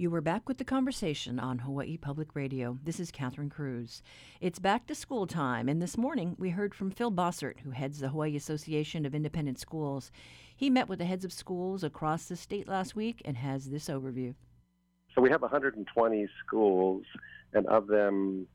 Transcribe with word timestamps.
You 0.00 0.10
were 0.10 0.20
back 0.20 0.46
with 0.48 0.58
the 0.58 0.64
conversation 0.64 1.40
on 1.40 1.58
Hawaii 1.58 1.96
Public 1.96 2.36
Radio. 2.36 2.78
This 2.84 3.00
is 3.00 3.10
Catherine 3.10 3.50
Cruz. 3.50 4.00
It's 4.40 4.60
back 4.60 4.86
to 4.86 4.94
school 4.94 5.26
time, 5.26 5.68
and 5.68 5.82
this 5.82 5.98
morning 5.98 6.36
we 6.38 6.50
heard 6.50 6.72
from 6.72 6.92
Phil 6.92 7.10
Bossert, 7.10 7.58
who 7.58 7.72
heads 7.72 7.98
the 7.98 8.10
Hawaii 8.10 8.36
Association 8.36 9.04
of 9.04 9.12
Independent 9.12 9.58
Schools. 9.58 10.12
He 10.54 10.70
met 10.70 10.88
with 10.88 11.00
the 11.00 11.04
heads 11.04 11.24
of 11.24 11.32
schools 11.32 11.82
across 11.82 12.26
the 12.26 12.36
state 12.36 12.68
last 12.68 12.94
week 12.94 13.22
and 13.24 13.38
has 13.38 13.70
this 13.70 13.88
overview. 13.88 14.36
So 15.16 15.20
we 15.20 15.30
have 15.30 15.42
120 15.42 16.28
schools, 16.46 17.02
and 17.52 17.66
of 17.66 17.88
them, 17.88 18.46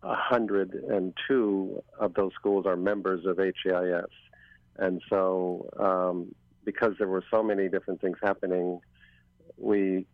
102 0.00 1.82
of 2.00 2.14
those 2.14 2.32
schools 2.34 2.64
are 2.64 2.76
members 2.76 3.26
of 3.26 3.36
HAIS. 3.36 4.06
And 4.78 5.02
so, 5.10 5.68
um, 5.78 6.34
because 6.64 6.94
there 6.98 7.08
were 7.08 7.24
so 7.30 7.42
many 7.42 7.68
different 7.68 8.00
things 8.00 8.16
happening, 8.22 8.80
we 9.58 10.06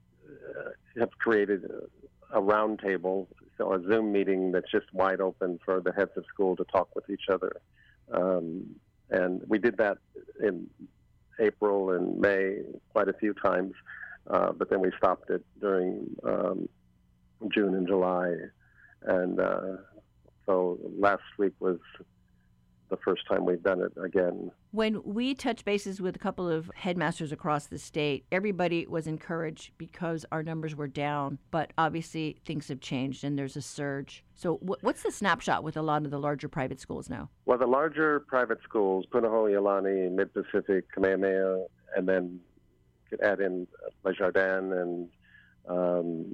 have 0.99 1.11
created 1.19 1.65
a, 1.65 2.39
a 2.39 2.43
roundtable, 2.43 3.27
so 3.57 3.73
a 3.73 3.83
Zoom 3.83 4.13
meeting 4.13 4.53
that's 4.53 4.71
just 4.71 4.93
wide 4.93 5.21
open 5.21 5.59
for 5.65 5.81
the 5.81 5.93
heads 5.93 6.13
of 6.17 6.25
school 6.27 6.57
to 6.57 6.65
talk 6.65 6.95
with 6.95 7.09
each 7.11 7.29
other. 7.31 7.61
Um, 8.13 8.77
and 9.11 9.43
we 9.47 9.59
did 9.59 9.77
that 9.79 9.99
in 10.41 10.69
April 11.41 11.93
and 11.93 12.19
May 12.19 12.59
quite 12.93 13.09
a 13.09 13.13
few 13.15 13.35
times, 13.35 13.73
uh, 14.29 14.53
but 14.53 14.71
then 14.71 14.81
we 14.81 14.91
stopped 14.97 15.31
it 15.31 15.45
during 15.61 16.15
um, 16.25 16.69
June 17.53 17.75
and 17.75 17.87
July. 17.87 18.35
And 19.03 19.41
uh, 19.41 19.77
so 20.47 20.79
last 20.99 21.23
week 21.39 21.53
was 21.61 21.79
the 22.89 22.97
first 22.99 23.27
time 23.29 23.45
we've 23.45 23.63
done 23.63 23.81
it 23.81 23.93
again. 24.03 24.51
When 24.71 25.03
we 25.05 25.35
touched 25.35 25.65
bases 25.65 26.01
with 26.01 26.17
a 26.17 26.19
couple 26.19 26.49
of 26.49 26.71
headmasters 26.75 27.33
across 27.33 27.67
the 27.67 27.79
state, 27.79 28.25
everybody 28.33 28.87
was 28.87 29.07
encouraged 29.07 29.73
because 29.79 30.25
our 30.33 30.43
numbers 30.43 30.75
were 30.75 30.89
down, 30.89 31.39
but 31.51 31.73
obviously 31.79 32.39
things 32.45 32.69
have 32.69 32.81
changed 32.81 33.25
and 33.25 33.39
there's 33.39 33.57
a 33.57 33.63
surge. 33.63 34.25
So, 34.35 34.57
what's 34.57 35.03
the 35.03 35.11
snapshot 35.11 35.65
with 35.65 35.77
a 35.77 35.83
lot 35.83 36.05
of 36.05 36.11
the 36.11 36.19
larger 36.19 36.49
private 36.49 36.81
schools 36.81 37.11
now? 37.11 37.29
Well, 37.45 37.59
the 37.59 37.67
larger 37.67 38.21
private 38.21 38.59
schools, 38.63 39.07
Punahou, 39.13 40.11
Mid 40.13 40.33
Pacific, 40.33 40.85
Kamehameha, 40.95 41.65
and 41.97 42.09
then 42.09 42.41
you 43.11 43.19
could 43.19 43.27
add 43.27 43.41
in 43.41 43.67
Le 44.05 44.13
Jardin 44.15 44.73
and 44.73 45.09
um, 45.69 46.27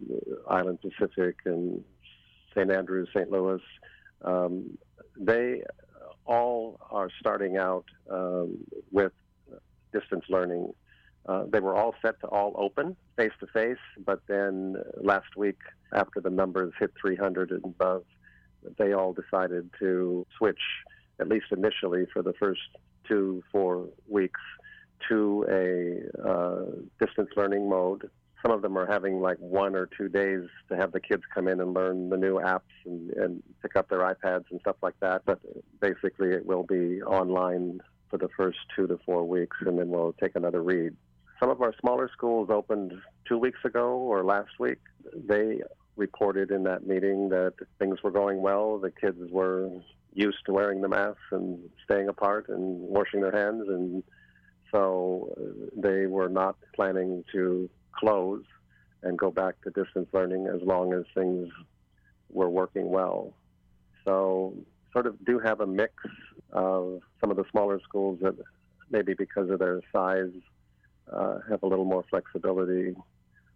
Island 0.49 0.79
Pacific 0.81 1.37
and 1.45 1.83
St. 2.55 2.71
Andrews, 2.71 3.09
St. 3.15 3.31
Louis. 3.31 3.61
Um, 4.23 4.79
they 5.19 5.63
all 6.27 6.81
are 6.91 7.09
starting 7.21 7.57
out 7.57 7.85
um, 8.11 8.59
with 8.91 9.13
distance 9.93 10.25
learning. 10.29 10.73
Uh, 11.27 11.45
they 11.51 11.61
were 11.61 11.75
all 11.75 11.95
set 12.03 12.21
to 12.21 12.27
all 12.27 12.55
open 12.59 12.97
face 13.17 13.33
to 13.41 13.47
face, 13.47 13.79
but 14.05 14.21
then 14.27 14.77
last 15.01 15.37
week, 15.37 15.59
after 15.93 16.21
the 16.21 16.31
numbers 16.31 16.73
hit 16.79 16.93
300 17.01 17.51
and 17.51 17.65
above, 17.65 18.05
they 18.79 18.93
all 18.93 19.13
decided 19.15 19.71
to 19.79 20.27
switch, 20.37 20.61
at 21.21 21.29
least 21.29 21.47
initially 21.51 22.07
for 22.13 22.23
the 22.23 22.33
first 22.35 22.61
two, 23.09 23.43
four 23.53 23.87
weeks, 24.09 24.41
to 25.09 25.45
a 25.49 26.29
uh, 26.29 26.65
distance 26.99 27.31
learning 27.37 27.69
mode 27.69 28.11
some 28.45 28.53
of 28.53 28.61
them 28.61 28.77
are 28.77 28.87
having 28.87 29.21
like 29.21 29.39
one 29.39 29.75
or 29.75 29.89
two 29.97 30.09
days 30.09 30.43
to 30.69 30.77
have 30.77 30.93
the 30.93 31.01
kids 31.01 31.23
come 31.33 31.49
in 31.49 31.61
and 31.61 31.73
learn 31.73 32.11
the 32.11 32.17
new 32.17 32.39
apps 32.39 32.61
and, 32.85 33.11
and 33.13 33.43
pick 33.63 33.75
up 33.75 33.89
their 33.89 34.01
iPads 34.01 34.45
and 34.51 34.61
stuff 34.61 34.77
like 34.83 34.99
that. 35.01 35.23
But 35.25 35.41
basically, 35.81 36.29
it 36.29 36.45
will 36.45 36.63
be 36.63 37.01
online 37.03 37.81
for 38.11 38.19
the 38.19 38.29
first 38.37 38.59
two 38.77 38.87
to 38.87 38.99
four 39.07 39.25
weeks, 39.25 39.57
and 39.61 39.79
then 39.79 39.89
we'll 39.89 40.15
take 40.23 40.37
another 40.37 40.63
read. 40.63 40.95
Some 41.41 41.49
of 41.49 41.63
our 41.63 41.75
smaller 41.81 42.11
schools 42.13 42.51
opened 42.51 42.93
two 43.27 43.39
weeks 43.39 43.61
ago 43.65 43.97
or 43.97 44.23
last 44.25 44.59
week. 44.59 44.79
They 45.27 45.63
reported 45.97 46.51
in 46.51 46.65
that 46.65 46.87
meeting 46.87 47.31
that 47.31 47.55
things 47.79 48.03
were 48.03 48.11
going 48.11 48.43
well. 48.43 48.79
The 48.79 48.91
kids 48.91 49.19
were 49.31 49.71
used 50.13 50.45
to 50.47 50.53
wearing 50.53 50.83
the 50.83 50.89
masks 50.89 51.21
and 51.31 51.59
staying 51.85 52.09
apart 52.09 52.51
and 52.51 52.79
washing 52.81 53.23
their 53.23 53.33
hands, 53.33 53.65
and 53.69 54.03
so 54.71 55.35
uh, 55.37 55.71
they 55.77 56.07
were 56.07 56.29
not 56.29 56.57
planning 56.75 57.25
to 57.33 57.71
close 57.99 58.45
and 59.03 59.19
go 59.19 59.31
back 59.31 59.61
to 59.63 59.71
distance 59.71 60.09
learning 60.13 60.47
as 60.47 60.61
long 60.63 60.93
as 60.93 61.05
things 61.15 61.49
were 62.31 62.49
working 62.49 62.91
well. 62.91 63.35
So, 64.05 64.55
sort 64.93 65.07
of 65.07 65.23
do 65.25 65.39
have 65.39 65.61
a 65.61 65.67
mix 65.67 65.93
of 66.53 67.01
some 67.21 67.31
of 67.31 67.37
the 67.37 67.45
smaller 67.51 67.81
schools 67.81 68.19
that 68.23 68.35
maybe 68.91 69.15
because 69.15 69.51
of 69.51 69.59
their 69.59 69.81
size 69.93 70.33
uh, 71.13 71.39
have 71.49 71.63
a 71.63 71.67
little 71.67 71.85
more 71.85 72.05
flexibility, 72.09 72.95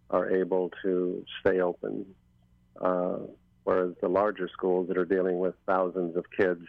are 0.09 0.29
able 0.29 0.71
to 0.83 1.23
stay 1.39 1.59
open. 1.61 2.05
Uh, 2.81 3.17
whereas 3.63 3.93
the 4.01 4.07
larger 4.07 4.49
schools 4.51 4.87
that 4.87 4.97
are 4.97 5.05
dealing 5.05 5.39
with 5.39 5.53
thousands 5.65 6.15
of 6.15 6.25
kids, 6.35 6.65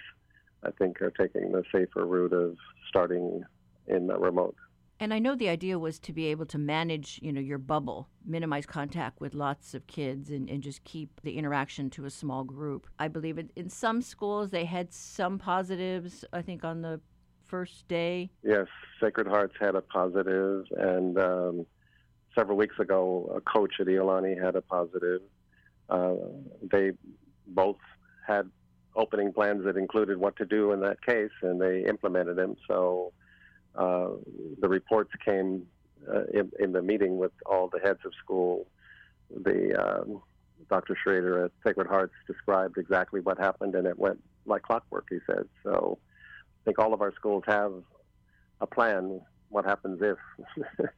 I 0.63 0.71
think, 0.73 1.01
are 1.01 1.11
taking 1.11 1.53
the 1.53 1.63
safer 1.73 2.05
route 2.07 2.33
of 2.33 2.57
starting 2.89 3.45
in 3.87 4.07
the 4.07 4.19
remote. 4.19 4.57
And 5.03 5.15
I 5.15 5.19
know 5.19 5.35
the 5.35 5.49
idea 5.49 5.79
was 5.79 5.99
to 6.01 6.13
be 6.13 6.27
able 6.27 6.45
to 6.47 6.59
manage, 6.59 7.19
you 7.23 7.33
know, 7.33 7.41
your 7.41 7.57
bubble, 7.57 8.11
minimize 8.27 8.67
contact 8.67 9.19
with 9.19 9.35
lots 9.35 9.73
of 9.73 9.87
kids 9.87 10.29
and, 10.29 10.51
and 10.51 10.63
just 10.63 10.85
keep 10.85 11.23
the 11.23 11.39
interaction 11.39 11.89
to 11.91 12.05
a 12.05 12.11
small 12.11 12.45
group. 12.45 12.87
I 12.99 13.09
believe 13.09 13.39
it, 13.39 13.51
in 13.57 13.71
some 13.71 14.03
schools 14.03 14.51
they 14.51 14.67
had 14.67 14.93
some 14.93 15.39
positives, 15.39 16.23
I 16.35 16.43
think, 16.43 16.65
on 16.65 16.83
the 16.83 17.01
first 17.47 17.89
day. 17.89 18.31
Yes, 18.45 18.67
Sacred 19.03 19.27
Hearts 19.27 19.55
had 19.59 19.75
a 19.75 19.81
positive, 19.81 20.67
and 20.77 21.19
um, 21.19 21.67
several 22.37 22.59
weeks 22.59 22.79
ago, 22.79 23.33
a 23.35 23.41
coach 23.41 23.77
at 23.81 23.87
Iolani 23.87 24.41
had 24.41 24.55
a 24.55 24.61
positive. 24.61 25.23
Uh, 25.89 26.17
they 26.71 26.93
both 27.47 27.79
had 28.27 28.51
opening 28.95 29.33
plans 29.33 29.65
that 29.65 29.79
included 29.79 30.19
what 30.19 30.37
to 30.37 30.45
do 30.45 30.73
in 30.73 30.81
that 30.81 31.03
case, 31.03 31.31
and 31.41 31.59
they 31.59 31.85
implemented 31.89 32.37
them. 32.37 32.55
So 32.69 33.15
uh, 33.77 34.09
the 34.61 34.69
reports 34.69 35.11
came 35.25 35.67
uh, 36.09 36.25
in, 36.33 36.51
in, 36.59 36.73
the 36.73 36.83
meeting 36.83 37.19
with 37.19 37.33
all 37.47 37.69
the 37.69 37.79
heads 37.79 38.01
of 38.05 38.13
school. 38.23 38.67
The 39.31 39.75
um, 39.81 40.23
Dr. 40.69 40.97
Schrader 41.01 41.45
at 41.45 41.53
Sacred 41.65 41.87
Hearts 41.87 42.15
described 42.27 42.79
exactly 42.79 43.21
what 43.21 43.39
happened, 43.39 43.75
and 43.75 43.87
it 43.87 43.99
went 43.99 44.23
like 44.47 44.63
clockwork. 44.63 45.07
He 45.11 45.19
said 45.27 45.49
so. 45.63 45.99
I 46.01 46.61
think 46.65 46.79
all 46.79 46.93
of 46.93 47.01
our 47.01 47.15
schools 47.15 47.45
have 47.47 47.73
a 48.61 48.67
plan. 48.67 49.21
What 49.51 49.65
happens 49.65 50.01
if? 50.01 50.19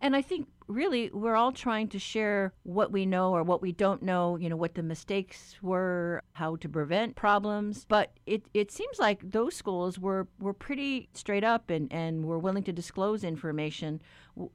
and 0.00 0.14
I 0.14 0.22
think 0.22 0.48
really 0.66 1.10
we're 1.12 1.34
all 1.34 1.52
trying 1.52 1.88
to 1.88 1.98
share 1.98 2.52
what 2.62 2.92
we 2.92 3.06
know 3.06 3.32
or 3.32 3.42
what 3.42 3.62
we 3.62 3.72
don't 3.72 4.02
know, 4.02 4.36
you 4.36 4.48
know, 4.48 4.56
what 4.56 4.74
the 4.74 4.82
mistakes 4.82 5.56
were, 5.62 6.22
how 6.32 6.56
to 6.56 6.68
prevent 6.68 7.16
problems. 7.16 7.86
But 7.88 8.12
it, 8.26 8.46
it 8.54 8.70
seems 8.70 8.98
like 8.98 9.30
those 9.30 9.54
schools 9.54 9.98
were, 9.98 10.28
were 10.38 10.52
pretty 10.52 11.08
straight 11.14 11.44
up 11.44 11.70
and, 11.70 11.92
and 11.92 12.24
were 12.24 12.38
willing 12.38 12.62
to 12.64 12.72
disclose 12.72 13.24
information, 13.24 14.00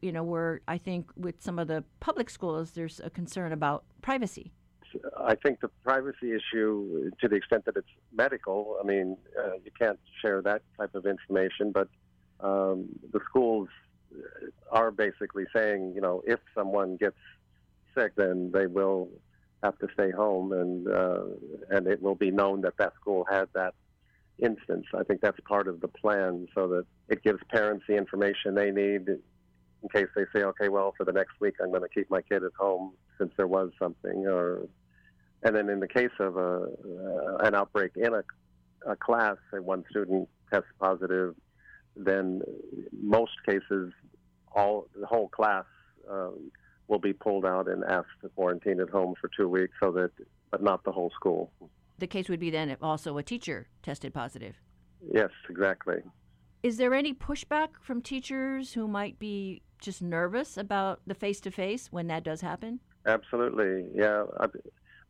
you 0.02 0.12
know, 0.12 0.24
where 0.24 0.62
I 0.68 0.78
think 0.78 1.10
with 1.16 1.42
some 1.42 1.60
of 1.60 1.68
the 1.68 1.84
public 2.00 2.30
schools, 2.30 2.72
there's 2.72 3.02
a 3.04 3.10
concern 3.10 3.52
about 3.52 3.84
privacy. 4.02 4.52
I 5.18 5.36
think 5.36 5.62
the 5.62 5.70
privacy 5.84 6.32
issue, 6.34 7.12
to 7.22 7.28
the 7.28 7.36
extent 7.36 7.66
that 7.66 7.76
it's 7.78 7.90
medical, 8.12 8.78
I 8.82 8.86
mean, 8.86 9.18
uh, 9.38 9.54
you 9.64 9.72
can't 9.78 10.00
share 10.22 10.42
that 10.42 10.62
type 10.78 10.96
of 10.96 11.06
information, 11.06 11.72
but 11.72 11.90
um, 12.42 12.88
the 13.12 13.20
schools 13.30 13.68
are 14.72 14.92
basically 14.92 15.46
saying, 15.56 15.94
you 15.96 16.02
know, 16.02 16.22
if 16.26 16.40
someone 16.56 16.98
gets 16.98 17.18
sick, 17.98 18.14
then 18.16 18.52
they 18.54 18.68
will 18.68 19.10
have 19.64 19.78
to 19.80 19.88
stay 19.94 20.12
home, 20.12 20.54
and 20.54 20.88
uh, 20.88 21.24
and 21.70 21.88
it 21.88 22.02
will 22.02 22.16
be 22.16 22.32
known 22.32 22.62
that 22.62 22.78
that 22.78 22.94
school 23.00 23.26
had 23.30 23.48
that 23.54 23.74
instance. 24.40 24.86
I 24.98 25.04
think 25.04 25.22
that's 25.22 25.40
part 25.42 25.68
of 25.68 25.82
the 25.82 25.88
plan, 25.88 26.48
so 26.56 26.68
that 26.70 26.86
it 27.10 27.24
gives 27.24 27.40
parents 27.50 27.86
the 27.88 27.98
information 27.98 28.56
they 28.56 28.72
need 28.72 29.10
in 29.82 29.90
case 29.90 30.08
they 30.16 30.26
say, 30.34 30.44
okay, 30.44 30.70
well, 30.70 30.94
for 30.98 31.06
the 31.06 31.12
next 31.12 31.40
week, 31.40 31.56
I'm 31.62 31.70
going 31.70 31.82
to 31.82 31.90
keep 31.90 32.10
my 32.10 32.22
kid 32.22 32.44
at 32.44 32.52
home 32.58 32.94
since 33.18 33.32
there 33.38 33.48
was 33.48 33.72
something, 33.80 34.28
or 34.28 34.68
and 35.44 35.56
then 35.56 35.70
in 35.70 35.80
the 35.80 35.88
case 35.88 36.10
of 36.20 36.38
a 36.38 36.68
uh, 36.68 37.38
an 37.46 37.56
outbreak 37.56 37.92
in 37.96 38.14
a, 38.14 38.24
a 38.88 38.96
class, 38.96 39.36
say 39.52 39.60
one 39.60 39.84
student 39.90 40.28
tests 40.52 40.70
positive 40.80 41.36
then 42.06 42.42
most 43.02 43.32
cases, 43.48 43.92
all 44.56 44.88
the 45.00 45.06
whole 45.06 45.30
class 45.30 45.66
um, 46.10 46.52
will 46.88 47.00
be 47.00 47.14
pulled 47.14 47.46
out 47.46 47.68
and 47.68 47.84
asked 47.84 48.08
to 48.22 48.30
quarantine 48.30 48.80
at 48.80 48.90
home 48.90 49.14
for 49.20 49.30
two 49.36 49.48
weeks, 49.48 49.74
so 49.82 49.92
that, 49.92 50.12
but 50.50 50.64
not 50.64 50.84
the 50.84 50.92
whole 50.92 51.12
school. 51.12 51.52
The 52.00 52.08
case 52.08 52.30
would 52.30 52.40
be 52.40 52.50
then 52.50 52.70
if 52.70 52.82
also 52.82 53.18
a 53.18 53.24
teacher 53.24 53.68
tested 53.84 54.14
positive. 54.14 54.56
Yes, 55.14 55.30
exactly. 55.50 55.98
Is 56.64 56.78
there 56.78 56.94
any 56.94 57.14
pushback 57.14 57.70
from 57.82 58.02
teachers 58.02 58.74
who 58.74 58.88
might 58.88 59.20
be 59.20 59.62
just 59.80 60.02
nervous 60.02 60.58
about 60.58 61.02
the 61.06 61.14
face 61.14 61.40
to 61.42 61.52
face 61.52 61.92
when 61.92 62.08
that 62.08 62.24
does 62.24 62.42
happen? 62.42 62.80
Absolutely, 63.06 63.86
yeah. 63.96 64.24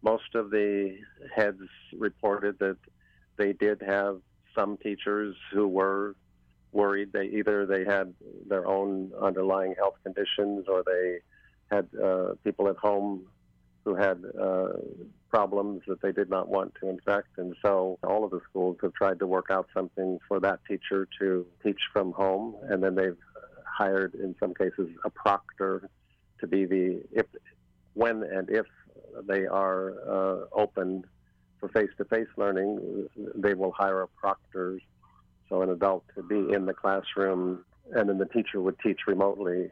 Most 0.01 0.35
of 0.35 0.51
the 0.51 0.97
heads 1.35 1.61
reported 1.97 2.59
that 2.59 2.77
they 3.37 3.53
did 3.53 3.81
have 3.85 4.19
some 4.55 4.77
teachers 4.77 5.35
who 5.51 5.67
were 5.67 6.15
worried. 6.71 7.11
They 7.13 7.25
either 7.25 7.65
they 7.65 7.85
had 7.85 8.13
their 8.47 8.67
own 8.67 9.11
underlying 9.21 9.75
health 9.77 9.95
conditions 10.03 10.65
or 10.67 10.83
they 10.85 11.19
had 11.71 11.87
uh, 12.01 12.33
people 12.43 12.67
at 12.67 12.77
home 12.77 13.25
who 13.85 13.95
had 13.95 14.23
uh, 14.39 14.69
problems 15.29 15.81
that 15.87 16.01
they 16.01 16.11
did 16.11 16.29
not 16.29 16.49
want 16.49 16.73
to 16.81 16.89
infect. 16.89 17.37
And 17.37 17.55
so 17.63 17.97
all 18.03 18.23
of 18.23 18.31
the 18.31 18.41
schools 18.49 18.77
have 18.81 18.93
tried 18.93 19.19
to 19.19 19.27
work 19.27 19.47
out 19.49 19.67
something 19.73 20.19
for 20.27 20.39
that 20.39 20.59
teacher 20.67 21.07
to 21.19 21.45
teach 21.63 21.79
from 21.93 22.11
home. 22.11 22.55
And 22.69 22.83
then 22.83 22.95
they've 22.95 23.17
hired, 23.65 24.15
in 24.15 24.35
some 24.39 24.53
cases, 24.53 24.89
a 25.05 25.09
proctor 25.09 25.89
to 26.39 26.47
be 26.47 26.65
the, 26.65 27.01
if, 27.11 27.25
when 27.93 28.23
and 28.23 28.49
if 28.49 28.65
they 29.27 29.45
are 29.45 29.93
uh, 30.07 30.45
open 30.53 31.03
for 31.59 31.69
face 31.69 31.89
to 31.97 32.05
face 32.05 32.27
learning, 32.37 33.07
they 33.35 33.53
will 33.53 33.71
hire 33.71 34.01
a 34.01 34.07
proctor, 34.07 34.79
so 35.49 35.61
an 35.61 35.69
adult 35.69 36.03
to 36.15 36.23
be 36.23 36.53
in 36.53 36.65
the 36.65 36.73
classroom, 36.73 37.65
and 37.93 38.09
then 38.09 38.17
the 38.17 38.25
teacher 38.25 38.61
would 38.61 38.77
teach 38.79 39.01
remotely 39.07 39.69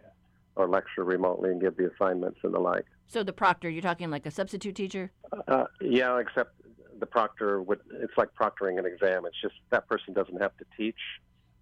or 0.56 0.68
lecture 0.68 1.04
remotely 1.04 1.52
and 1.52 1.62
give 1.62 1.78
the 1.78 1.92
assignments 1.92 2.40
and 2.44 2.54
the 2.54 2.60
like. 2.60 2.86
So 3.08 3.24
the 3.24 3.34
proctor, 3.34 3.70
you're 3.70 3.84
talking 3.84 4.10
like 4.10 4.26
a 4.26 4.32
substitute 4.32 4.76
teacher? 4.76 5.12
Uh, 5.48 5.66
yeah, 5.80 6.18
except 6.18 6.54
the 7.00 7.06
proctor 7.06 7.62
would, 7.62 7.80
it's 7.92 8.18
like 8.18 8.30
proctoring 8.34 8.80
an 8.80 8.86
exam. 8.86 9.26
It's 9.26 9.40
just 9.40 9.54
that 9.70 9.88
person 9.88 10.14
doesn't 10.14 10.42
have 10.42 10.58
to 10.58 10.66
teach. 10.76 10.98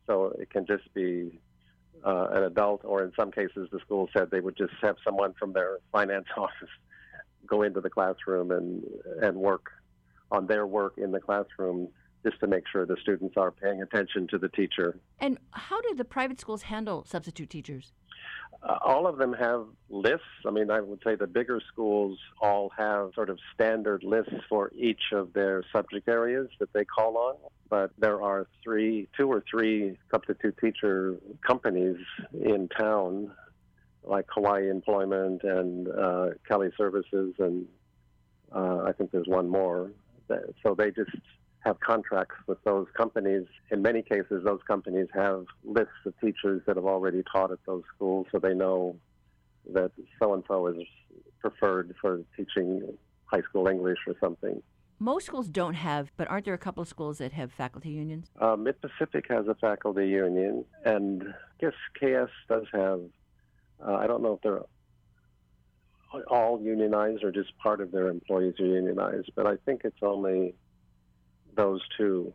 So 0.08 0.34
it 0.40 0.50
can 0.50 0.66
just 0.66 0.92
be 0.94 1.40
uh, 2.06 2.28
an 2.32 2.44
adult, 2.44 2.82
or 2.86 3.04
in 3.04 3.12
some 3.18 3.32
cases, 3.32 3.68
the 3.72 3.80
school 3.80 4.08
said 4.16 4.32
they 4.32 4.40
would 4.40 4.56
just 4.56 4.74
have 4.82 4.96
someone 5.04 5.34
from 5.38 5.52
their 5.52 5.80
finance 5.92 6.28
office 6.38 6.70
go 7.46 7.62
into 7.62 7.82
the 7.82 7.90
classroom 7.90 8.50
and, 8.50 8.84
and 9.22 9.36
work 9.38 9.72
on 10.32 10.48
their 10.48 10.66
work 10.66 10.94
in 10.98 11.12
the 11.12 11.20
classroom 11.20 11.90
just 12.25 12.39
to 12.39 12.48
make 12.48 12.63
sure 12.72 12.86
the 12.86 12.98
students 13.01 13.36
are 13.38 13.51
paying 13.51 13.81
attention 13.81 14.27
to 14.31 14.38
the 14.38 14.50
teacher. 14.50 14.98
And 15.19 15.38
how 15.51 15.80
do 15.81 15.94
the 15.95 16.06
private 16.06 16.39
schools 16.39 16.63
handle 16.63 17.06
substitute 17.06 17.50
teachers? 17.50 17.94
Uh, 18.63 18.77
all 18.83 19.06
of 19.06 19.18
them 19.18 19.33
have 19.33 19.66
lists. 19.89 20.25
I 20.48 20.50
mean, 20.50 20.72
I 20.72 20.81
would 20.81 21.00
say 21.06 21.16
the 21.16 21.27
bigger 21.27 21.62
schools 21.72 22.18
all 22.42 22.72
have 22.77 23.12
sort 23.13 23.30
of 23.30 23.38
standard 23.54 24.04
lists 24.04 24.33
for 24.50 24.72
each 24.75 25.12
of 25.12 25.33
their 25.33 25.63
subject 25.72 26.07
areas 26.07 26.48
that 26.60 26.74
they 26.74 26.83
call 26.83 27.18
on. 27.18 27.36
But 27.69 27.92
there 28.00 28.22
are 28.24 28.48
three, 28.63 29.07
two 29.18 29.27
or 29.31 29.44
three 29.50 29.98
substitute 30.12 30.57
teacher 30.60 31.18
companies 31.45 31.98
in 32.33 32.69
town, 32.69 33.31
like 34.04 34.25
Hawaii 34.30 34.69
Employment 34.69 35.44
and 35.44 35.88
uh, 35.88 36.30
Kelly 36.48 36.69
Services, 36.77 37.36
and 37.38 37.68
uh, 38.51 38.83
I 38.88 38.94
think 38.94 39.12
there's 39.12 39.27
one 39.27 39.48
more. 39.48 39.92
So 40.63 40.74
they 40.75 40.89
just 40.89 41.12
have 41.66 41.80
contracts 41.80 42.36
with 42.48 42.64
those 42.64 42.88
companies. 42.96 43.46
In 43.72 43.82
many 43.82 44.04
cases, 44.04 44.44
those 44.46 44.60
companies 44.68 45.08
have 45.14 45.46
lists 45.64 45.94
of 46.06 46.14
teachers 46.22 46.62
that 46.68 46.76
have 46.76 46.86
already 46.86 47.24
taught 47.32 47.52
at 47.52 47.58
those 47.66 47.84
schools, 47.96 48.28
so 48.32 48.40
they 48.40 48.54
know 48.54 48.96
that 49.74 49.92
so 50.20 50.36
and 50.36 50.44
so 50.48 50.68
is 50.68 50.78
preferred 51.40 51.96
for 52.00 52.22
teaching 52.38 52.96
high 53.26 53.42
school 53.42 53.68
English 53.68 53.98
or 54.08 54.14
something. 54.20 54.62
Most 55.00 55.26
schools 55.26 55.50
don't 55.50 55.74
have, 55.74 56.12
but 56.16 56.28
aren't 56.30 56.46
there 56.46 56.54
a 56.54 56.60
couple 56.60 56.82
of 56.82 56.88
schools 56.88 57.18
that 57.18 57.34
have 57.34 57.52
faculty 57.52 57.90
unions? 57.90 58.28
Uh, 58.40 58.56
Mid 58.56 58.80
Pacific 58.80 59.26
has 59.30 59.48
a 59.48 59.56
faculty 59.56 60.08
union, 60.08 60.64
and 60.86 61.24
I 61.24 61.34
guess 61.60 61.74
KS 62.00 62.32
does 62.48 62.66
have. 62.72 63.02
Uh, 63.86 63.96
I 63.96 64.08
don't 64.08 64.22
know 64.22 64.34
if 64.34 64.42
they're 64.42 64.62
all 66.28 66.62
unionized 66.62 67.24
or 67.24 67.32
just 67.32 67.58
part 67.58 67.82
of 67.82 67.92
their 67.92 68.08
employees 68.08 68.54
are 68.60 68.66
unionized, 68.66 69.32
but 69.36 69.48
I 69.48 69.58
think 69.66 69.82
it's 69.84 69.98
only 70.02 70.56
those 71.56 71.81
two. 71.98 72.34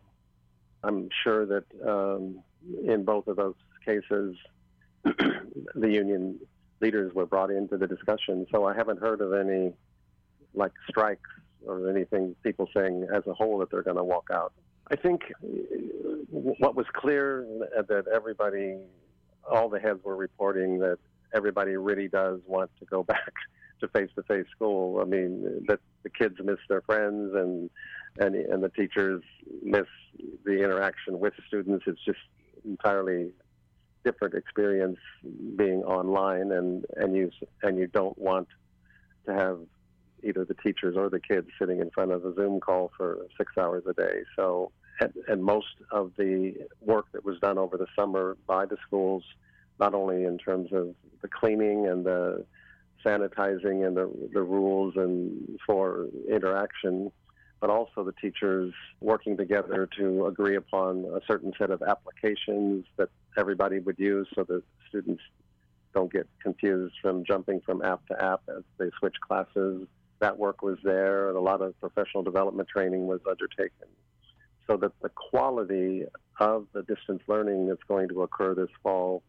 I'm 0.83 1.09
sure 1.23 1.47
that 1.47 1.65
um, 1.87 2.43
in 2.85 3.05
both 3.05 3.27
of 3.27 3.37
those 3.37 3.55
cases, 3.85 4.37
the 5.05 5.91
union 5.91 6.39
leaders 6.81 7.15
were 7.15 7.27
brought 7.27 7.51
into 7.51 7.77
the 7.77 7.87
discussion. 7.87 8.47
So 8.53 8.65
I 8.65 8.75
haven't 8.75 9.01
heard 9.01 9.21
of 9.21 9.33
any 9.35 9.73
like 10.55 10.73
strikes 10.89 11.31
or 11.67 11.91
anything, 11.91 12.35
people 12.43 12.69
saying 12.75 13.07
as 13.15 13.27
a 13.27 13.35
whole 13.35 13.59
that 13.59 13.71
they're 13.71 13.83
going 13.83 13.97
to 13.97 14.05
walk 14.05 14.29
out. 14.33 14.53
I 14.91 14.97
think 14.97 15.23
what 16.31 16.75
was 16.75 16.87
clear 16.93 17.47
that 17.77 18.07
everybody, 18.13 18.79
all 19.51 19.69
the 19.69 19.79
heads 19.79 20.01
were 20.03 20.17
reporting 20.17 20.79
that 20.81 20.99
everybody 21.35 21.77
really 21.77 22.09
does 22.09 22.41
want 22.47 22.71
to 22.81 22.87
go 22.87 23.03
back 23.15 23.33
to 23.81 23.89
face-to-face 23.89 24.47
school. 24.55 25.01
I 25.01 25.05
mean, 25.05 25.65
that 25.69 25.81
the 26.03 26.11
kids 26.11 26.37
miss 26.43 26.59
their 26.69 26.83
friends 26.83 27.33
and 27.35 27.71
and 28.19 28.35
and 28.35 28.63
the 28.63 28.69
teachers 28.71 29.23
miss 29.63 29.87
the 30.45 30.63
interaction 30.63 31.19
with 31.19 31.35
students. 31.47 31.85
It's 31.87 32.05
just 32.05 32.19
entirely 32.65 33.33
different 34.05 34.35
experience 34.35 34.99
being 35.57 35.83
online, 35.85 36.53
and 36.53 36.85
and 36.97 37.17
you 37.17 37.31
and 37.63 37.79
you 37.79 37.87
don't 37.87 38.19
want 38.19 38.49
to 39.27 39.35
have 39.35 39.59
either 40.23 40.45
the 40.45 40.55
teachers 40.55 40.97
or 40.97 41.09
the 41.09 41.21
kids 41.21 41.49
sitting 41.59 41.81
in 41.81 41.91
front 41.91 42.13
of 42.13 42.25
a 42.25 42.35
Zoom 42.35 42.61
call 42.61 42.91
for 42.97 43.27
six 43.39 43.53
hours 43.59 43.85
a 43.89 43.95
day. 43.95 44.21
So, 44.37 44.71
and, 45.01 45.13
and 45.29 45.43
most 45.43 45.77
of 45.91 46.13
the 46.19 46.55
work 46.81 47.07
that 47.13 47.25
was 47.25 47.39
done 47.41 47.59
over 47.59 47.77
the 47.77 47.87
summer 47.99 48.37
by 48.47 48.67
the 48.67 48.77
schools, 48.87 49.25
not 49.79 49.95
only 49.95 50.25
in 50.25 50.37
terms 50.37 50.73
of 50.73 50.95
the 51.23 51.29
cleaning 51.29 51.87
and 51.87 52.05
the 52.05 52.45
sanitizing 53.05 53.87
and 53.87 53.97
the, 53.97 54.13
the 54.35 54.43
rules 54.43 54.95
and 54.97 55.59
for 55.67 56.07
interaction, 56.31 57.11
but 57.61 57.71
also 57.71 58.03
the 58.03 58.13
teachers 58.13 58.73
working 59.01 59.37
together 59.37 59.89
to 59.99 60.27
agree 60.27 60.57
upon 60.57 61.05
a 61.15 61.21
certain 61.27 61.53
set 61.59 61.71
of 61.71 61.83
applications 61.83 62.87
that 62.97 63.11
everybody 63.37 63.79
would 63.79 63.99
use 63.99 64.27
so 64.35 64.45
that 64.45 64.63
students 64.89 65.23
don't 65.95 66.13
get 66.13 66.27
confused 66.43 66.95
from 67.03 67.25
jumping 67.25 67.61
from 67.61 67.83
app 67.83 68.07
to 68.07 68.23
app 68.23 68.41
as 68.49 68.63
they 68.79 68.91
switch 68.99 69.17
classes. 69.27 69.87
That 70.21 70.39
work 70.39 70.63
was 70.63 70.79
there, 70.83 71.29
and 71.29 71.37
a 71.37 71.41
lot 71.41 71.61
of 71.61 71.79
professional 71.81 72.23
development 72.23 72.69
training 72.69 73.07
was 73.07 73.21
undertaken. 73.29 73.89
So 74.67 74.77
that 74.79 74.93
the 75.03 75.09
quality 75.11 76.05
of 76.39 76.67
the 76.73 76.83
distance 76.83 77.23
learning 77.27 77.69
that's 77.69 77.83
going 77.89 78.09
to 78.09 78.23
occur 78.23 78.55
this 78.55 78.71
fall 78.83 79.23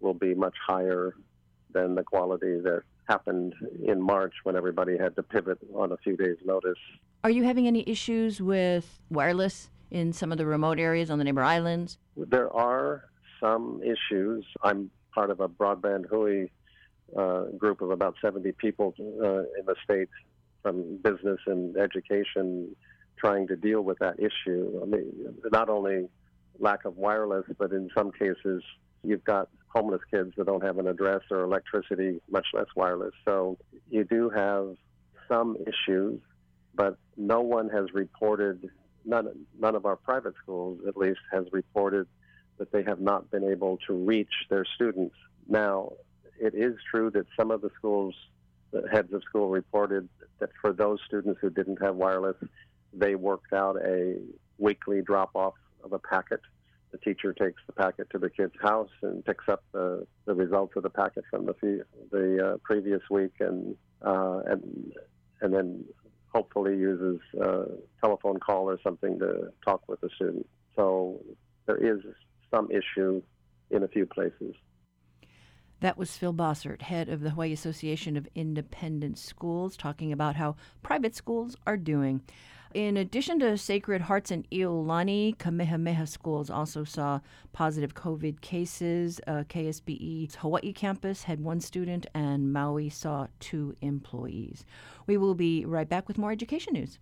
will 0.00 0.14
be 0.14 0.34
much 0.34 0.54
higher 0.66 1.14
than 1.72 1.94
the 1.94 2.02
quality 2.02 2.60
that 2.60 2.82
happened 3.08 3.54
in 3.84 4.00
March 4.00 4.34
when 4.42 4.56
everybody 4.56 4.98
had 4.98 5.16
to 5.16 5.22
pivot 5.22 5.58
on 5.74 5.92
a 5.92 5.96
few 5.98 6.16
days' 6.16 6.36
notice. 6.44 6.78
Are 7.24 7.30
you 7.30 7.42
having 7.42 7.66
any 7.66 7.82
issues 7.88 8.40
with 8.40 9.00
wireless 9.10 9.70
in 9.90 10.12
some 10.12 10.30
of 10.30 10.38
the 10.38 10.46
remote 10.46 10.78
areas 10.78 11.10
on 11.10 11.18
the 11.18 11.24
neighbor 11.24 11.42
islands? 11.42 11.98
There 12.16 12.54
are 12.54 13.04
some 13.40 13.80
issues. 13.82 14.44
I'm 14.62 14.90
part 15.12 15.30
of 15.30 15.40
a 15.40 15.48
broadband 15.48 16.06
Hui 16.08 16.46
uh, 17.16 17.44
group 17.56 17.80
of 17.80 17.90
about 17.90 18.14
70 18.22 18.52
people 18.52 18.94
uh, 19.00 19.38
in 19.38 19.66
the 19.66 19.74
state 19.82 20.08
from 20.62 20.98
business 20.98 21.40
and 21.46 21.76
education 21.76 22.76
trying 23.18 23.48
to 23.48 23.56
deal 23.56 23.80
with 23.82 23.98
that 23.98 24.14
issue. 24.20 24.80
I 24.80 24.86
mean, 24.86 25.12
not 25.50 25.68
only 25.68 26.08
lack 26.60 26.84
of 26.84 26.96
wireless, 26.96 27.46
but 27.58 27.72
in 27.72 27.90
some 27.96 28.12
cases, 28.12 28.62
you've 29.02 29.24
got 29.24 29.48
homeless 29.68 30.02
kids 30.12 30.32
that 30.36 30.46
don't 30.46 30.62
have 30.62 30.78
an 30.78 30.86
address 30.86 31.22
or 31.30 31.42
electricity, 31.42 32.20
much 32.30 32.46
less 32.54 32.66
wireless. 32.76 33.14
So 33.24 33.58
you 33.90 34.04
do 34.04 34.30
have 34.30 34.76
some 35.28 35.56
issues, 35.66 36.20
but 36.78 36.96
no 37.16 37.40
one 37.40 37.68
has 37.68 37.92
reported, 37.92 38.70
none, 39.04 39.28
none 39.58 39.74
of 39.74 39.84
our 39.84 39.96
private 39.96 40.34
schools 40.40 40.78
at 40.86 40.96
least, 40.96 41.18
has 41.32 41.44
reported 41.50 42.06
that 42.58 42.70
they 42.70 42.84
have 42.84 43.00
not 43.00 43.28
been 43.32 43.42
able 43.44 43.78
to 43.88 43.92
reach 43.92 44.32
their 44.48 44.64
students. 44.76 45.16
Now, 45.48 45.92
it 46.40 46.54
is 46.54 46.76
true 46.88 47.10
that 47.10 47.26
some 47.36 47.50
of 47.50 47.62
the 47.62 47.70
schools, 47.76 48.14
the 48.70 48.88
heads 48.90 49.12
of 49.12 49.22
school 49.24 49.50
reported 49.50 50.08
that 50.38 50.50
for 50.60 50.72
those 50.72 51.00
students 51.04 51.40
who 51.42 51.50
didn't 51.50 51.82
have 51.82 51.96
wireless, 51.96 52.36
they 52.92 53.16
worked 53.16 53.52
out 53.52 53.76
a 53.84 54.16
weekly 54.58 55.02
drop 55.02 55.30
off 55.34 55.54
of 55.82 55.92
a 55.92 55.98
packet 55.98 56.40
the 56.90 56.98
teacher 56.98 57.34
takes 57.34 57.60
the 57.66 57.72
packet 57.72 58.08
to 58.10 58.18
the 58.18 58.30
kid's 58.30 58.54
house 58.62 58.88
and 59.02 59.22
picks 59.24 59.46
up 59.48 59.62
the, 59.72 60.06
the 60.24 60.34
results 60.34 60.72
of 60.74 60.82
the 60.82 60.88
packet 60.90 61.22
from 61.30 61.44
the 61.44 61.84
the 62.10 62.52
uh, 62.54 62.56
previous 62.62 63.02
week 63.10 63.32
and 63.40 63.76
uh, 64.00 64.40
and 64.46 64.94
and 65.42 65.52
then 65.52 65.84
hopefully 66.38 66.76
uses 66.76 67.18
a 67.40 67.64
telephone 68.00 68.38
call 68.38 68.70
or 68.70 68.78
something 68.84 69.18
to 69.18 69.52
talk 69.64 69.82
with 69.88 70.00
the 70.00 70.08
student. 70.14 70.46
So 70.76 71.20
there 71.66 71.76
is 71.76 72.00
some 72.48 72.68
issue 72.70 73.20
in 73.72 73.82
a 73.82 73.88
few 73.88 74.06
places. 74.06 74.54
That 75.80 75.98
was 75.98 76.16
Phil 76.16 76.32
Bossert, 76.32 76.82
head 76.82 77.08
of 77.08 77.22
the 77.22 77.30
Hawaii 77.30 77.52
Association 77.52 78.16
of 78.16 78.28
Independent 78.36 79.18
Schools, 79.18 79.76
talking 79.76 80.12
about 80.12 80.36
how 80.36 80.54
private 80.80 81.16
schools 81.16 81.56
are 81.66 81.76
doing. 81.76 82.22
In 82.74 82.98
addition 82.98 83.38
to 83.38 83.56
Sacred 83.56 84.02
Hearts 84.02 84.30
and 84.30 84.48
Iolani, 84.50 85.38
Kamehameha 85.38 86.06
schools 86.06 86.50
also 86.50 86.84
saw 86.84 87.20
positive 87.54 87.94
COVID 87.94 88.42
cases. 88.42 89.22
Uh, 89.26 89.44
KSBE's 89.48 90.34
Hawaii 90.36 90.74
campus 90.74 91.22
had 91.22 91.40
one 91.40 91.60
student, 91.60 92.06
and 92.14 92.52
Maui 92.52 92.90
saw 92.90 93.28
two 93.40 93.74
employees. 93.80 94.66
We 95.06 95.16
will 95.16 95.34
be 95.34 95.64
right 95.64 95.88
back 95.88 96.08
with 96.08 96.18
more 96.18 96.30
education 96.30 96.74
news. 96.74 96.98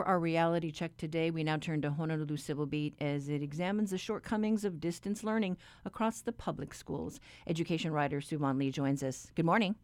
For 0.00 0.08
our 0.08 0.18
reality 0.18 0.70
check 0.70 0.96
today, 0.96 1.30
we 1.30 1.44
now 1.44 1.58
turn 1.58 1.82
to 1.82 1.90
Honolulu 1.90 2.38
Civil 2.38 2.64
Beat 2.64 2.94
as 3.02 3.28
it 3.28 3.42
examines 3.42 3.90
the 3.90 3.98
shortcomings 3.98 4.64
of 4.64 4.80
distance 4.80 5.22
learning 5.22 5.58
across 5.84 6.22
the 6.22 6.32
public 6.32 6.72
schools. 6.72 7.20
Education 7.46 7.92
writer 7.92 8.20
Suevon 8.20 8.58
Lee 8.58 8.70
joins 8.70 9.02
us. 9.02 9.30
Good 9.34 9.44
morning. 9.44 9.74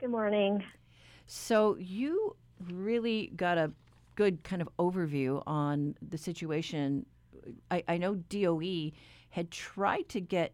Good 0.00 0.10
morning. 0.10 0.64
So, 1.26 1.76
you 1.76 2.34
really 2.68 3.30
got 3.36 3.56
a 3.56 3.70
good 4.16 4.42
kind 4.42 4.60
of 4.60 4.68
overview 4.80 5.40
on 5.46 5.94
the 6.02 6.18
situation. 6.18 7.06
I, 7.70 7.84
I 7.86 7.96
know 7.96 8.16
DOE 8.16 8.90
had 9.30 9.52
tried 9.52 10.08
to 10.08 10.20
get 10.20 10.52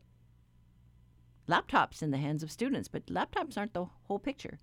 laptops 1.49 2.02
in 2.02 2.11
the 2.11 2.19
hands 2.19 2.42
of 2.42 2.50
students, 2.50 2.88
but 2.88 3.07
laptops 3.07 3.57
aren't 3.57 3.73
the 3.73 3.87
whole 4.02 4.19
picture. 4.19 4.59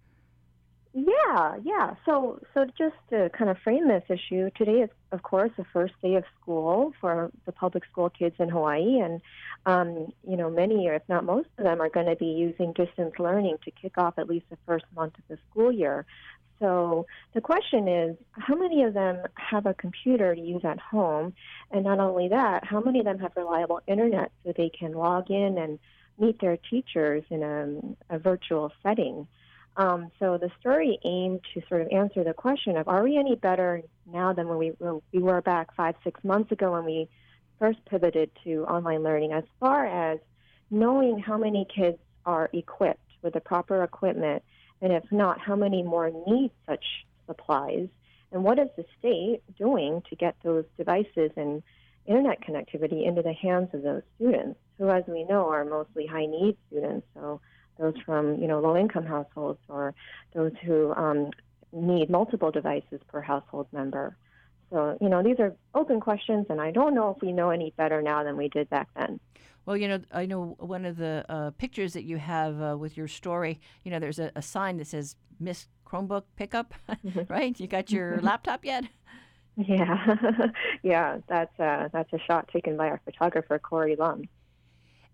Yeah, 1.00 1.58
yeah. 1.63 1.94
So, 2.06 2.39
so 2.56 2.66
just 2.75 2.96
to 3.12 3.30
kind 3.38 3.51
of 3.51 3.60
frame 3.60 3.88
this 3.88 4.04
issue, 4.10 4.50
today 4.58 4.82
is, 4.82 4.89
of 5.12 5.22
course, 5.22 5.51
the 5.56 5.63
first 5.72 5.94
day 6.01 6.16
of 6.16 6.24
school 6.42 6.92
for 7.00 7.32
the 7.46 7.51
public 7.51 7.86
school 7.86 8.10
kids 8.10 8.36
in 8.39 8.50
Hawaii, 8.50 9.00
and 9.00 9.22
um, 9.68 10.12
you 10.27 10.36
know, 10.36 10.50
many, 10.50 10.88
or 10.88 10.96
if 10.96 11.04
not 11.08 11.24
most 11.24 11.50
of 11.60 11.66
them, 11.66 11.82
are 11.82 11.89
going 11.89 12.08
to 12.08 12.16
be 12.16 12.25
using 12.25 12.74
distance 12.74 13.13
learning 13.20 13.58
to 13.66 13.70
kick 13.70 14.00
off 14.00 14.16
at 14.18 14.27
least 14.27 14.48
the 14.50 14.58
first 14.66 14.86
month 14.96 15.13
of 15.20 15.24
the 15.27 15.38
school 15.51 15.72
year. 15.72 16.04
So 16.60 17.06
the 17.36 17.42
question 17.42 17.88
is, 17.88 18.18
how 18.32 18.56
many 18.56 18.82
of 18.82 18.96
them 18.96 19.20
have 19.36 19.68
a 19.68 19.75
computer 19.75 20.34
to 20.34 20.42
use 20.42 20.66
at 20.66 20.80
home? 20.80 21.34
And 21.70 21.84
not 21.84 22.00
only 22.00 22.30
that, 22.30 22.66
how 22.66 22.80
many 22.82 22.98
of 22.98 23.06
them 23.06 23.20
have 23.20 23.34
reliable 23.36 23.82
internet 23.86 24.32
so 24.44 24.51
they 24.58 24.70
can 24.70 24.94
log 24.94 25.30
in 25.30 25.60
and 25.60 25.77
meet 26.18 26.42
their 26.42 26.58
teachers 26.58 27.24
in 27.30 27.44
a, 27.44 28.16
a 28.16 28.18
virtual 28.18 28.72
setting? 28.82 29.27
Um, 29.77 30.12
so 30.19 30.39
the 30.39 30.50
story 30.60 30.98
aimed 31.05 31.41
to 31.53 31.62
sort 31.69 31.81
of 31.81 31.88
answer 31.91 32.24
the 32.24 32.34
question 32.34 32.77
of 32.77 32.88
are 32.88 33.03
we 33.03 33.15
any 33.15 33.36
better 33.36 33.84
now 34.12 34.34
than 34.34 34.48
when 34.48 34.57
we, 34.57 34.72
we 35.13 35.22
were 35.22 35.41
back 35.41 35.74
five, 35.75 35.93
six 36.03 36.24
months 36.24 36.51
ago 36.51 36.72
when 36.72 36.84
we 36.84 37.07
first 37.60 37.77
pivoted 37.86 38.31
to 38.43 38.65
online 38.65 39.03
learning 39.03 39.34
as 39.34 39.43
far 39.60 39.86
as 39.86 40.19
knowing 40.72 41.19
how 41.19 41.38
many 41.38 41.65
kids 41.74 42.00
are 42.25 42.50
equipped 42.53 43.00
with 43.22 43.34
the 43.34 43.39
proper 43.39 43.84
equipment, 43.84 44.43
and 44.81 44.91
if 44.91 45.03
not, 45.12 45.39
how 45.39 45.55
many 45.55 45.84
more 45.84 46.12
need 46.27 46.51
such 46.67 46.86
supplies, 47.27 47.88
and 48.31 48.43
what 48.43 48.60
is 48.60 48.67
the 48.77 48.86
state 49.00 49.41
doing 49.57 50.01
to 50.10 50.15
get 50.15 50.36
those 50.43 50.65
devices 50.77 51.31
and 51.36 51.62
internet 52.05 52.41
connectivity 52.41 53.05
into 53.05 53.22
the 53.22 53.34
hands 53.34 53.69
of 53.74 53.84
those 53.84 54.01
students, 54.15 54.60
who, 54.77 54.89
as 54.89 55.03
we 55.07 55.24
know, 55.24 55.50
are 55.50 55.65
mostly 55.65 56.05
high 56.05 56.25
need 56.25 56.57
students. 56.67 57.05
So 57.13 57.41
those 57.79 57.96
from 58.05 58.39
you 58.41 58.48
know 58.48 58.60
low 58.60 58.77
income 58.77 59.05
households 59.05 59.60
or 59.69 59.93
those 60.34 60.53
who 60.63 60.93
um, 60.93 61.31
need 61.72 62.10
multiple 62.10 62.51
devices 62.51 63.01
per 63.07 63.22
household 63.22 63.67
member. 63.72 64.15
So 64.72 64.98
you 65.00 65.10
know 65.10 65.24
these 65.24 65.39
are 65.39 65.55
open 65.74 66.00
questions, 66.00 66.48
and 66.50 66.60
I 66.60 66.72
don't 66.72 66.93
know 66.93 67.13
if 67.15 67.22
we 67.22 67.31
know 67.31 67.50
any 67.50 67.74
better 67.77 68.01
now 68.01 68.24
than 68.24 68.38
we 68.38 68.50
did 68.50 68.69
back 68.69 68.89
then. 68.96 69.19
Well, 69.65 69.75
you 69.75 69.89
know, 69.89 70.00
I 70.13 70.25
know 70.25 70.55
one 70.60 70.86
of 70.86 70.96
the 70.96 71.25
uh, 71.27 71.51
pictures 71.51 71.91
that 71.93 72.03
you 72.03 72.17
have 72.17 72.62
uh, 72.62 72.77
with 72.77 72.96
your 72.96 73.10
story. 73.10 73.60
You 73.84 73.91
know, 73.91 74.00
there's 74.00 74.17
a, 74.17 74.31
a 74.36 74.41
sign 74.41 74.77
that 74.77 74.88
says 74.88 75.15
"Miss 75.39 75.67
Chromebook 75.86 76.24
Pickup," 76.36 76.74
mm-hmm. 76.89 77.31
right? 77.31 77.60
You 77.60 77.67
got 77.67 77.91
your 77.91 78.19
laptop 78.22 78.63
yet? 78.63 78.86
Yeah, 79.57 80.15
yeah. 80.84 81.17
That's 81.27 81.60
uh, 81.60 81.89
that's 81.91 82.12
a 82.13 82.19
shot 82.19 82.48
taken 82.48 82.77
by 82.77 82.88
our 82.88 83.01
photographer 83.03 83.60
Cory 83.60 83.96
Lum. 83.96 84.24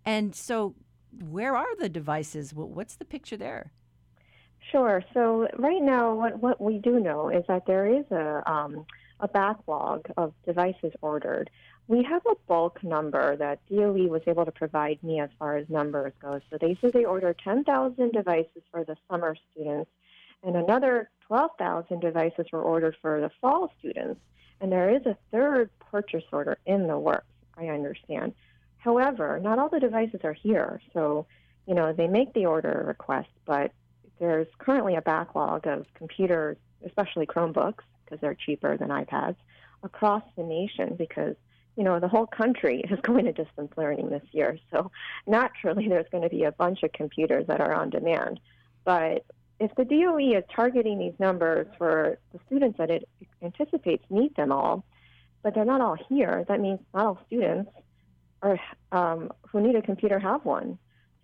And 0.05 0.35
so, 0.35 0.75
where 1.21 1.55
are 1.55 1.75
the 1.77 1.89
devices? 1.89 2.53
What's 2.53 2.95
the 2.95 3.05
picture 3.05 3.37
there? 3.37 3.71
Sure. 4.71 5.03
So 5.13 5.47
right 5.57 5.81
now, 5.81 6.13
what 6.13 6.41
what 6.41 6.61
we 6.61 6.77
do 6.77 6.99
know 6.99 7.29
is 7.29 7.43
that 7.47 7.65
there 7.65 7.85
is 7.87 8.05
a 8.11 8.43
um, 8.49 8.85
a 9.19 9.27
backlog 9.27 10.05
of 10.17 10.33
devices 10.45 10.93
ordered. 11.01 11.49
We 11.87 12.03
have 12.03 12.25
a 12.25 12.35
bulk 12.47 12.83
number 12.83 13.35
that 13.37 13.59
DOE 13.69 14.07
was 14.07 14.21
able 14.25 14.45
to 14.45 14.51
provide 14.51 15.03
me 15.03 15.19
as 15.19 15.29
far 15.37 15.57
as 15.57 15.67
numbers 15.69 16.13
go. 16.21 16.39
So 16.49 16.57
they 16.59 16.77
said 16.79 16.93
they 16.93 17.03
ordered 17.03 17.39
10,000 17.43 18.11
devices 18.13 18.63
for 18.71 18.85
the 18.85 18.95
summer 19.09 19.35
students, 19.51 19.91
and 20.43 20.55
another 20.55 21.09
12,000 21.27 21.99
devices 21.99 22.45
were 22.53 22.61
ordered 22.61 22.95
for 23.01 23.19
the 23.19 23.31
fall 23.41 23.71
students. 23.79 24.21
And 24.61 24.71
there 24.71 24.89
is 24.89 25.05
a 25.05 25.17
third 25.31 25.69
purchase 25.91 26.23
order 26.31 26.57
in 26.65 26.87
the 26.87 26.97
works. 26.97 27.25
I 27.57 27.67
understand. 27.67 28.33
However, 28.83 29.39
not 29.41 29.59
all 29.59 29.69
the 29.69 29.79
devices 29.79 30.19
are 30.25 30.33
here. 30.33 30.81
So, 30.93 31.25
you 31.65 31.73
know, 31.73 31.93
they 31.93 32.07
make 32.07 32.33
the 32.33 32.47
order 32.47 32.83
request, 32.85 33.29
but 33.45 33.71
there's 34.19 34.47
currently 34.57 34.95
a 34.95 35.01
backlog 35.01 35.65
of 35.67 35.85
computers, 35.93 36.57
especially 36.85 37.25
Chromebooks, 37.25 37.85
because 38.03 38.19
they're 38.19 38.35
cheaper 38.35 38.75
than 38.75 38.89
iPads, 38.89 39.37
across 39.83 40.23
the 40.35 40.43
nation 40.43 40.95
because, 40.97 41.35
you 41.77 41.85
know, 41.85 42.01
the 42.01 42.09
whole 42.09 42.27
country 42.27 42.81
is 42.91 42.99
going 43.03 43.23
to 43.23 43.31
distance 43.31 43.71
learning 43.77 44.09
this 44.09 44.23
year. 44.33 44.59
So 44.69 44.91
naturally, 45.25 45.87
there's 45.87 46.09
going 46.11 46.23
to 46.23 46.29
be 46.29 46.43
a 46.43 46.51
bunch 46.51 46.83
of 46.83 46.91
computers 46.91 47.47
that 47.47 47.61
are 47.61 47.73
on 47.73 47.89
demand. 47.89 48.41
But 48.83 49.25
if 49.61 49.73
the 49.75 49.85
DOE 49.85 50.37
is 50.37 50.43
targeting 50.53 50.99
these 50.99 51.17
numbers 51.19 51.67
for 51.77 52.17
the 52.33 52.39
students 52.47 52.77
that 52.79 52.91
it 52.91 53.07
anticipates 53.41 54.03
need 54.09 54.35
them 54.35 54.51
all, 54.51 54.83
but 55.41 55.55
they're 55.55 55.63
not 55.63 55.79
all 55.79 55.95
here, 56.09 56.43
that 56.49 56.59
means 56.59 56.81
not 56.93 57.05
all 57.05 57.19
students 57.27 57.71
or 58.43 58.59
um, 58.91 59.31
who 59.49 59.61
need 59.61 59.75
a 59.75 59.81
computer 59.81 60.19
have 60.19 60.45
one. 60.45 60.77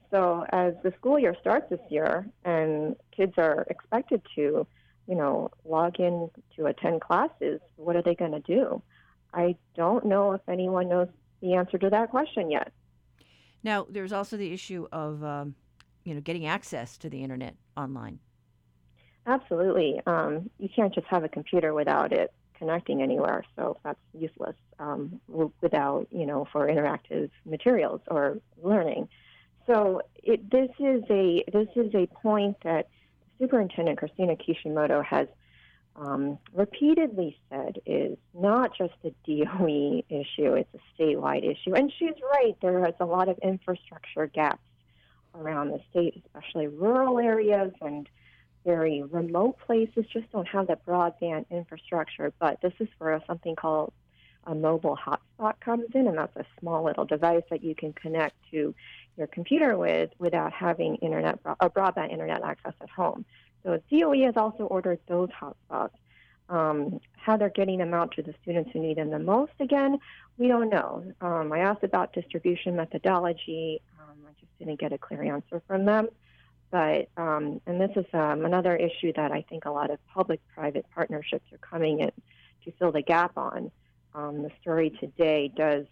So 0.10 0.46
as 0.52 0.74
the 0.84 0.92
school 0.98 1.20
year 1.20 1.36
starts 1.40 1.70
this 1.70 1.80
year 1.90 2.26
and 2.44 2.96
kids 3.16 3.34
are 3.38 3.68
expected 3.70 4.22
to, 4.36 4.66
you 5.08 5.16
know, 5.16 5.52
log 5.66 6.00
in 6.00 6.32
to 6.56 6.66
attend 6.66 7.02
classes, 7.02 7.60
what 7.76 7.96
are 7.96 8.02
they 8.02 8.16
going 8.16 8.32
to 8.32 8.40
do? 8.40 8.82
I 9.34 9.56
don't 9.76 10.06
know 10.06 10.32
if 10.32 10.42
anyone 10.48 10.90
knows 10.90 11.10
the 11.42 11.54
answer 11.54 11.78
to 11.78 11.90
that 11.92 12.10
question 12.10 12.50
yet. 12.50 12.72
Now, 13.64 13.86
there's 13.88 14.14
also 14.14 14.38
the 14.38 14.52
issue 14.52 14.88
of, 14.92 15.24
um, 15.24 15.56
you 16.06 16.16
know, 16.16 16.22
getting 16.22 16.48
access 16.48 16.98
to 17.00 17.10
the 17.10 17.22
internet 17.22 17.56
online. 17.78 18.20
Absolutely. 19.28 20.02
Um, 20.08 20.50
you 20.58 20.70
can't 20.74 20.96
just 20.96 21.06
have 21.08 21.24
a 21.24 21.30
computer 21.30 21.74
without 21.74 22.14
it 22.14 22.34
connecting 22.60 23.02
anywhere, 23.02 23.44
so 23.56 23.78
that's 23.84 24.00
useless 24.14 24.56
um, 24.78 25.20
without, 25.62 26.08
you 26.12 26.26
know, 26.26 26.46
for 26.52 26.68
interactive 26.68 27.32
materials 27.46 28.02
or 28.08 28.38
learning. 28.62 29.08
So 29.66 30.02
it, 30.16 30.50
this 30.52 30.70
is 30.80 31.04
a 31.10 31.44
this 31.52 31.70
is 31.76 31.96
a 31.96 32.08
point 32.08 32.58
that 32.64 32.90
Superintendent 33.40 33.98
Christina 33.98 34.36
Kishimoto 34.36 35.02
has 35.02 35.28
um, 35.96 36.38
repeatedly 36.54 37.38
said 37.50 37.80
is 37.86 38.18
not 38.34 38.76
just 38.78 38.94
a 39.04 39.10
DOE 39.26 40.04
issue; 40.10 40.54
it's 40.54 40.74
a 40.74 41.02
statewide 41.02 41.50
issue. 41.50 41.74
And 41.74 41.92
she's 41.98 42.16
right. 42.34 42.56
There 42.62 42.86
is 42.88 42.96
a 43.00 43.06
lot 43.06 43.30
of 43.30 43.38
infrastructure 43.40 44.28
gaps 44.28 44.62
around 45.36 45.70
the 45.70 45.80
state, 45.92 46.24
especially 46.26 46.68
rural 46.68 47.20
areas 47.20 47.72
and 47.82 48.10
very 48.66 49.04
remote 49.04 49.58
places 49.66 50.06
just 50.12 50.32
don't 50.32 50.48
have 50.48 50.68
that 50.68 50.86
broadband 50.86 51.46
infrastructure. 51.50 52.34
But 52.40 52.62
this 52.62 52.74
is 52.80 52.88
where 52.98 53.22
something 53.28 53.56
called 53.56 53.94
a 54.46 54.56
mobile 54.56 54.98
hotspot 54.98 55.60
comes 55.60 55.88
in, 55.94 56.08
and 56.08 56.18
that's 56.18 56.36
a 56.36 56.46
small 56.60 56.84
little 56.84 57.06
device 57.06 57.44
that 57.50 57.64
you 57.64 57.76
can 57.76 57.94
connect 57.94 58.36
to 58.52 58.74
your 59.18 59.28
computer 59.28 59.78
with 59.78 60.10
without 60.18 60.54
having 60.54 60.96
internet 60.98 61.40
or 61.46 61.70
broadband 61.70 62.12
internet 62.12 62.44
access 62.44 62.74
at 62.82 62.90
home. 62.90 63.26
So 63.64 63.82
DOE 63.92 64.24
has 64.26 64.38
also 64.38 64.64
ordered 64.64 65.00
those 65.08 65.30
hotspots. 65.30 65.92
Um, 66.48 67.00
how 67.14 67.38
they're 67.38 67.50
getting 67.50 67.78
them 67.78 67.94
out 67.94 68.14
to 68.14 68.24
the 68.24 68.34
students 68.42 68.72
who 68.74 68.80
need 68.80 68.98
them 68.98 69.12
the 69.12 69.20
most, 69.20 69.52
again, 69.60 70.00
we 70.40 70.48
don't 70.48 70.70
know. 70.70 71.04
Um, 71.22 71.54
I 71.54 71.60
asked 71.60 71.84
about 71.84 72.14
distribution 72.14 72.76
methodology. 72.76 73.82
Um, 74.00 74.18
I 74.28 74.32
just 74.40 74.58
didn't 74.58 74.80
get 74.80 74.92
a 74.92 74.98
clear 74.98 75.22
answer 75.22 75.62
from 75.68 75.86
them. 75.86 76.08
But, 76.72 77.10
um, 77.18 77.62
and 77.66 77.82
this 77.82 77.92
is 77.96 78.06
um, 78.14 78.46
another 78.46 78.76
issue 78.76 79.12
that 79.16 79.32
I 79.32 79.44
think 79.50 79.66
a 79.66 79.72
lot 79.72 79.90
of 79.90 80.00
public 80.14 80.40
private 80.54 80.86
partnerships 80.94 81.52
are 81.52 81.58
coming 81.58 82.02
in 82.02 82.12
to 82.66 82.72
fill 82.78 82.92
the 82.92 83.02
gap 83.02 83.38
on. 83.38 83.72
Um, 84.14 84.44
the 84.44 84.52
story 84.62 84.92
today 85.00 85.52
does 85.56 85.86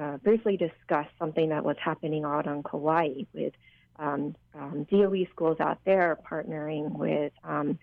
uh, 0.00 0.16
briefly 0.18 0.56
discuss 0.56 1.06
something 1.18 1.50
that 1.50 1.64
was 1.64 1.76
happening 1.82 2.24
out 2.24 2.46
on 2.46 2.62
Kauai 2.62 3.24
with 3.32 3.52
um, 3.98 4.34
um, 4.54 4.86
DOE 4.90 5.26
schools 5.30 5.58
out 5.60 5.78
there 5.84 6.18
partnering 6.28 6.92
with 6.92 7.32
um, 7.44 7.78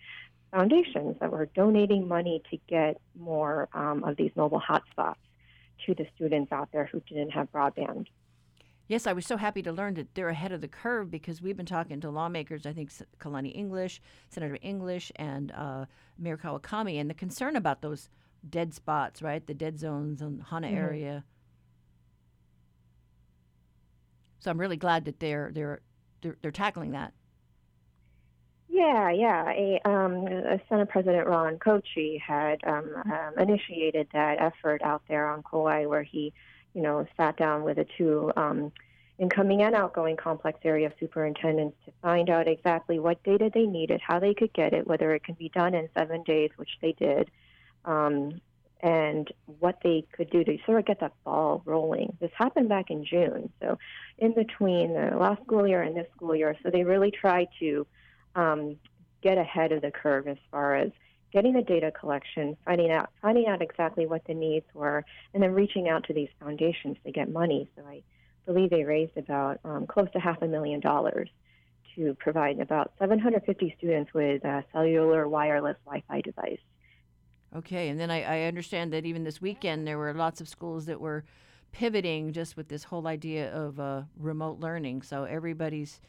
foundations 0.51 1.15
that 1.19 1.31
were 1.31 1.45
donating 1.45 2.07
money 2.07 2.41
to 2.49 2.57
get 2.67 2.99
more 3.17 3.69
of 3.73 4.15
these 4.17 4.31
mobile 4.35 4.61
hotspots 4.61 5.15
to 5.85 5.93
the 5.93 6.07
students 6.15 6.51
out 6.51 6.69
there 6.71 6.89
who 6.91 7.01
didn't 7.01 7.29
have 7.29 7.51
broadband. 7.51 8.07
Yes, 8.87 9.05
I 9.05 9.13
was 9.13 9.25
so 9.25 9.35
happy 9.35 9.61
to 9.63 9.71
learn 9.71 9.95
that 9.95 10.15
they're 10.15 10.29
ahead 10.29 10.51
of 10.53 10.61
the 10.61 10.67
curve 10.67 11.11
because 11.11 11.41
we've 11.41 11.57
been 11.57 11.65
talking 11.65 11.99
to 11.99 12.09
lawmakers, 12.09 12.65
I 12.65 12.71
think 12.71 12.91
Kalani 13.19 13.53
English, 13.53 14.01
Senator 14.29 14.57
English, 14.61 15.11
and 15.17 15.51
uh, 15.51 15.85
Mayor 16.17 16.37
Kawakami, 16.37 16.99
and 16.99 17.09
the 17.09 17.13
concern 17.13 17.57
about 17.57 17.81
those 17.81 18.09
dead 18.49 18.73
spots, 18.73 19.21
right? 19.21 19.45
The 19.45 19.53
dead 19.53 19.77
zones 19.77 20.21
in 20.21 20.39
Hana 20.39 20.67
mm-hmm. 20.67 20.77
area. 20.77 21.23
So 24.39 24.51
I'm 24.51 24.59
really 24.59 24.77
glad 24.77 25.05
that 25.05 25.19
they're 25.19 25.51
they're 25.53 25.81
they're, 26.21 26.37
they're 26.41 26.51
tackling 26.51 26.91
that. 26.91 27.13
Yeah, 28.69 29.09
yeah. 29.09 29.49
A, 29.49 29.81
um, 29.89 30.27
Senate 30.69 30.89
President 30.89 31.25
Ron 31.27 31.57
Kouchi 31.57 32.21
had 32.21 32.59
um, 32.65 32.85
um, 33.05 33.33
initiated 33.39 34.07
that 34.13 34.39
effort 34.39 34.81
out 34.83 35.01
there 35.07 35.27
on 35.27 35.41
Kauai, 35.41 35.85
where 35.85 36.03
he, 36.03 36.31
you 36.73 36.81
know, 36.81 37.05
sat 37.17 37.37
down 37.37 37.63
with 37.63 37.77
the 37.77 37.85
two 37.97 38.31
um, 38.35 38.71
incoming 39.19 39.61
and 39.63 39.75
outgoing 39.75 40.15
complex 40.15 40.59
area 40.63 40.91
superintendents 40.99 41.75
to 41.85 41.91
find 42.01 42.29
out 42.29 42.47
exactly 42.47 42.99
what 42.99 43.21
data 43.23 43.49
they 43.53 43.65
needed, 43.65 43.99
how 44.05 44.19
they 44.19 44.33
could 44.33 44.53
get 44.53 44.73
it, 44.73 44.85
whether 44.85 45.13
it 45.15 45.23
can 45.23 45.35
be 45.35 45.49
done 45.49 45.73
in 45.73 45.89
seven 45.97 46.23
days, 46.23 46.51
which 46.57 46.77
they 46.81 46.91
did, 46.93 47.29
um, 47.85 48.39
and 48.81 49.31
what 49.59 49.79
they 49.83 50.05
could 50.11 50.29
do 50.29 50.43
to 50.43 50.57
sort 50.65 50.79
of 50.79 50.85
get 50.85 50.99
that 50.99 51.13
ball 51.23 51.63
rolling. 51.65 52.15
This 52.19 52.31
happened 52.35 52.69
back 52.69 52.91
in 52.91 53.03
June, 53.05 53.51
so 53.59 53.79
in 54.19 54.33
between 54.33 54.93
the 54.93 55.17
last 55.17 55.41
school 55.43 55.67
year 55.67 55.81
and 55.81 55.95
this 55.95 56.07
school 56.15 56.35
year, 56.35 56.55
so 56.61 56.69
they 56.69 56.83
really 56.83 57.09
tried 57.09 57.47
to 57.59 57.87
um, 58.35 58.77
get 59.23 59.39
ahead 59.39 59.71
of 59.71 59.81
the 59.81 59.89
curve 59.89 60.27
as 60.27 60.37
far 60.51 60.75
as 60.75 60.91
getting 61.37 61.53
the 61.53 61.61
data 61.61 61.91
collection, 61.91 62.57
finding 62.65 62.89
out 62.89 63.11
finding 63.21 63.45
out 63.45 63.61
exactly 63.61 64.07
what 64.07 64.25
the 64.25 64.33
needs 64.33 64.65
were, 64.73 65.05
and 65.35 65.43
then 65.43 65.53
reaching 65.53 65.87
out 65.87 66.03
to 66.03 66.11
these 66.11 66.29
foundations 66.39 66.97
to 67.05 67.11
get 67.11 67.31
money. 67.31 67.69
So 67.75 67.83
I 67.87 68.01
believe 68.47 68.71
they 68.71 68.83
raised 68.83 69.15
about 69.17 69.59
um, 69.63 69.85
close 69.85 70.07
to 70.13 70.19
half 70.19 70.41
a 70.41 70.47
million 70.47 70.79
dollars 70.79 71.29
to 71.95 72.15
provide 72.15 72.59
about 72.59 72.91
750 72.97 73.75
students 73.77 74.11
with 74.15 74.43
a 74.45 74.65
cellular 74.73 75.27
wireless 75.27 75.77
Wi-Fi 75.85 76.21
device. 76.21 76.59
Okay, 77.55 77.89
and 77.89 77.99
then 77.99 78.09
I, 78.09 78.23
I 78.23 78.47
understand 78.47 78.91
that 78.93 79.05
even 79.05 79.23
this 79.23 79.39
weekend 79.39 79.85
there 79.85 79.99
were 79.99 80.15
lots 80.15 80.41
of 80.41 80.49
schools 80.49 80.87
that 80.87 80.99
were 80.99 81.23
pivoting 81.71 82.33
just 82.33 82.57
with 82.57 82.67
this 82.67 82.83
whole 82.83 83.05
idea 83.05 83.53
of 83.53 83.79
uh, 83.79 84.01
remote 84.17 84.59
learning. 84.59 85.03
So 85.03 85.25
everybody's 85.25 86.01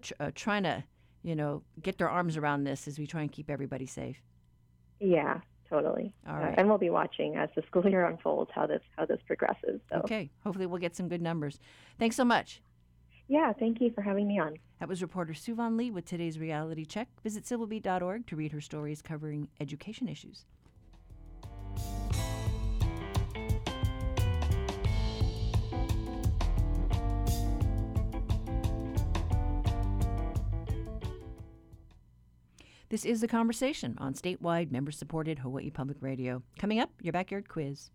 tr- 0.00 0.14
uh, 0.18 0.30
trying 0.34 0.64
to 0.64 0.82
you 1.22 1.36
know, 1.36 1.62
get 1.80 1.98
their 1.98 2.08
arms 2.08 2.36
around 2.36 2.64
this 2.64 2.88
as 2.88 2.98
we 2.98 3.06
try 3.06 3.22
and 3.22 3.30
keep 3.30 3.48
everybody 3.48 3.86
safe. 3.86 4.20
Yeah, 5.02 5.40
totally. 5.68 6.14
All 6.28 6.36
right. 6.36 6.52
Uh, 6.52 6.54
and 6.58 6.68
we'll 6.68 6.78
be 6.78 6.90
watching 6.90 7.36
as 7.36 7.50
the 7.56 7.62
school 7.66 7.86
year 7.88 8.06
unfolds 8.06 8.50
how 8.54 8.66
this 8.66 8.82
how 8.96 9.04
this 9.04 9.20
progresses. 9.26 9.80
So. 9.90 9.96
Okay. 9.96 10.30
Hopefully 10.44 10.66
we'll 10.66 10.80
get 10.80 10.96
some 10.96 11.08
good 11.08 11.22
numbers. 11.22 11.58
Thanks 11.98 12.16
so 12.16 12.24
much. 12.24 12.62
Yeah, 13.28 13.52
thank 13.52 13.80
you 13.80 13.90
for 13.90 14.02
having 14.02 14.28
me 14.28 14.38
on. 14.38 14.56
That 14.78 14.88
was 14.88 15.00
reporter 15.00 15.32
Suevon 15.32 15.78
Lee 15.78 15.90
with 15.90 16.04
today's 16.04 16.38
reality 16.38 16.84
check. 16.84 17.08
Visit 17.22 17.44
civilbeat.org 17.44 18.26
to 18.26 18.36
read 18.36 18.52
her 18.52 18.60
stories 18.60 19.00
covering 19.00 19.48
education 19.60 20.08
issues. 20.08 20.44
This 32.92 33.06
is 33.06 33.22
The 33.22 33.26
Conversation 33.26 33.96
on 33.96 34.12
statewide, 34.12 34.70
member 34.70 34.92
supported 34.92 35.38
Hawaii 35.38 35.70
Public 35.70 35.96
Radio. 36.02 36.42
Coming 36.58 36.78
up, 36.78 36.90
your 37.00 37.14
backyard 37.14 37.48
quiz. 37.48 37.90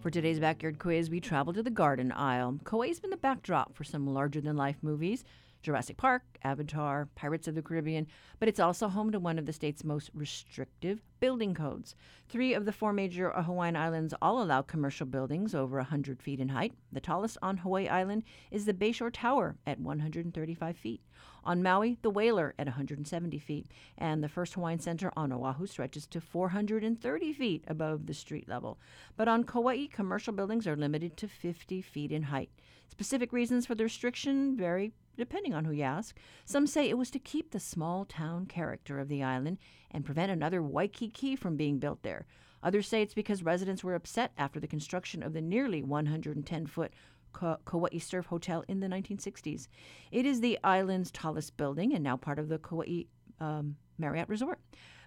For 0.00 0.08
today's 0.08 0.40
backyard 0.40 0.78
quiz, 0.78 1.10
we 1.10 1.20
travel 1.20 1.52
to 1.52 1.62
the 1.62 1.68
garden 1.68 2.10
aisle. 2.10 2.58
Kauai's 2.64 2.98
been 2.98 3.10
the 3.10 3.18
backdrop 3.18 3.74
for 3.74 3.84
some 3.84 4.06
larger 4.06 4.40
than 4.40 4.56
life 4.56 4.78
movies 4.80 5.24
Jurassic 5.62 5.96
Park, 5.96 6.22
Avatar, 6.42 7.08
Pirates 7.14 7.46
of 7.46 7.54
the 7.54 7.62
Caribbean, 7.62 8.06
but 8.38 8.48
it's 8.48 8.60
also 8.60 8.88
home 8.88 9.12
to 9.12 9.18
one 9.18 9.38
of 9.38 9.46
the 9.46 9.52
state's 9.52 9.84
most 9.84 10.10
restrictive 10.14 11.02
building 11.20 11.54
codes. 11.54 11.94
Three 12.28 12.54
of 12.54 12.64
the 12.64 12.72
four 12.72 12.92
major 12.92 13.30
Hawaiian 13.30 13.76
islands 13.76 14.14
all 14.22 14.42
allow 14.42 14.62
commercial 14.62 15.06
buildings 15.06 15.54
over 15.54 15.76
100 15.76 16.22
feet 16.22 16.40
in 16.40 16.48
height. 16.48 16.72
The 16.92 17.00
tallest 17.00 17.36
on 17.42 17.58
Hawaii 17.58 17.88
Island 17.88 18.24
is 18.50 18.64
the 18.64 18.72
Bayshore 18.72 19.10
Tower 19.12 19.56
at 19.66 19.78
135 19.78 20.76
feet. 20.76 21.02
On 21.44 21.62
Maui, 21.62 21.98
the 22.02 22.10
Whaler 22.10 22.54
at 22.58 22.66
170 22.66 23.38
feet, 23.38 23.66
and 23.96 24.22
the 24.22 24.28
First 24.28 24.54
Hawaiian 24.54 24.78
Center 24.78 25.10
on 25.16 25.32
Oahu 25.32 25.66
stretches 25.66 26.06
to 26.08 26.20
430 26.20 27.32
feet 27.32 27.64
above 27.66 28.06
the 28.06 28.14
street 28.14 28.48
level. 28.48 28.78
But 29.16 29.28
on 29.28 29.44
Kauai, 29.44 29.86
commercial 29.86 30.32
buildings 30.32 30.66
are 30.66 30.76
limited 30.76 31.16
to 31.18 31.28
50 31.28 31.82
feet 31.82 32.12
in 32.12 32.24
height. 32.24 32.50
Specific 32.88 33.32
reasons 33.32 33.66
for 33.66 33.74
the 33.74 33.84
restriction 33.84 34.56
vary 34.56 34.92
depending 35.20 35.54
on 35.54 35.64
who 35.64 35.72
you 35.72 35.82
ask. 35.82 36.18
Some 36.46 36.66
say 36.66 36.88
it 36.88 36.98
was 36.98 37.10
to 37.10 37.18
keep 37.18 37.50
the 37.50 37.60
small 37.60 38.04
town 38.04 38.46
character 38.46 38.98
of 38.98 39.08
the 39.08 39.22
island 39.22 39.58
and 39.90 40.04
prevent 40.04 40.32
another 40.32 40.62
Waikiki 40.62 41.36
from 41.36 41.56
being 41.56 41.78
built 41.78 42.02
there. 42.02 42.26
Others 42.62 42.88
say 42.88 43.02
it's 43.02 43.14
because 43.14 43.42
residents 43.42 43.84
were 43.84 43.94
upset 43.94 44.32
after 44.38 44.58
the 44.58 44.66
construction 44.66 45.22
of 45.22 45.32
the 45.32 45.40
nearly 45.40 45.82
110 45.82 46.66
foot 46.66 46.92
Kauai 47.32 47.98
Surf 47.98 48.26
Hotel 48.26 48.64
in 48.66 48.80
the 48.80 48.88
1960s. 48.88 49.68
It 50.10 50.26
is 50.26 50.40
the 50.40 50.58
island's 50.64 51.10
tallest 51.10 51.56
building 51.56 51.94
and 51.94 52.02
now 52.02 52.16
part 52.16 52.38
of 52.38 52.48
the 52.48 52.58
Kauai 52.58 53.04
um, 53.40 53.76
Marriott 53.98 54.28
Resort. 54.28 54.58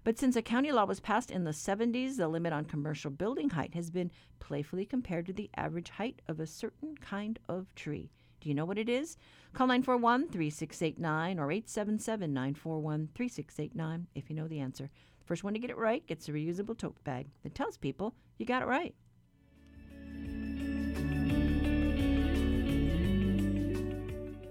But 0.03 0.19
since 0.19 0.35
a 0.35 0.41
county 0.41 0.71
law 0.71 0.85
was 0.85 0.99
passed 0.99 1.31
in 1.31 1.43
the 1.43 1.51
70s, 1.51 2.17
the 2.17 2.27
limit 2.27 2.53
on 2.53 2.65
commercial 2.65 3.09
building 3.09 3.49
height 3.49 3.73
has 3.73 3.89
been 3.89 4.11
playfully 4.39 4.85
compared 4.85 5.25
to 5.27 5.33
the 5.33 5.49
average 5.55 5.89
height 5.89 6.21
of 6.27 6.39
a 6.39 6.47
certain 6.47 6.95
kind 6.97 7.39
of 7.47 7.73
tree. 7.75 8.11
Do 8.43 8.49
you 8.49 8.55
know 8.55 8.65
what 8.65 8.77
it 8.77 8.89
is? 8.89 9.15
Call 9.53 9.67
941 9.67 10.27
3689 10.27 11.39
or 11.39 11.49
877 11.49 12.33
941 12.33 13.09
3689 13.15 14.07
if 14.15 14.29
you 14.29 14.35
know 14.35 14.49
the 14.49 14.59
answer. 14.59 14.89
First 15.23 15.45
one 15.45 15.53
to 15.53 15.59
get 15.59 15.69
it 15.69 15.77
right 15.77 16.05
gets 16.05 16.27
a 16.27 16.33
reusable 16.33 16.77
tote 16.77 17.01
bag 17.05 17.27
that 17.43 17.55
tells 17.55 17.77
people 17.77 18.13
you 18.37 18.45
got 18.45 18.61
it 18.61 18.65
right. 18.65 18.93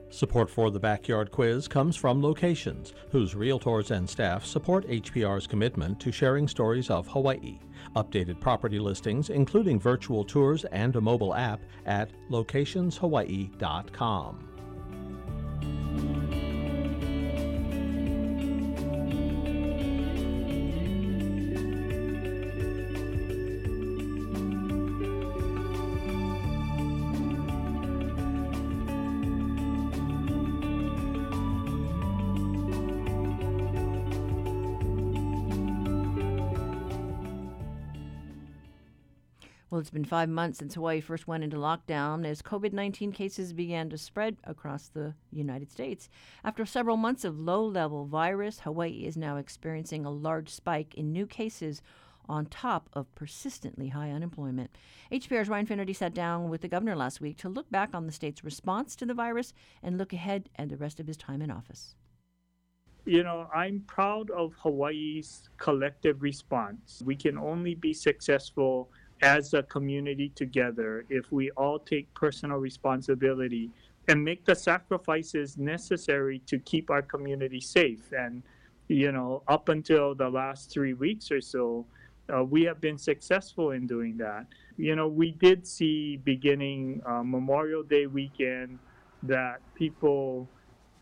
Support 0.08 0.48
for 0.48 0.70
the 0.70 0.80
Backyard 0.80 1.30
Quiz 1.30 1.68
comes 1.68 1.94
from 1.94 2.22
Locations, 2.22 2.94
whose 3.10 3.34
realtors 3.34 3.90
and 3.90 4.08
staff 4.08 4.44
support 4.44 4.86
HPR's 4.88 5.46
commitment 5.46 6.00
to 6.00 6.12
sharing 6.12 6.48
stories 6.48 6.88
of 6.88 7.08
Hawaii. 7.08 7.58
Updated 7.96 8.38
property 8.40 8.78
listings, 8.78 9.30
including 9.30 9.80
virtual 9.80 10.24
tours 10.24 10.64
and 10.66 10.94
a 10.96 11.00
mobile 11.00 11.34
app, 11.34 11.62
at 11.86 12.10
locationshawaii.com. 12.30 14.51
it's 39.82 39.90
been 39.90 40.04
five 40.04 40.28
months 40.28 40.60
since 40.60 40.74
Hawaii 40.74 41.00
first 41.00 41.26
went 41.26 41.42
into 41.42 41.56
lockdown 41.56 42.24
as 42.24 42.40
COVID 42.40 42.72
19 42.72 43.10
cases 43.10 43.52
began 43.52 43.90
to 43.90 43.98
spread 43.98 44.36
across 44.44 44.86
the 44.86 45.12
United 45.32 45.72
States. 45.72 46.08
After 46.44 46.64
several 46.64 46.96
months 46.96 47.24
of 47.24 47.40
low 47.40 47.66
level 47.66 48.06
virus, 48.06 48.60
Hawaii 48.60 49.04
is 49.04 49.16
now 49.16 49.38
experiencing 49.38 50.04
a 50.04 50.10
large 50.10 50.50
spike 50.50 50.94
in 50.94 51.12
new 51.12 51.26
cases 51.26 51.82
on 52.28 52.46
top 52.46 52.90
of 52.92 53.12
persistently 53.16 53.88
high 53.88 54.12
unemployment. 54.12 54.70
HPR's 55.10 55.48
Ryan 55.48 55.66
Finnerty 55.66 55.92
sat 55.92 56.14
down 56.14 56.48
with 56.48 56.60
the 56.60 56.68
governor 56.68 56.94
last 56.94 57.20
week 57.20 57.36
to 57.38 57.48
look 57.48 57.68
back 57.68 57.90
on 57.92 58.06
the 58.06 58.12
state's 58.12 58.44
response 58.44 58.94
to 58.94 59.04
the 59.04 59.14
virus 59.14 59.52
and 59.82 59.98
look 59.98 60.12
ahead 60.12 60.48
at 60.54 60.68
the 60.68 60.76
rest 60.76 61.00
of 61.00 61.08
his 61.08 61.16
time 61.16 61.42
in 61.42 61.50
office. 61.50 61.96
You 63.04 63.24
know, 63.24 63.48
I'm 63.52 63.80
proud 63.88 64.30
of 64.30 64.54
Hawaii's 64.60 65.50
collective 65.56 66.22
response. 66.22 67.02
We 67.04 67.16
can 67.16 67.36
only 67.36 67.74
be 67.74 67.92
successful 67.92 68.90
as 69.22 69.54
a 69.54 69.62
community 69.62 70.30
together 70.34 71.04
if 71.08 71.30
we 71.30 71.50
all 71.52 71.78
take 71.78 72.12
personal 72.12 72.58
responsibility 72.58 73.70
and 74.08 74.22
make 74.22 74.44
the 74.44 74.54
sacrifices 74.54 75.56
necessary 75.56 76.40
to 76.40 76.58
keep 76.58 76.90
our 76.90 77.02
community 77.02 77.60
safe. 77.60 78.12
And, 78.12 78.42
you 78.88 79.12
know, 79.12 79.42
up 79.46 79.68
until 79.68 80.14
the 80.14 80.28
last 80.28 80.70
three 80.70 80.92
weeks 80.92 81.30
or 81.30 81.40
so, 81.40 81.86
uh, 82.34 82.42
we 82.42 82.64
have 82.64 82.80
been 82.80 82.98
successful 82.98 83.70
in 83.70 83.86
doing 83.86 84.16
that. 84.16 84.46
You 84.76 84.96
know, 84.96 85.06
we 85.06 85.30
did 85.32 85.66
see 85.66 86.16
beginning 86.16 87.00
uh, 87.06 87.22
Memorial 87.22 87.84
Day 87.84 88.06
weekend 88.06 88.80
that 89.22 89.60
people, 89.74 90.48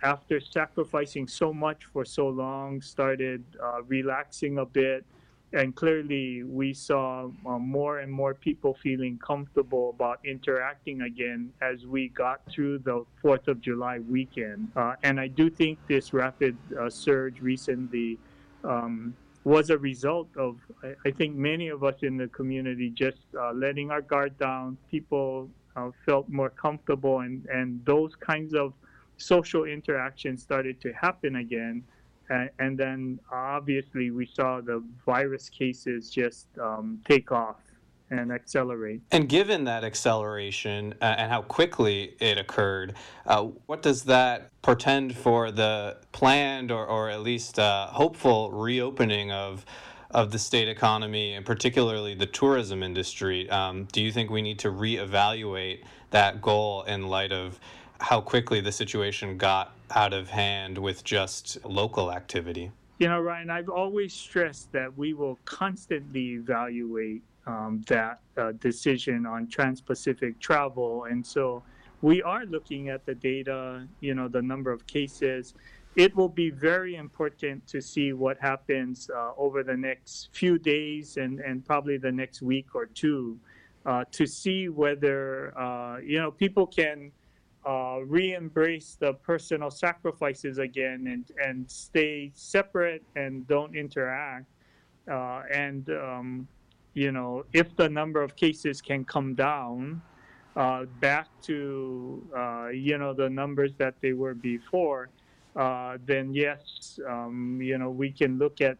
after 0.02 0.40
sacrificing 0.40 1.26
so 1.26 1.54
much 1.54 1.86
for 1.86 2.04
so 2.04 2.28
long, 2.28 2.82
started 2.82 3.42
uh, 3.62 3.82
relaxing 3.84 4.58
a 4.58 4.66
bit 4.66 5.06
and 5.52 5.74
clearly 5.74 6.44
we 6.44 6.72
saw 6.72 7.28
uh, 7.46 7.58
more 7.58 7.98
and 7.98 8.10
more 8.10 8.34
people 8.34 8.76
feeling 8.82 9.18
comfortable 9.18 9.90
about 9.90 10.20
interacting 10.24 11.02
again 11.02 11.52
as 11.60 11.86
we 11.86 12.08
got 12.08 12.40
through 12.48 12.78
the 12.78 13.04
Fourth 13.20 13.48
of 13.48 13.60
July 13.60 13.98
weekend. 13.98 14.70
Uh, 14.76 14.94
and 15.02 15.18
I 15.18 15.26
do 15.26 15.50
think 15.50 15.78
this 15.88 16.12
rapid 16.12 16.56
uh, 16.78 16.88
surge 16.88 17.40
recently 17.40 18.18
um, 18.62 19.14
was 19.42 19.70
a 19.70 19.78
result 19.78 20.28
of, 20.36 20.58
I, 20.84 20.94
I, 21.06 21.10
think, 21.10 21.34
many 21.34 21.68
of 21.68 21.82
us 21.82 21.96
in 22.02 22.16
the 22.16 22.28
community 22.28 22.90
just 22.90 23.18
uh, 23.36 23.52
letting 23.52 23.90
our 23.90 24.02
guard 24.02 24.38
down. 24.38 24.76
People 24.90 25.48
uh, 25.74 25.90
felt 26.06 26.28
more 26.28 26.50
comfortable, 26.50 27.20
and, 27.20 27.44
and 27.46 27.84
those 27.84 28.14
kinds 28.14 28.54
of 28.54 28.72
social 29.16 29.64
interactions 29.64 30.42
started 30.42 30.80
to 30.82 30.92
happen 30.92 31.36
again. 31.36 31.82
And, 32.30 32.78
then 32.78 33.18
obviously 33.32 34.10
we 34.10 34.26
saw 34.26 34.60
the 34.60 34.82
virus 35.04 35.48
cases 35.48 36.10
just 36.10 36.46
um, 36.58 37.00
take 37.08 37.32
off 37.32 37.56
and 38.10 38.32
accelerate. 38.32 39.00
And 39.10 39.28
given 39.28 39.64
that 39.64 39.84
acceleration 39.84 40.94
uh, 41.00 41.16
and 41.18 41.30
how 41.30 41.42
quickly 41.42 42.14
it 42.20 42.38
occurred, 42.38 42.94
uh, 43.26 43.44
what 43.66 43.82
does 43.82 44.04
that 44.04 44.50
portend 44.62 45.16
for 45.16 45.50
the 45.50 45.98
planned 46.12 46.70
or, 46.70 46.86
or 46.86 47.10
at 47.10 47.20
least 47.20 47.58
uh, 47.58 47.86
hopeful 47.88 48.50
reopening 48.52 49.30
of? 49.32 49.64
Of 50.12 50.32
the 50.32 50.40
state 50.40 50.68
economy 50.68 51.34
and 51.34 51.46
particularly 51.46 52.16
the 52.16 52.26
tourism 52.26 52.82
industry, 52.82 53.48
um, 53.48 53.86
do 53.92 54.02
you 54.02 54.10
think 54.10 54.28
we 54.28 54.42
need 54.42 54.58
to 54.58 54.68
reevaluate 54.68 55.84
that 56.10 56.42
goal 56.42 56.82
in 56.82 57.06
light 57.06 57.30
of 57.30 57.60
how 58.00 58.20
quickly 58.20 58.60
the 58.60 58.72
situation 58.72 59.38
got 59.38 59.72
out 59.94 60.12
of 60.12 60.30
hand 60.30 60.78
with 60.78 61.04
just 61.04 61.64
local 61.64 62.12
activity? 62.12 62.70
You 62.98 63.08
know, 63.08 63.20
Ryan, 63.20 63.50
I've 63.50 63.68
always 63.70 64.12
stressed 64.12 64.72
that 64.72 64.96
we 64.96 65.14
will 65.14 65.38
constantly 65.44 66.34
evaluate 66.34 67.22
um, 67.46 67.82
that 67.86 68.20
uh, 68.36 68.52
decision 68.52 69.26
on 69.26 69.48
trans 69.48 69.80
Pacific 69.80 70.38
travel. 70.38 71.04
And 71.04 71.26
so 71.26 71.62
we 72.02 72.22
are 72.22 72.44
looking 72.44 72.88
at 72.88 73.06
the 73.06 73.14
data, 73.14 73.86
you 74.00 74.14
know, 74.14 74.28
the 74.28 74.42
number 74.42 74.70
of 74.70 74.86
cases. 74.86 75.54
It 75.96 76.14
will 76.14 76.28
be 76.28 76.50
very 76.50 76.96
important 76.96 77.66
to 77.68 77.80
see 77.80 78.12
what 78.12 78.38
happens 78.38 79.10
uh, 79.10 79.32
over 79.36 79.62
the 79.62 79.76
next 79.76 80.28
few 80.32 80.58
days 80.58 81.16
and, 81.16 81.40
and 81.40 81.64
probably 81.64 81.96
the 81.96 82.12
next 82.12 82.42
week 82.42 82.74
or 82.74 82.86
two 82.86 83.38
uh, 83.86 84.04
to 84.12 84.26
see 84.26 84.68
whether, 84.68 85.58
uh, 85.58 85.98
you 85.98 86.18
know, 86.18 86.30
people 86.30 86.66
can 86.66 87.10
uh, 87.66 87.98
re-embrace 88.04 88.96
the 89.00 89.12
personal 89.12 89.70
sacrifices 89.70 90.58
again 90.58 91.06
and, 91.06 91.24
and 91.44 91.70
stay 91.70 92.30
separate 92.34 93.02
and 93.16 93.46
don't 93.46 93.76
interact. 93.76 94.46
Uh, 95.10 95.42
and, 95.52 95.90
um, 95.90 96.48
you 96.94 97.12
know, 97.12 97.44
if 97.52 97.74
the 97.76 97.88
number 97.88 98.22
of 98.22 98.34
cases 98.36 98.80
can 98.80 99.04
come 99.04 99.34
down 99.34 100.00
uh, 100.56 100.84
back 101.00 101.28
to, 101.42 102.26
uh, 102.36 102.68
you 102.68 102.98
know, 102.98 103.12
the 103.12 103.28
numbers 103.28 103.72
that 103.78 103.94
they 104.00 104.12
were 104.12 104.34
before, 104.34 105.08
uh, 105.56 105.98
then 106.06 106.32
yes, 106.32 106.98
um, 107.08 107.60
you 107.60 107.76
know, 107.76 107.90
we 107.90 108.10
can 108.10 108.38
look 108.38 108.60
at 108.60 108.76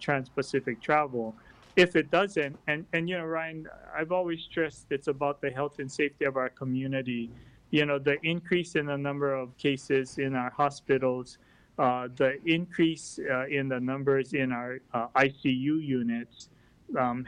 trans-Pacific 0.00 0.80
travel. 0.80 1.34
If 1.76 1.96
it 1.96 2.10
doesn't, 2.10 2.56
and, 2.66 2.86
and, 2.92 3.08
you 3.08 3.18
know, 3.18 3.24
Ryan, 3.24 3.68
I've 3.96 4.12
always 4.12 4.40
stressed 4.42 4.86
it's 4.90 5.08
about 5.08 5.40
the 5.40 5.50
health 5.50 5.80
and 5.80 5.90
safety 5.90 6.24
of 6.24 6.36
our 6.36 6.48
community 6.48 7.30
you 7.74 7.84
know, 7.84 7.98
the 7.98 8.16
increase 8.22 8.76
in 8.76 8.86
the 8.86 8.96
number 8.96 9.34
of 9.34 9.58
cases 9.58 10.18
in 10.18 10.36
our 10.36 10.50
hospitals, 10.50 11.38
uh, 11.76 12.06
the 12.14 12.38
increase 12.46 13.18
uh, 13.28 13.46
in 13.48 13.68
the 13.68 13.80
numbers 13.80 14.32
in 14.32 14.52
our 14.52 14.78
uh, 14.92 15.08
ICU 15.16 15.84
units, 15.84 16.50
um, 16.96 17.26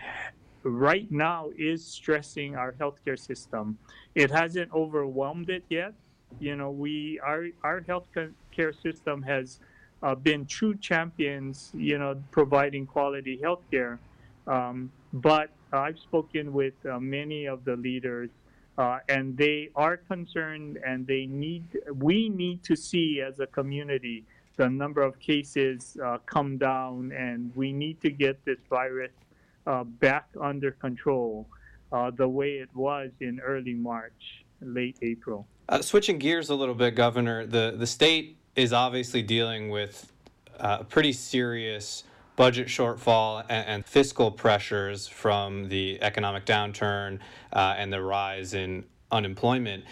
right 0.62 1.10
now 1.10 1.50
is 1.58 1.84
stressing 1.84 2.54
our 2.54 2.70
healthcare 2.74 3.18
system. 3.18 3.76
It 4.14 4.30
hasn't 4.30 4.72
overwhelmed 4.72 5.50
it 5.50 5.64
yet. 5.68 5.94
You 6.38 6.54
know, 6.54 6.70
we 6.70 7.18
our 7.24 7.48
our 7.64 7.80
healthcare 7.80 8.80
system 8.80 9.22
has 9.22 9.58
uh, 10.04 10.14
been 10.14 10.46
true 10.46 10.76
champions. 10.76 11.72
You 11.74 11.98
know, 11.98 12.22
providing 12.30 12.86
quality 12.86 13.36
healthcare. 13.42 13.98
Um, 14.46 14.92
but 15.12 15.50
I've 15.72 15.98
spoken 15.98 16.52
with 16.52 16.74
uh, 16.88 17.00
many 17.00 17.46
of 17.46 17.64
the 17.64 17.74
leaders 17.74 18.30
uh, 18.78 18.98
and 19.08 19.36
they 19.36 19.70
are 19.74 19.96
concerned 19.96 20.78
and 20.86 21.06
they 21.06 21.26
need 21.26 21.64
we 21.94 22.28
need 22.28 22.62
to 22.64 22.76
see 22.76 23.20
as 23.20 23.40
a 23.40 23.46
community 23.46 24.24
the 24.56 24.68
number 24.68 25.02
of 25.02 25.18
cases 25.18 25.96
uh, 26.04 26.18
come 26.26 26.56
down 26.56 27.12
and 27.12 27.52
we 27.54 27.72
need 27.72 28.00
to 28.00 28.10
get 28.10 28.42
this 28.44 28.58
virus 28.68 29.12
uh, 29.66 29.84
back 29.84 30.26
under 30.40 30.70
control 30.70 31.46
uh, 31.92 32.10
the 32.10 32.28
way 32.28 32.52
it 32.52 32.74
was 32.74 33.10
in 33.20 33.40
early 33.40 33.74
march 33.74 34.44
late 34.60 34.96
april. 35.02 35.46
Uh, 35.68 35.82
switching 35.82 36.18
gears 36.18 36.50
a 36.50 36.54
little 36.54 36.74
bit 36.74 36.94
governor 36.94 37.46
the, 37.46 37.74
the 37.76 37.86
state 37.86 38.36
is 38.54 38.72
obviously 38.72 39.22
dealing 39.22 39.70
with 39.70 40.12
uh, 40.58 40.78
a 40.80 40.84
pretty 40.84 41.12
serious 41.12 42.04
budget 42.36 42.68
shortfall 42.68 43.44
and, 43.48 43.66
and 43.66 43.86
fiscal 43.86 44.30
pressures 44.30 45.08
from 45.08 45.68
the 45.68 45.98
economic 46.02 46.44
downturn 46.44 47.18
uh, 47.52 47.74
and 47.76 47.92
the 47.92 48.00
rise 48.00 48.54
in 48.54 48.84
unemployment. 49.10 49.84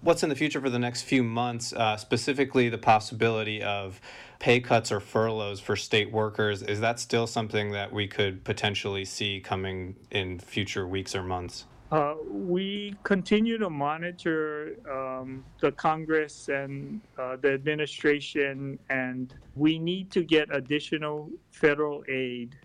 What's 0.00 0.22
in 0.22 0.28
the 0.28 0.34
future 0.34 0.60
for 0.60 0.70
the 0.70 0.78
next 0.78 1.02
few 1.02 1.22
months, 1.22 1.72
uh, 1.72 1.96
specifically 1.96 2.68
the 2.68 2.78
possibility 2.78 3.62
of 3.62 4.00
pay 4.38 4.60
cuts 4.60 4.90
or 4.92 5.00
furloughs 5.00 5.60
for 5.60 5.76
state 5.76 6.12
workers? 6.12 6.62
Is 6.62 6.80
that 6.80 7.00
still 7.00 7.26
something 7.26 7.72
that 7.72 7.92
we 7.92 8.06
could 8.06 8.44
potentially 8.44 9.04
see 9.04 9.40
coming 9.40 9.96
in 10.10 10.38
future 10.38 10.86
weeks 10.86 11.14
or 11.14 11.22
months? 11.22 11.64
Uh, 11.92 12.16
we 12.28 12.96
continue 13.04 13.58
to 13.58 13.70
monitor 13.70 14.74
um, 14.90 15.44
the 15.60 15.70
Congress 15.70 16.48
and 16.48 17.00
uh, 17.16 17.36
the 17.36 17.52
administration, 17.52 18.76
and 18.90 19.34
we 19.54 19.78
need 19.78 20.10
to 20.10 20.24
get 20.24 20.52
additional 20.54 21.30
federal 21.52 22.02
aid, 22.08 22.56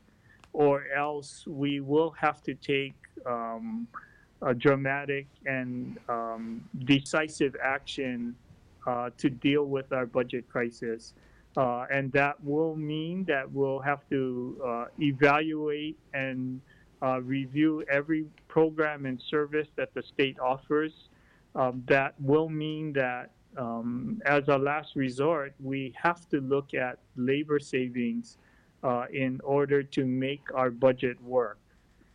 or 0.54 0.88
else 0.96 1.46
we 1.46 1.82
will 1.82 2.10
have 2.12 2.42
to 2.42 2.56
take 2.56 2.96
um, 3.28 3.88
a 4.42 4.56
dramatic 4.56 5.28
and 5.46 6.00
um, 6.10 6.68
decisive 6.86 7.56
action 7.64 8.36
uh, 8.88 9.12
to 9.20 9.30
deal 9.30 9.66
with 9.66 9.94
our 9.94 10.08
budget 10.08 10.50
crisis. 10.50 11.14
Uh, 11.58 11.86
and 11.92 12.12
that 12.12 12.44
will 12.44 12.76
mean 12.76 13.24
that 13.26 13.52
we'll 13.52 13.82
have 13.82 14.08
to 14.10 14.60
uh, 14.66 14.86
evaluate 15.00 15.98
and 16.14 16.60
uh, 17.02 17.22
review 17.22 17.84
every 17.90 18.26
program 18.48 19.06
and 19.06 19.22
service 19.30 19.68
that 19.76 19.94
the 19.94 20.04
state 20.04 20.40
offers. 20.40 20.92
Um, 21.56 21.84
that 21.88 22.14
will 22.20 22.50
mean 22.50 22.94
that 22.94 23.32
um, 23.58 24.22
as 24.26 24.48
a 24.48 24.58
last 24.58 24.96
resort, 24.96 25.54
we 25.60 25.94
have 26.02 26.30
to 26.30 26.40
look 26.40 26.74
at 26.74 27.00
labor 27.16 27.60
savings 27.60 28.38
uh, 28.84 29.06
in 29.12 29.40
order 29.44 29.84
to 29.84 30.06
make 30.06 30.42
our 30.54 30.70
budget 30.70 31.22
work. 31.22 31.58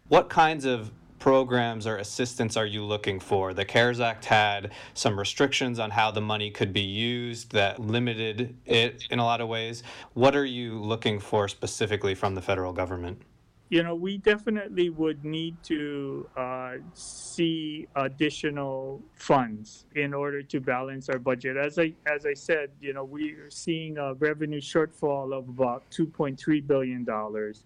What 0.08 0.28
kinds 0.28 0.64
of 0.64 0.90
programs 1.18 1.86
or 1.86 1.96
assistance 1.96 2.56
are 2.56 2.66
you 2.66 2.84
looking 2.84 3.20
for? 3.20 3.52
The 3.52 3.64
CARES 3.64 4.00
Act 4.00 4.26
had 4.26 4.72
some 4.94 5.18
restrictions 5.18 5.78
on 5.78 5.90
how 5.90 6.10
the 6.10 6.20
money 6.20 6.50
could 6.50 6.72
be 6.72 6.80
used 6.80 7.52
that 7.52 7.78
limited 7.80 8.56
it 8.64 9.06
in 9.10 9.18
a 9.18 9.24
lot 9.24 9.40
of 9.40 9.48
ways. 9.48 9.82
What 10.14 10.36
are 10.36 10.44
you 10.44 10.78
looking 10.78 11.18
for 11.18 11.48
specifically 11.48 12.14
from 12.14 12.34
the 12.34 12.42
federal 12.42 12.72
government? 12.72 13.22
You 13.68 13.82
know, 13.82 13.94
we 13.94 14.18
definitely 14.18 14.90
would 14.90 15.24
need 15.24 15.60
to 15.64 16.28
uh, 16.36 16.74
see 16.94 17.88
additional 17.96 19.02
funds 19.14 19.86
in 19.96 20.14
order 20.14 20.40
to 20.42 20.60
balance 20.60 21.08
our 21.08 21.18
budget. 21.18 21.56
As 21.56 21.78
I 21.78 21.92
as 22.06 22.26
I 22.26 22.34
said, 22.34 22.70
you 22.80 22.92
know, 22.92 23.02
we 23.04 23.32
are 23.32 23.50
seeing 23.50 23.98
a 23.98 24.14
revenue 24.14 24.60
shortfall 24.60 25.36
of 25.36 25.48
about 25.48 25.82
2.3 25.90 26.66
billion 26.66 27.04
dollars. 27.04 27.64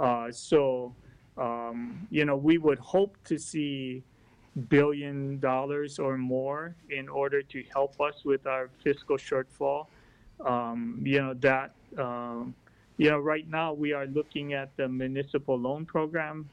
Uh, 0.00 0.32
so, 0.32 0.94
um, 1.36 2.06
you 2.10 2.24
know, 2.24 2.36
we 2.36 2.56
would 2.56 2.78
hope 2.78 3.16
to 3.24 3.38
see 3.38 4.02
billion 4.68 5.38
dollars 5.38 5.98
or 5.98 6.16
more 6.16 6.74
in 6.90 7.08
order 7.08 7.42
to 7.42 7.62
help 7.72 8.00
us 8.00 8.24
with 8.24 8.46
our 8.46 8.70
fiscal 8.82 9.16
shortfall. 9.16 9.86
Um, 10.44 11.02
you 11.04 11.20
know 11.20 11.34
that. 11.34 11.72
Um, 11.98 12.54
you 12.96 13.10
know, 13.10 13.18
right 13.18 13.48
now 13.48 13.72
we 13.72 13.92
are 13.92 14.06
looking 14.06 14.52
at 14.52 14.76
the 14.76 14.88
municipal 14.88 15.58
loan 15.58 15.86
program, 15.86 16.48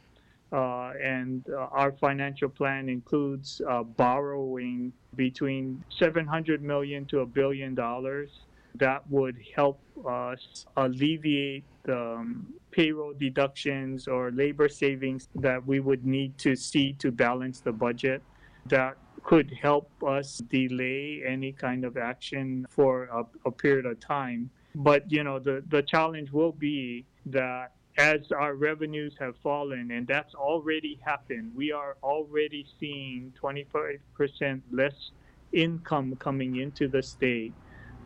uh, 0.52 0.94
and 1.02 1.44
uh, 1.50 1.68
our 1.72 1.92
financial 1.92 2.50
plan 2.50 2.90
includes 2.90 3.62
uh, 3.70 3.84
borrowing 3.84 4.92
between 5.16 5.84
700 5.98 6.62
million 6.62 7.06
to 7.06 7.20
a 7.20 7.26
billion 7.26 7.76
dollars. 7.76 8.30
That 8.76 9.10
would 9.10 9.38
help 9.56 9.80
us 10.08 10.66
alleviate 10.78 11.66
the 11.84 12.00
um, 12.00 12.54
payroll 12.72 13.14
deductions 13.14 14.08
or 14.08 14.32
labor 14.32 14.70
savings 14.70 15.28
that 15.36 15.66
we 15.66 15.80
would 15.80 16.06
need 16.06 16.38
to 16.40 16.56
see 16.56 16.94
to 16.94 17.12
balance 17.12 17.60
the 17.60 17.72
budget. 17.72 18.22
That 18.68 18.98
could 19.24 19.52
help 19.62 19.92
us 20.04 20.38
delay 20.50 21.22
any 21.26 21.52
kind 21.52 21.84
of 21.84 21.98
action 21.98 22.66
for 22.70 23.04
a, 23.06 23.26
a 23.46 23.52
period 23.52 23.86
of 23.86 24.00
time. 24.00 24.50
But 24.76 25.12
you 25.12 25.24
know, 25.24 25.40
the 25.40 25.64
the 25.70 25.82
challenge 25.82 26.32
will 26.32 26.52
be 26.52 27.06
that 27.28 27.72
as 27.98 28.32
our 28.32 28.56
revenues 28.56 29.14
have 29.20 29.36
fallen, 29.44 29.92
and 29.92 30.08
that's 30.08 30.34
already 30.34 31.00
happened, 31.06 31.52
we 31.56 31.72
are 31.72 31.98
already 32.02 32.66
seeing 32.80 33.34
25% 33.42 34.62
less 34.72 35.12
income 35.52 36.16
coming 36.16 36.58
into 36.58 36.88
the 36.88 37.04
state. 37.04 37.54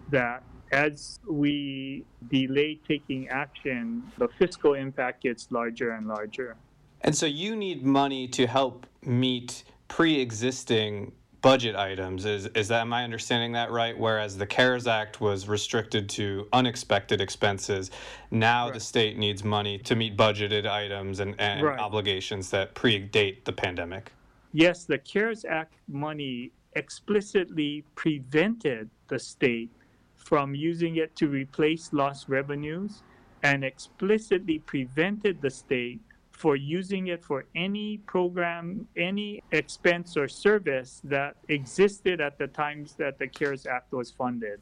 That 0.09 0.41
as 0.71 1.19
we 1.29 2.05
delay 2.29 2.79
taking 2.87 3.29
action, 3.29 4.11
the 4.17 4.27
fiscal 4.39 4.73
impact 4.73 5.21
gets 5.23 5.51
larger 5.51 5.91
and 5.91 6.07
larger. 6.07 6.55
And 7.01 7.15
so 7.15 7.25
you 7.25 7.55
need 7.55 7.85
money 7.85 8.27
to 8.29 8.47
help 8.47 8.87
meet 9.03 9.63
pre 9.87 10.19
existing 10.19 11.11
budget 11.43 11.75
items. 11.75 12.25
Is, 12.25 12.47
is 12.55 12.69
that, 12.69 12.81
am 12.81 12.93
I 12.93 13.03
understanding 13.03 13.51
that 13.51 13.69
right? 13.69 13.95
Whereas 13.95 14.35
the 14.35 14.47
CARES 14.47 14.87
Act 14.87 15.21
was 15.21 15.47
restricted 15.47 16.09
to 16.09 16.47
unexpected 16.53 17.21
expenses, 17.21 17.91
now 18.31 18.65
right. 18.65 18.73
the 18.73 18.79
state 18.79 19.17
needs 19.19 19.43
money 19.43 19.77
to 19.79 19.95
meet 19.95 20.17
budgeted 20.17 20.65
items 20.65 21.19
and, 21.19 21.35
and 21.39 21.61
right. 21.61 21.77
obligations 21.77 22.49
that 22.49 22.73
predate 22.73 23.43
the 23.43 23.51
pandemic. 23.51 24.11
Yes, 24.53 24.85
the 24.85 24.97
CARES 24.97 25.45
Act 25.45 25.75
money 25.87 26.51
explicitly 26.75 27.83
prevented 27.93 28.89
the 29.09 29.19
state 29.19 29.69
from 30.15 30.55
using 30.55 30.95
it 30.95 31.15
to 31.17 31.27
replace 31.27 31.91
lost 31.91 32.29
revenues 32.29 33.03
and 33.43 33.65
explicitly 33.65 34.59
prevented 34.59 35.41
the 35.41 35.49
state 35.49 35.99
for 36.43 36.57
using 36.57 37.07
it 37.07 37.23
for 37.23 37.45
any 37.55 37.99
program, 37.99 38.85
any 38.97 39.41
expense 39.53 40.17
or 40.17 40.27
service 40.27 40.99
that 41.05 41.37
existed 41.47 42.19
at 42.19 42.37
the 42.37 42.47
times 42.47 42.95
that 42.95 43.17
the 43.17 43.25
CARES 43.25 43.65
Act 43.65 43.93
was 43.93 44.11
funded. 44.11 44.59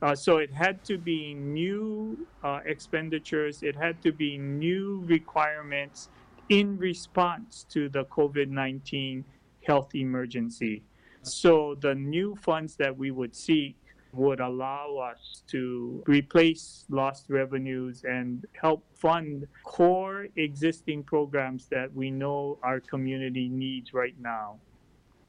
Uh, 0.00 0.14
so 0.14 0.38
it 0.38 0.50
had 0.50 0.82
to 0.82 0.96
be 0.96 1.34
new 1.34 2.26
uh, 2.42 2.60
expenditures, 2.64 3.62
it 3.62 3.76
had 3.76 4.00
to 4.00 4.10
be 4.10 4.38
new 4.38 5.02
requirements 5.04 6.08
in 6.48 6.78
response 6.78 7.66
to 7.68 7.90
the 7.90 8.06
COVID 8.06 8.48
19 8.48 9.22
health 9.66 9.94
emergency. 9.94 10.82
So 11.20 11.76
the 11.78 11.94
new 11.94 12.36
funds 12.36 12.74
that 12.76 12.96
we 12.96 13.10
would 13.10 13.36
seek 13.36 13.76
would 14.12 14.40
allow 14.40 14.96
us 14.96 15.42
to 15.48 16.02
replace 16.06 16.84
lost 16.88 17.26
revenues 17.28 18.04
and 18.04 18.46
help 18.60 18.84
fund 18.94 19.46
core 19.64 20.26
existing 20.36 21.02
programs 21.02 21.66
that 21.66 21.92
we 21.94 22.10
know 22.10 22.58
our 22.62 22.80
community 22.80 23.48
needs 23.48 23.92
right 23.92 24.14
now. 24.20 24.56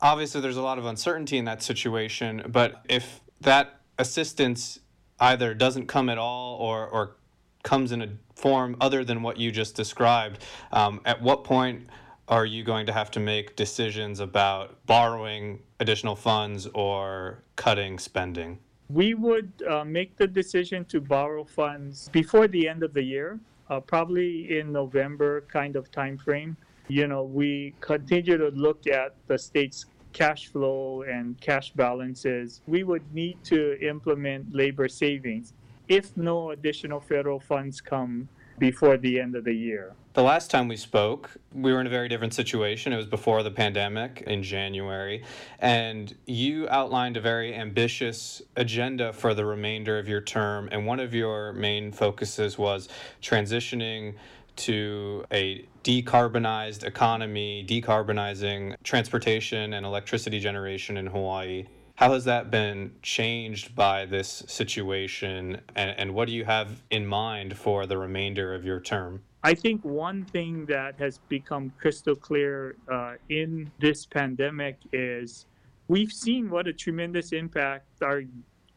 Obviously, 0.02 0.40
there's 0.40 0.58
a 0.58 0.62
lot 0.62 0.78
of 0.78 0.86
uncertainty 0.86 1.38
in 1.38 1.46
that 1.46 1.62
situation, 1.62 2.44
but 2.48 2.86
if 2.88 3.22
that 3.42 3.82
assistance 3.98 4.80
either 5.20 5.54
doesn't 5.54 5.88
come 5.88 6.10
at 6.10 6.18
all 6.18 6.56
or, 6.58 6.88
or 6.88 7.18
comes 7.64 7.92
in 7.92 8.02
a 8.02 8.08
form 8.36 8.78
other 8.80 9.04
than 9.04 9.22
what 9.22 9.38
you 9.38 9.52
just 9.52 9.76
described, 9.76 10.44
um, 10.72 11.02
at 11.06 11.22
what 11.22 11.44
point 11.44 11.90
are 12.30 12.46
you 12.46 12.64
going 12.64 12.86
to 12.86 12.94
have 12.94 13.12
to 13.12 13.20
make 13.20 13.56
decisions 13.56 14.20
about 14.20 14.86
borrowing 14.86 15.60
additional 15.80 16.16
funds 16.16 16.68
or 16.74 17.44
cutting 17.56 18.00
spending? 18.00 18.60
We 18.92 19.14
would 19.14 19.52
uh, 19.70 19.84
make 19.84 20.18
the 20.18 20.26
decision 20.26 20.84
to 20.86 21.00
borrow 21.00 21.44
funds 21.44 22.10
before 22.10 22.48
the 22.48 22.68
end 22.68 22.82
of 22.82 22.94
the 22.94 23.04
year, 23.04 23.40
uh, 23.70 23.80
probably 23.80 24.58
in 24.58 24.72
November 24.72 25.42
kind 25.42 25.76
of 25.76 25.92
time 25.92 26.18
frame. 26.18 26.58
You 26.88 27.06
know, 27.06 27.22
we 27.22 27.76
continue 27.82 28.38
to 28.38 28.48
look 28.48 28.88
at 28.88 29.16
the 29.28 29.38
state's 29.38 29.86
cash 30.12 30.48
flow 30.48 31.04
and 31.04 31.40
cash 31.40 31.72
balances. 31.74 32.62
We 32.66 32.84
would 32.84 33.14
need 33.14 33.44
to 33.44 33.80
implement 33.80 34.56
labor 34.56 34.88
savings 34.88 35.54
if 35.88 36.18
no 36.18 36.50
additional 36.50 37.00
federal 37.00 37.40
funds 37.40 37.82
come 37.82 38.28
before 38.60 38.98
the 38.98 39.20
end 39.20 39.36
of 39.36 39.44
the 39.46 39.54
year. 39.54 39.94
The 40.14 40.24
last 40.24 40.52
time 40.52 40.68
we 40.68 40.76
spoke, 40.76 41.32
we 41.54 41.72
were 41.72 41.80
in 41.80 41.88
a 41.88 41.90
very 41.90 42.10
different 42.10 42.34
situation. 42.34 42.92
It 42.92 42.98
was 42.98 43.06
before 43.06 43.42
the 43.44 43.52
pandemic 43.52 44.24
in 44.28 44.44
January. 44.44 45.24
And 45.60 46.14
you 46.26 46.68
outlined 46.70 47.16
a 47.16 47.22
very 47.22 47.56
ambitious 47.56 48.42
agenda 48.56 49.14
for 49.14 49.34
the 49.34 49.46
remainder 49.46 49.98
of 49.98 50.08
your 50.08 50.22
term. 50.22 50.68
And 50.72 50.86
one 50.86 51.00
of 51.00 51.14
your 51.14 51.54
main 51.54 51.92
focuses 51.92 52.58
was 52.58 52.90
transitioning 53.22 54.16
to 54.58 55.24
a 55.32 55.66
decarbonized 55.84 56.84
economy, 56.84 57.66
decarbonizing 57.68 58.76
transportation 58.84 59.74
and 59.74 59.86
electricity 59.86 60.40
generation 60.40 60.98
in 60.98 61.08
Hawaii. 61.08 61.66
How 62.00 62.14
has 62.14 62.24
that 62.24 62.50
been 62.50 62.94
changed 63.02 63.76
by 63.76 64.06
this 64.06 64.46
situation, 64.48 65.60
and, 65.76 66.00
and 66.00 66.14
what 66.14 66.30
do 66.30 66.34
you 66.34 66.46
have 66.46 66.82
in 66.90 67.06
mind 67.06 67.58
for 67.58 67.86
the 67.86 67.98
remainder 67.98 68.56
of 68.56 68.64
your 68.64 68.80
term? 68.80 69.22
I 69.44 69.54
think 69.54 69.84
one 69.84 70.24
thing 70.24 70.66
that 70.68 70.98
has 70.98 71.18
become 71.28 71.74
crystal 71.78 72.16
clear 72.16 72.78
uh, 72.90 73.16
in 73.28 73.70
this 73.80 74.06
pandemic 74.06 74.78
is 74.94 75.46
we've 75.90 76.14
seen 76.14 76.50
what 76.50 76.68
a 76.68 76.72
tremendous 76.72 77.34
impact 77.34 78.02
our 78.02 78.24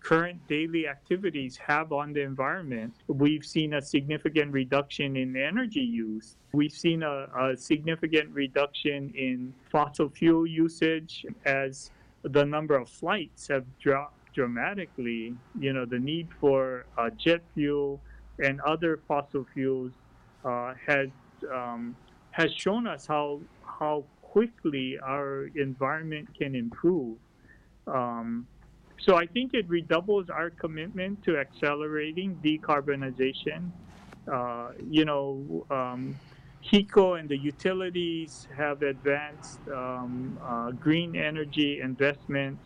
current 0.00 0.44
daily 0.48 0.88
activities 0.88 1.56
have 1.58 1.92
on 1.92 2.12
the 2.12 2.22
environment. 2.22 2.92
We've 3.06 3.44
seen 3.44 3.74
a 3.74 3.82
significant 3.82 4.52
reduction 4.52 5.14
in 5.16 5.36
energy 5.36 5.78
use. 5.78 6.34
We've 6.54 6.72
seen 6.72 7.04
a, 7.04 7.28
a 7.38 7.56
significant 7.56 8.34
reduction 8.34 9.12
in 9.14 9.54
fossil 9.70 10.08
fuel 10.08 10.44
usage 10.44 11.24
as 11.44 11.92
the 12.22 12.44
number 12.44 12.76
of 12.76 12.88
flights 12.88 13.48
have 13.48 13.64
dropped 13.78 14.34
dramatically. 14.34 15.34
You 15.58 15.72
know, 15.72 15.84
the 15.84 15.98
need 15.98 16.28
for 16.40 16.86
uh, 16.96 17.10
jet 17.10 17.42
fuel 17.54 18.00
and 18.38 18.60
other 18.62 19.00
fossil 19.08 19.46
fuels 19.52 19.92
uh, 20.44 20.74
has 20.86 21.08
um, 21.52 21.96
has 22.30 22.52
shown 22.54 22.86
us 22.86 23.06
how 23.06 23.40
how 23.64 24.04
quickly 24.22 24.98
our 24.98 25.50
environment 25.54 26.28
can 26.38 26.54
improve. 26.54 27.18
Um, 27.86 28.46
so 28.98 29.16
I 29.16 29.26
think 29.26 29.52
it 29.52 29.68
redoubles 29.68 30.30
our 30.30 30.50
commitment 30.50 31.24
to 31.24 31.36
accelerating 31.36 32.38
decarbonization. 32.42 33.70
Uh, 34.32 34.68
you 34.88 35.04
know, 35.04 35.66
um, 35.70 36.16
HECO 36.70 37.18
and 37.18 37.28
the 37.28 37.36
utilities 37.36 38.46
have 38.56 38.82
advanced 38.82 39.58
um, 39.68 40.38
uh, 40.42 40.70
green 40.70 41.16
energy 41.16 41.80
investments. 41.82 42.64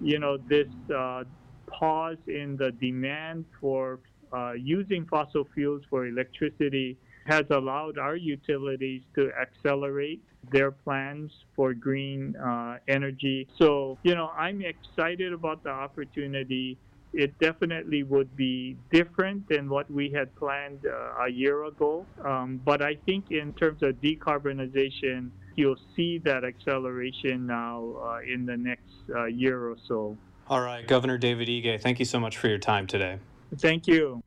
You 0.00 0.18
know, 0.18 0.36
this 0.36 0.68
uh, 0.94 1.24
pause 1.66 2.18
in 2.26 2.56
the 2.56 2.72
demand 2.72 3.46
for 3.60 4.00
uh, 4.32 4.52
using 4.52 5.06
fossil 5.06 5.46
fuels 5.54 5.82
for 5.88 6.06
electricity 6.06 6.96
has 7.26 7.44
allowed 7.50 7.98
our 7.98 8.16
utilities 8.16 9.02
to 9.14 9.30
accelerate 9.40 10.22
their 10.50 10.70
plans 10.70 11.30
for 11.54 11.72
green 11.72 12.34
uh, 12.36 12.78
energy. 12.88 13.48
So, 13.58 13.98
you 14.02 14.14
know, 14.14 14.32
I'm 14.36 14.60
excited 14.62 15.32
about 15.32 15.62
the 15.62 15.70
opportunity 15.70 16.78
it 17.12 17.38
definitely 17.38 18.02
would 18.02 18.34
be 18.36 18.76
different 18.90 19.48
than 19.48 19.68
what 19.68 19.90
we 19.90 20.10
had 20.10 20.34
planned 20.36 20.86
uh, 20.86 21.24
a 21.24 21.28
year 21.30 21.64
ago. 21.64 22.06
Um, 22.24 22.60
but 22.64 22.82
I 22.82 22.96
think 23.06 23.30
in 23.30 23.52
terms 23.54 23.82
of 23.82 23.96
decarbonization, 23.96 25.30
you'll 25.56 25.76
see 25.94 26.18
that 26.18 26.44
acceleration 26.44 27.46
now 27.46 27.94
uh, 28.02 28.18
in 28.20 28.46
the 28.46 28.56
next 28.56 28.94
uh, 29.14 29.26
year 29.26 29.68
or 29.68 29.76
so. 29.86 30.16
All 30.48 30.60
right, 30.60 30.86
Governor 30.86 31.18
David 31.18 31.48
Ige, 31.48 31.80
thank 31.80 31.98
you 31.98 32.04
so 32.04 32.18
much 32.18 32.36
for 32.36 32.48
your 32.48 32.58
time 32.58 32.86
today. 32.86 33.18
Thank 33.58 33.86
you. 33.86 34.22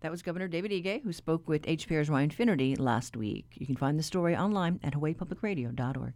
That 0.00 0.10
was 0.10 0.22
Governor 0.22 0.48
David 0.48 0.70
Ige, 0.70 1.02
who 1.02 1.12
spoke 1.12 1.48
with 1.48 1.62
HPR's 1.62 2.10
Ryan 2.10 2.30
Finnerty 2.30 2.76
last 2.76 3.16
week. 3.16 3.46
You 3.54 3.66
can 3.66 3.76
find 3.76 3.98
the 3.98 4.02
story 4.02 4.36
online 4.36 4.78
at 4.82 4.94
hawaiipublicradio.org. 4.94 6.12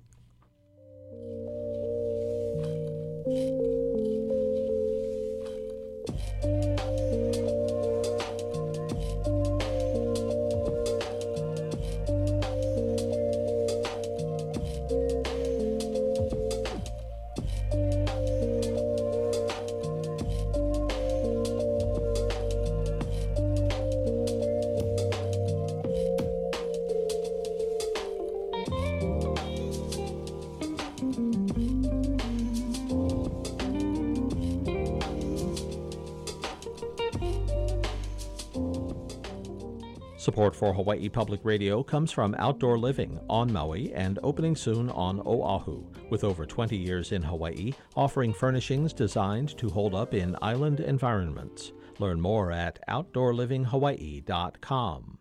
Support 40.28 40.54
for 40.54 40.74
Hawaii 40.74 41.08
Public 41.08 41.40
Radio 41.42 41.82
comes 41.82 42.12
from 42.12 42.36
Outdoor 42.38 42.76
Living 42.76 43.18
on 43.30 43.50
Maui 43.50 43.94
and 43.94 44.18
opening 44.22 44.54
soon 44.54 44.90
on 44.90 45.22
Oahu. 45.24 45.86
With 46.10 46.22
over 46.22 46.44
20 46.44 46.76
years 46.76 47.12
in 47.12 47.22
Hawaii, 47.22 47.72
offering 47.96 48.34
furnishings 48.34 48.92
designed 48.92 49.56
to 49.56 49.70
hold 49.70 49.94
up 49.94 50.12
in 50.12 50.36
island 50.42 50.80
environments. 50.80 51.72
Learn 51.98 52.20
more 52.20 52.52
at 52.52 52.78
outdoorlivinghawaii.com. 52.90 55.18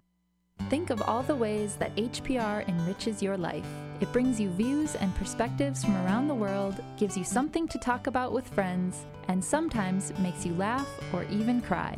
Think 0.70 0.90
of 0.90 1.02
all 1.04 1.24
the 1.24 1.38
ways 1.38 1.78
that 1.78 1.96
HPR 1.96 2.68
enriches 2.68 3.24
your 3.24 3.38
life. 3.38 3.70
It 4.02 4.12
brings 4.12 4.42
you 4.42 4.50
views 4.50 4.96
and 4.96 5.16
perspectives 5.16 5.86
from 5.86 5.96
around 5.96 6.28
the 6.28 6.36
world, 6.36 6.84
gives 6.98 7.16
you 7.16 7.24
something 7.24 7.70
to 7.70 7.80
talk 7.80 8.08
about 8.08 8.34
with 8.34 8.46
friends, 8.50 9.06
and 9.30 9.42
sometimes 9.42 10.12
makes 10.20 10.46
you 10.46 10.54
laugh 10.56 10.90
or 11.14 11.24
even 11.32 11.62
cry. 11.62 11.98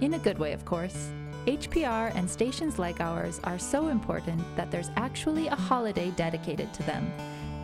In 0.00 0.14
a 0.14 0.18
good 0.18 0.40
way, 0.40 0.52
of 0.52 0.64
course. 0.64 1.12
HPR 1.48 2.12
and 2.14 2.28
stations 2.28 2.78
like 2.78 3.00
ours 3.00 3.40
are 3.42 3.58
so 3.58 3.88
important 3.88 4.44
that 4.54 4.70
there's 4.70 4.90
actually 4.96 5.46
a 5.46 5.54
holiday 5.54 6.10
dedicated 6.10 6.74
to 6.74 6.82
them. 6.82 7.10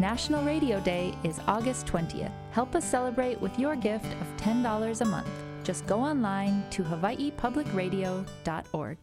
National 0.01 0.42
Radio 0.42 0.81
Day 0.81 1.14
is 1.23 1.38
August 1.47 1.87
20th. 1.87 2.33
Help 2.51 2.75
us 2.75 2.83
celebrate 2.83 3.38
with 3.42 3.59
your 3.59 3.77
gift 3.77 4.07
of 4.07 4.37
$10 4.38 5.03
a 5.03 5.05
month. 5.05 5.29
Just 5.64 5.87
go 5.87 6.01
online 6.01 6.64
to 6.70 6.83
hawaiipublicradio.org. 6.83 8.97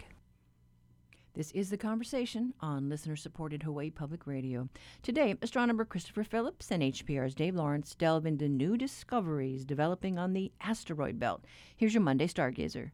This 1.35 1.51
is 1.51 1.69
the 1.69 1.77
conversation 1.77 2.55
on 2.59 2.89
listener 2.89 3.15
supported 3.15 3.61
Hawaii 3.61 3.91
Public 3.91 4.25
Radio. 4.25 4.67
Today, 5.03 5.35
astronomer 5.43 5.85
Christopher 5.85 6.23
Phillips 6.23 6.71
and 6.71 6.81
HPR's 6.81 7.35
Dave 7.35 7.53
Lawrence 7.53 7.93
delve 7.93 8.25
into 8.25 8.49
new 8.49 8.77
discoveries 8.77 9.63
developing 9.63 10.17
on 10.17 10.33
the 10.33 10.51
asteroid 10.59 11.19
belt. 11.19 11.45
Here's 11.77 11.93
your 11.93 12.01
Monday 12.01 12.25
Stargazer. 12.25 12.89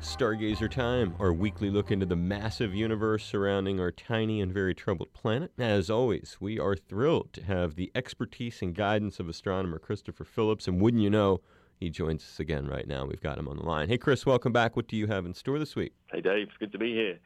Stargazer 0.00 0.70
Time, 0.70 1.14
our 1.18 1.32
weekly 1.32 1.70
look 1.70 1.90
into 1.90 2.06
the 2.06 2.14
massive 2.14 2.72
universe 2.72 3.24
surrounding 3.24 3.80
our 3.80 3.90
tiny 3.90 4.40
and 4.40 4.52
very 4.52 4.72
troubled 4.72 5.12
planet. 5.12 5.50
As 5.58 5.90
always, 5.90 6.36
we 6.38 6.58
are 6.58 6.76
thrilled 6.76 7.32
to 7.32 7.42
have 7.42 7.74
the 7.74 7.90
expertise 7.96 8.62
and 8.62 8.76
guidance 8.76 9.18
of 9.18 9.28
astronomer 9.28 9.80
Christopher 9.80 10.24
Phillips, 10.24 10.68
and 10.68 10.80
wouldn't 10.80 11.02
you 11.02 11.10
know, 11.10 11.40
he 11.80 11.90
joins 11.90 12.22
us 12.22 12.38
again 12.38 12.68
right 12.68 12.86
now. 12.86 13.06
We've 13.06 13.20
got 13.20 13.38
him 13.38 13.48
on 13.48 13.56
the 13.56 13.64
line. 13.64 13.88
Hey, 13.88 13.98
Chris, 13.98 14.24
welcome 14.24 14.52
back. 14.52 14.76
What 14.76 14.86
do 14.86 14.96
you 14.96 15.08
have 15.08 15.26
in 15.26 15.34
store 15.34 15.58
this 15.58 15.74
week? 15.74 15.92
Hey, 16.12 16.20
Dave. 16.20 16.46
It's 16.48 16.56
good 16.58 16.72
to 16.72 16.78
be 16.78 16.94
here. 16.94 17.18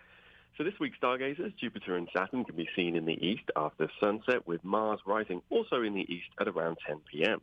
So 0.56 0.64
this 0.64 0.74
week's 0.80 0.96
stargazers, 0.96 1.52
Jupiter 1.60 1.96
and 1.96 2.08
Saturn 2.16 2.44
can 2.44 2.56
be 2.56 2.68
seen 2.74 2.96
in 2.96 3.04
the 3.04 3.22
east 3.24 3.44
after 3.54 3.90
sunset, 4.00 4.46
with 4.46 4.64
Mars 4.64 5.00
rising 5.06 5.42
also 5.50 5.82
in 5.82 5.94
the 5.94 6.06
east 6.12 6.28
at 6.40 6.48
around 6.48 6.78
10 6.86 7.00
p.m. 7.10 7.42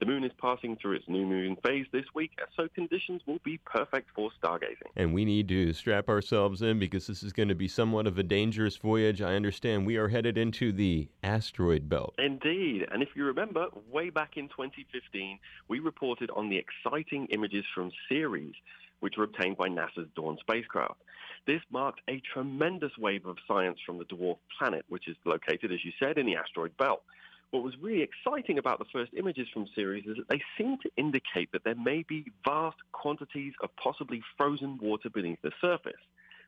The 0.00 0.06
moon 0.06 0.24
is 0.24 0.32
passing 0.40 0.78
through 0.80 0.94
its 0.96 1.04
new 1.08 1.26
moon 1.26 1.58
phase 1.62 1.84
this 1.92 2.06
week, 2.14 2.30
so 2.56 2.68
conditions 2.74 3.20
will 3.26 3.40
be 3.44 3.58
perfect 3.66 4.08
for 4.14 4.30
stargazing. 4.42 4.88
And 4.96 5.12
we 5.12 5.26
need 5.26 5.46
to 5.48 5.74
strap 5.74 6.08
ourselves 6.08 6.62
in 6.62 6.78
because 6.78 7.06
this 7.06 7.22
is 7.22 7.34
going 7.34 7.50
to 7.50 7.54
be 7.54 7.68
somewhat 7.68 8.06
of 8.06 8.16
a 8.16 8.22
dangerous 8.22 8.78
voyage. 8.78 9.20
I 9.20 9.34
understand 9.34 9.84
we 9.84 9.98
are 9.98 10.08
headed 10.08 10.38
into 10.38 10.72
the 10.72 11.06
asteroid 11.22 11.90
belt. 11.90 12.14
Indeed. 12.16 12.86
And 12.90 13.02
if 13.02 13.10
you 13.14 13.26
remember, 13.26 13.66
way 13.90 14.08
back 14.08 14.38
in 14.38 14.48
2015, 14.48 15.38
we 15.68 15.80
reported 15.80 16.30
on 16.30 16.48
the 16.48 16.56
exciting 16.56 17.26
images 17.26 17.66
from 17.74 17.92
Ceres, 18.08 18.54
which 19.00 19.18
were 19.18 19.24
obtained 19.24 19.58
by 19.58 19.68
NASA's 19.68 20.08
Dawn 20.16 20.38
spacecraft. 20.40 21.02
This 21.46 21.60
marked 21.70 22.00
a 22.08 22.22
tremendous 22.32 22.92
wave 22.96 23.26
of 23.26 23.36
science 23.46 23.78
from 23.84 23.98
the 23.98 24.04
dwarf 24.06 24.38
planet, 24.58 24.86
which 24.88 25.08
is 25.08 25.16
located, 25.26 25.72
as 25.72 25.84
you 25.84 25.92
said, 25.98 26.16
in 26.16 26.24
the 26.24 26.36
asteroid 26.36 26.74
belt. 26.78 27.02
What 27.50 27.64
was 27.64 27.74
really 27.80 28.02
exciting 28.02 28.58
about 28.58 28.78
the 28.78 28.84
first 28.92 29.12
images 29.16 29.48
from 29.52 29.66
Ceres 29.74 30.04
is 30.06 30.16
that 30.16 30.28
they 30.28 30.40
seem 30.56 30.78
to 30.82 30.90
indicate 30.96 31.50
that 31.52 31.64
there 31.64 31.74
may 31.74 32.04
be 32.08 32.26
vast 32.44 32.76
quantities 32.92 33.54
of 33.60 33.70
possibly 33.76 34.22
frozen 34.36 34.78
water 34.80 35.10
beneath 35.10 35.42
the 35.42 35.50
surface. 35.60 36.00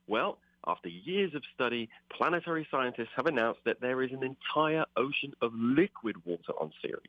Well, 0.07 0.37
after 0.65 0.87
years 0.87 1.35
of 1.35 1.43
study, 1.53 1.89
planetary 2.09 2.65
scientists 2.71 3.09
have 3.17 3.25
announced 3.25 3.59
that 3.65 3.81
there 3.81 4.01
is 4.01 4.11
an 4.13 4.23
entire 4.23 4.85
ocean 4.95 5.33
of 5.41 5.51
liquid 5.53 6.15
water 6.25 6.53
on 6.57 6.71
Ceres, 6.81 7.01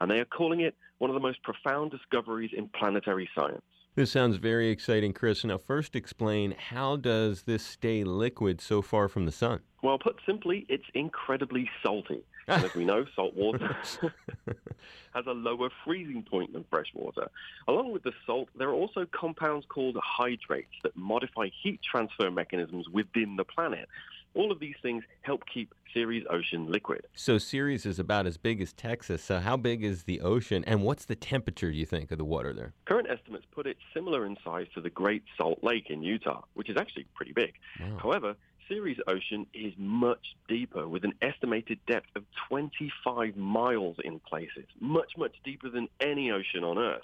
and 0.00 0.10
they 0.10 0.18
are 0.18 0.26
calling 0.26 0.60
it 0.60 0.76
one 0.98 1.08
of 1.08 1.14
the 1.14 1.20
most 1.20 1.42
profound 1.42 1.90
discoveries 1.90 2.50
in 2.54 2.68
planetary 2.68 3.30
science. 3.34 3.62
This 3.94 4.10
sounds 4.10 4.36
very 4.36 4.68
exciting, 4.68 5.14
Chris. 5.14 5.42
Now, 5.42 5.56
first 5.56 5.96
explain 5.96 6.54
how 6.56 6.96
does 6.96 7.44
this 7.44 7.64
stay 7.64 8.04
liquid 8.04 8.60
so 8.60 8.82
far 8.82 9.08
from 9.08 9.24
the 9.24 9.32
sun? 9.32 9.60
Well, 9.82 9.98
put 9.98 10.16
simply, 10.26 10.66
it's 10.68 10.84
incredibly 10.94 11.68
salty. 11.82 12.22
And 12.48 12.64
as 12.64 12.74
we 12.74 12.84
know, 12.84 13.04
salt 13.14 13.34
water 13.34 13.76
has 15.14 15.26
a 15.26 15.32
lower 15.32 15.70
freezing 15.84 16.22
point 16.22 16.52
than 16.52 16.64
fresh 16.70 16.92
water. 16.94 17.30
Along 17.66 17.92
with 17.92 18.02
the 18.02 18.12
salt, 18.26 18.48
there 18.56 18.68
are 18.68 18.74
also 18.74 19.06
compounds 19.10 19.66
called 19.68 19.96
hydrates 20.02 20.74
that 20.82 20.96
modify 20.96 21.48
heat 21.62 21.80
transfer 21.82 22.30
mechanisms 22.30 22.88
within 22.88 23.36
the 23.36 23.44
planet. 23.44 23.88
All 24.34 24.52
of 24.52 24.60
these 24.60 24.76
things 24.82 25.04
help 25.22 25.42
keep 25.52 25.74
Ceres 25.92 26.24
Ocean 26.30 26.70
liquid. 26.70 27.06
So 27.14 27.38
Ceres 27.38 27.86
is 27.86 27.98
about 27.98 28.26
as 28.26 28.36
big 28.36 28.60
as 28.60 28.72
Texas. 28.72 29.22
So 29.22 29.40
how 29.40 29.56
big 29.56 29.82
is 29.82 30.04
the 30.04 30.20
ocean, 30.20 30.64
and 30.66 30.82
what's 30.82 31.06
the 31.06 31.16
temperature, 31.16 31.72
do 31.72 31.76
you 31.76 31.86
think, 31.86 32.12
of 32.12 32.18
the 32.18 32.24
water 32.24 32.52
there? 32.52 32.74
Current 32.84 33.08
estimates 33.10 33.46
put 33.50 33.66
it 33.66 33.78
similar 33.94 34.26
in 34.26 34.36
size 34.44 34.66
to 34.74 34.80
the 34.80 34.90
Great 34.90 35.24
Salt 35.36 35.58
Lake 35.62 35.90
in 35.90 36.02
Utah, 36.02 36.42
which 36.54 36.68
is 36.68 36.76
actually 36.76 37.06
pretty 37.14 37.32
big. 37.32 37.54
Wow. 37.80 37.98
However, 38.02 38.36
Ceres 38.68 38.98
Ocean 39.06 39.46
is 39.54 39.72
much 39.78 40.36
deeper 40.48 40.86
with 40.88 41.04
an 41.04 41.14
estimated 41.22 41.78
depth 41.86 42.08
of 42.14 42.24
25 42.48 43.36
miles 43.36 43.96
in 44.04 44.20
places, 44.20 44.66
much, 44.80 45.12
much 45.16 45.34
deeper 45.44 45.70
than 45.70 45.88
any 46.00 46.30
ocean 46.30 46.64
on 46.64 46.78
Earth. 46.78 47.02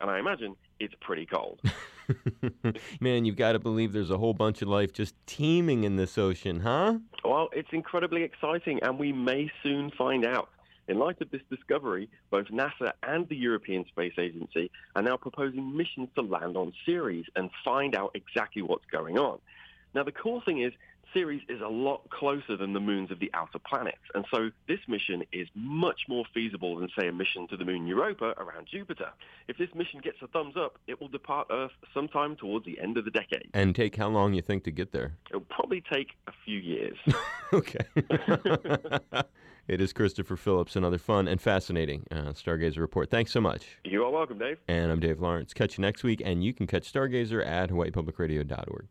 And 0.00 0.10
I 0.10 0.18
imagine 0.18 0.56
it's 0.80 0.94
pretty 1.00 1.24
cold. 1.24 1.60
Man, 3.00 3.24
you've 3.24 3.36
got 3.36 3.52
to 3.52 3.58
believe 3.58 3.92
there's 3.92 4.10
a 4.10 4.18
whole 4.18 4.34
bunch 4.34 4.60
of 4.60 4.68
life 4.68 4.92
just 4.92 5.14
teeming 5.26 5.84
in 5.84 5.96
this 5.96 6.18
ocean, 6.18 6.60
huh? 6.60 6.98
Well, 7.24 7.48
it's 7.52 7.68
incredibly 7.72 8.22
exciting, 8.22 8.80
and 8.82 8.98
we 8.98 9.12
may 9.12 9.50
soon 9.62 9.90
find 9.96 10.26
out. 10.26 10.50
In 10.86 10.98
light 10.98 11.18
of 11.22 11.30
this 11.30 11.40
discovery, 11.48 12.10
both 12.30 12.48
NASA 12.48 12.92
and 13.02 13.26
the 13.28 13.36
European 13.36 13.86
Space 13.86 14.12
Agency 14.18 14.70
are 14.94 15.00
now 15.00 15.16
proposing 15.16 15.74
missions 15.74 16.10
to 16.14 16.20
land 16.20 16.58
on 16.58 16.74
Ceres 16.84 17.24
and 17.36 17.48
find 17.64 17.94
out 17.94 18.10
exactly 18.14 18.60
what's 18.60 18.84
going 18.92 19.16
on. 19.16 19.38
Now, 19.94 20.02
the 20.02 20.12
cool 20.12 20.42
thing 20.44 20.60
is, 20.60 20.72
Ceres 21.14 21.40
is 21.48 21.60
a 21.60 21.68
lot 21.68 22.10
closer 22.10 22.56
than 22.56 22.72
the 22.72 22.80
moons 22.80 23.10
of 23.10 23.20
the 23.20 23.30
outer 23.32 23.58
planets, 23.58 24.02
and 24.14 24.24
so 24.34 24.50
this 24.66 24.80
mission 24.88 25.22
is 25.32 25.48
much 25.54 26.02
more 26.08 26.24
feasible 26.34 26.76
than, 26.76 26.88
say, 26.98 27.08
a 27.08 27.12
mission 27.12 27.46
to 27.48 27.56
the 27.56 27.64
moon 27.64 27.86
Europa 27.86 28.34
around 28.36 28.66
Jupiter. 28.70 29.10
If 29.48 29.56
this 29.56 29.68
mission 29.74 30.00
gets 30.02 30.18
a 30.22 30.26
thumbs 30.26 30.54
up, 30.56 30.78
it 30.88 31.00
will 31.00 31.08
depart 31.08 31.46
Earth 31.50 31.70
sometime 31.94 32.36
towards 32.36 32.66
the 32.66 32.78
end 32.80 32.98
of 32.98 33.04
the 33.04 33.10
decade. 33.12 33.48
And 33.54 33.74
take 33.74 33.96
how 33.96 34.08
long 34.08 34.34
you 34.34 34.42
think 34.42 34.64
to 34.64 34.72
get 34.72 34.92
there? 34.92 35.16
It'll 35.30 35.42
probably 35.42 35.82
take 35.92 36.08
a 36.26 36.32
few 36.44 36.58
years. 36.58 36.96
okay. 37.52 37.78
it 39.68 39.80
is 39.80 39.92
Christopher 39.92 40.36
Phillips, 40.36 40.74
another 40.74 40.98
fun 40.98 41.28
and 41.28 41.40
fascinating 41.40 42.06
uh, 42.10 42.32
Stargazer 42.32 42.78
report. 42.78 43.10
Thanks 43.10 43.30
so 43.30 43.40
much. 43.40 43.78
You 43.84 44.04
are 44.04 44.10
welcome, 44.10 44.38
Dave. 44.38 44.58
And 44.66 44.90
I'm 44.90 45.00
Dave 45.00 45.20
Lawrence. 45.20 45.54
Catch 45.54 45.78
you 45.78 45.82
next 45.82 46.02
week, 46.02 46.20
and 46.24 46.42
you 46.42 46.52
can 46.52 46.66
catch 46.66 46.92
Stargazer 46.92 47.46
at 47.46 47.70
hawaiipublicradio.org. 47.70 48.88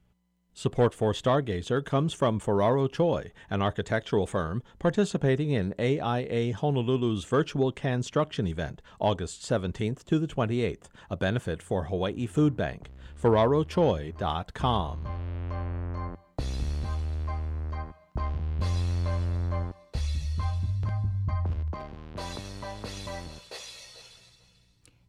Support 0.54 0.94
for 0.94 1.13
Stargazer 1.13 1.84
comes 1.84 2.13
from 2.13 2.39
Ferraro 2.39 2.88
Choi, 2.88 3.32
an 3.50 3.63
architectural 3.63 4.28
firm 4.28 4.62
participating 4.78 5.50
in 5.50 5.74
AIA 5.80 6.54
Honolulu's 6.54 7.26
virtual 7.26 7.72
construction 7.72 8.46
event, 8.46 8.82
August 9.00 9.42
17th 9.42 10.04
to 10.06 10.20
the 10.20 10.28
28th, 10.28 10.89
a 11.10 11.18
benefit 11.18 11.63
for 11.63 11.86
Hawaii 11.86 12.28
Food 12.28 12.56
Bank. 12.56 12.89
FerraroChoi.com. 13.20 15.08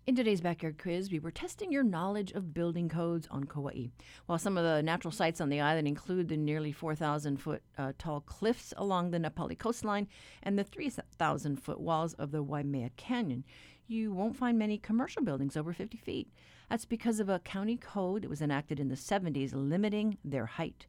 In 0.07 0.15
today's 0.15 0.43
backyard 0.43 0.77
quiz, 0.77 1.11
we 1.11 1.19
were 1.19 1.31
testing 1.31 1.73
your 1.73 1.83
knowledge 1.83 2.31
of 2.33 2.53
building 2.53 2.91
codes 2.91 3.27
on 3.31 3.45
Kauai. 3.45 3.87
While 4.27 4.39
some 4.39 4.59
of 4.59 4.63
the 4.63 4.83
natural 4.83 5.11
sights 5.11 5.41
on 5.41 5.49
the 5.49 5.63
island 5.63 5.89
include 5.89 6.29
the 6.29 6.37
nearly 6.37 6.73
4,000 6.73 7.39
foot 7.39 7.63
uh, 7.79 7.95
tall 7.97 8.21
cliffs 8.21 8.75
along 8.77 9.13
the 9.13 9.19
Na 9.19 9.31
Pali 9.31 9.55
coastline 9.55 10.07
and 10.43 10.59
the 10.59 10.65
3,000 10.65 11.57
foot 11.57 11.81
walls 11.81 12.13
of 12.15 12.33
the 12.33 12.43
Waimea 12.43 12.91
Canyon, 12.99 13.45
you 13.87 14.13
won't 14.13 14.37
find 14.37 14.59
many 14.59 14.77
commercial 14.77 15.23
buildings 15.23 15.57
over 15.57 15.73
50 15.73 15.97
feet. 15.97 16.29
That's 16.69 16.85
because 16.85 17.19
of 17.19 17.31
a 17.31 17.39
county 17.39 17.79
code 17.79 18.25
that 18.25 18.31
was 18.31 18.43
enacted 18.43 18.79
in 18.79 18.89
the 18.89 18.97
70s 18.97 19.53
limiting 19.55 20.19
their 20.23 20.45
height. 20.45 20.87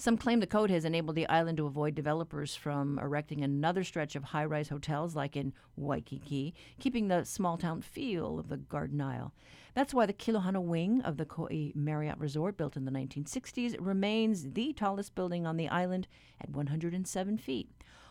Some 0.00 0.16
claim 0.16 0.38
the 0.38 0.46
code 0.46 0.70
has 0.70 0.84
enabled 0.84 1.16
the 1.16 1.28
island 1.28 1.56
to 1.56 1.66
avoid 1.66 1.96
developers 1.96 2.54
from 2.54 3.00
erecting 3.00 3.42
another 3.42 3.82
stretch 3.82 4.14
of 4.14 4.22
high 4.22 4.44
rise 4.44 4.68
hotels 4.68 5.16
like 5.16 5.36
in 5.36 5.52
Waikiki, 5.74 6.54
keeping 6.78 7.08
the 7.08 7.24
small 7.24 7.58
town 7.58 7.82
feel 7.82 8.38
of 8.38 8.48
the 8.48 8.58
Garden 8.58 9.00
Isle. 9.00 9.34
That's 9.74 9.92
why 9.92 10.06
the 10.06 10.12
Kilohana 10.12 10.62
wing 10.62 11.02
of 11.02 11.16
the 11.16 11.26
Kauai 11.26 11.72
Marriott 11.74 12.20
Resort, 12.20 12.56
built 12.56 12.76
in 12.76 12.84
the 12.84 12.92
1960s, 12.92 13.74
remains 13.80 14.52
the 14.52 14.72
tallest 14.72 15.16
building 15.16 15.48
on 15.48 15.56
the 15.56 15.68
island 15.68 16.06
at 16.40 16.50
107 16.50 17.36
feet. 17.36 17.68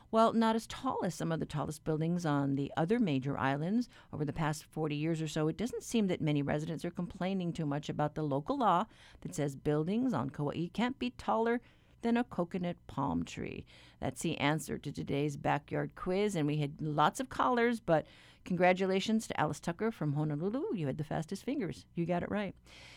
While 0.09 0.31
not 0.31 0.55
as 0.55 0.67
tall 0.67 0.99
as 1.03 1.15
some 1.15 1.33
of 1.33 1.39
the 1.39 1.45
tallest 1.45 1.83
buildings 1.83 2.25
on 2.25 2.55
the 2.55 2.71
other 2.77 2.97
major 2.97 3.37
islands 3.37 3.89
over 4.13 4.23
the 4.23 4.31
past 4.31 4.63
40 4.63 4.95
years 4.95 5.21
or 5.21 5.27
so, 5.27 5.49
it 5.49 5.57
doesn't 5.57 5.83
seem 5.83 6.07
that 6.07 6.21
many 6.21 6.41
residents 6.41 6.85
are 6.85 6.91
complaining 6.91 7.51
too 7.51 7.65
much 7.65 7.89
about 7.89 8.15
the 8.15 8.23
local 8.23 8.57
law 8.57 8.85
that 9.21 9.35
says 9.35 9.55
buildings 9.55 10.13
on 10.13 10.29
Kauai 10.29 10.67
can't 10.71 10.97
be 10.97 11.09
taller 11.11 11.61
than 12.01 12.17
a 12.17 12.23
coconut 12.23 12.77
palm 12.87 13.23
tree? 13.23 13.65
That's 13.99 14.21
the 14.21 14.37
answer 14.37 14.77
to 14.77 14.91
today's 14.91 15.37
backyard 15.37 15.91
quiz, 15.95 16.35
and 16.35 16.47
we 16.47 16.57
had 16.57 16.81
lots 16.81 17.19
of 17.19 17.29
callers, 17.29 17.79
but 17.79 18.05
congratulations 18.45 19.27
to 19.27 19.39
Alice 19.39 19.59
Tucker 19.59 19.91
from 19.91 20.13
Honolulu. 20.13 20.75
You 20.75 20.87
had 20.87 20.97
the 20.97 21.03
fastest 21.03 21.43
fingers. 21.43 21.85
You 21.95 22.05
got 22.05 22.23
it 22.23 22.31
right. 22.31 22.55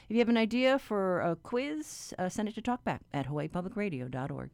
If 0.09 0.15
you 0.15 0.19
have 0.19 0.29
an 0.29 0.37
idea 0.37 0.79
for 0.79 1.21
a 1.21 1.37
quiz, 1.37 2.15
uh, 2.19 2.29
send 2.29 2.49
it 2.49 2.55
to 2.57 2.63
talkback 2.63 3.01
at 3.13 3.27
hawaiipublicradio.org. 3.27 4.51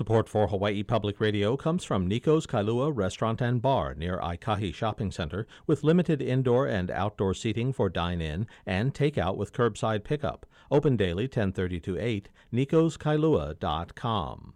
Support 0.00 0.30
for 0.30 0.48
Hawaii 0.48 0.82
Public 0.82 1.20
Radio 1.20 1.58
comes 1.58 1.84
from 1.84 2.08
Nico's 2.08 2.46
Kailua 2.46 2.90
Restaurant 2.90 3.42
and 3.42 3.60
Bar 3.60 3.94
near 3.94 4.16
Aikahi 4.16 4.72
Shopping 4.72 5.10
Center 5.10 5.46
with 5.66 5.84
limited 5.84 6.22
indoor 6.22 6.66
and 6.66 6.90
outdoor 6.90 7.34
seating 7.34 7.70
for 7.70 7.90
dine-in 7.90 8.46
and 8.64 8.94
takeout 8.94 9.36
with 9.36 9.52
curbside 9.52 10.02
pickup. 10.02 10.46
Open 10.70 10.96
daily 10.96 11.28
10:30 11.28 11.82
to 11.82 11.98
8. 11.98 12.30
nicoskailua.com. 12.50 14.54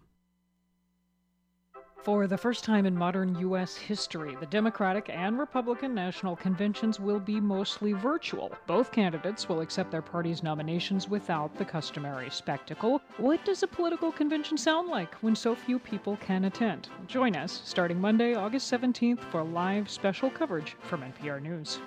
For 2.05 2.27
the 2.27 2.37
first 2.37 2.63
time 2.63 2.85
in 2.85 2.95
modern 2.95 3.33
U.S. 3.39 3.75
history, 3.75 4.37
the 4.39 4.45
Democratic 4.45 5.09
and 5.09 5.39
Republican 5.39 5.95
national 5.95 6.35
conventions 6.35 6.99
will 6.99 7.19
be 7.19 7.39
mostly 7.39 7.93
virtual. 7.93 8.51
Both 8.67 8.91
candidates 8.91 9.49
will 9.49 9.61
accept 9.61 9.89
their 9.89 10.03
party's 10.03 10.43
nominations 10.43 11.09
without 11.09 11.55
the 11.55 11.65
customary 11.65 12.29
spectacle. 12.29 13.01
What 13.17 13.43
does 13.43 13.63
a 13.63 13.67
political 13.67 14.11
convention 14.11 14.55
sound 14.55 14.87
like 14.87 15.15
when 15.23 15.35
so 15.35 15.55
few 15.55 15.79
people 15.79 16.17
can 16.17 16.45
attend? 16.45 16.89
Join 17.07 17.35
us 17.35 17.63
starting 17.65 17.99
Monday, 17.99 18.35
August 18.35 18.71
17th 18.71 19.21
for 19.31 19.43
live 19.43 19.89
special 19.89 20.29
coverage 20.29 20.75
from 20.81 21.01
NPR 21.01 21.41
News. 21.41 21.79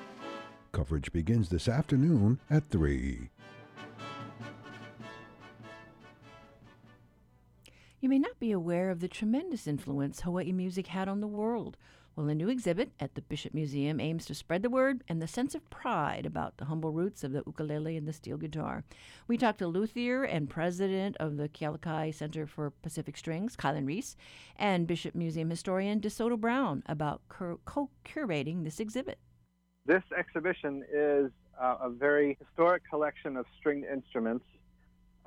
Coverage 0.73 1.13
begins 1.13 1.49
this 1.49 1.69
afternoon 1.69 2.41
at 2.51 2.69
3. 2.71 3.31
You 8.01 8.09
may 8.09 8.21
not 8.21 8.39
be 8.39 8.53
aware 8.53 8.91
of 8.91 9.01
the 9.01 9.09
tremendous 9.09 9.67
influence 9.67 10.21
Hawaii 10.21 10.53
music 10.53 10.87
had 10.87 11.09
on 11.09 11.21
the 11.21 11.27
world. 11.27 11.77
Well, 12.15 12.29
a 12.29 12.35
new 12.35 12.49
exhibit 12.49 12.93
at 13.01 13.17
the 13.17 13.23
Bishop 13.23 13.53
Museum 13.53 13.99
aims 13.99 14.25
to 14.27 14.37
spread 14.37 14.63
the 14.63 14.71
word 14.71 15.03
and 15.09 15.21
the 15.21 15.27
sense 15.27 15.53
of 15.53 15.69
pride 15.69 16.25
about 16.25 16.59
the 16.59 16.67
humble 16.67 16.93
roots 16.93 17.25
of 17.25 17.33
the 17.33 17.43
ukulele 17.45 17.97
and 17.97 18.07
the 18.07 18.13
steel 18.13 18.37
guitar. 18.37 18.85
We 19.27 19.37
talked 19.37 19.59
to 19.59 19.67
luthier 19.67 20.23
and 20.23 20.49
president 20.49 21.17
of 21.19 21.39
the 21.39 21.49
Kealakai 21.49 22.15
Center 22.15 22.47
for 22.47 22.71
Pacific 22.71 23.17
Strings, 23.17 23.57
Kylan 23.57 23.87
Reece, 23.87 24.15
and 24.55 24.87
Bishop 24.87 25.17
Museum 25.17 25.51
historian 25.51 26.01
DeSoto 26.01 26.39
Brown 26.39 26.85
about 26.87 27.23
co 27.29 27.91
curating 28.05 28.63
this 28.63 28.79
exhibit. 28.79 29.19
This 29.87 30.05
exhibition 30.17 30.85
is 30.93 31.33
uh, 31.61 31.79
a 31.81 31.91
very 31.91 32.39
historic 32.39 32.83
collection 32.89 33.37
of 33.37 33.47
stringed 33.59 33.87
instruments 33.93 34.45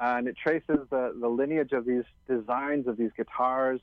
and 0.01 0.27
it 0.27 0.35
traces 0.35 0.79
the, 0.89 1.15
the 1.19 1.27
lineage 1.27 1.71
of 1.71 1.85
these 1.85 2.03
designs 2.27 2.87
of 2.87 2.97
these 2.97 3.11
guitars 3.15 3.79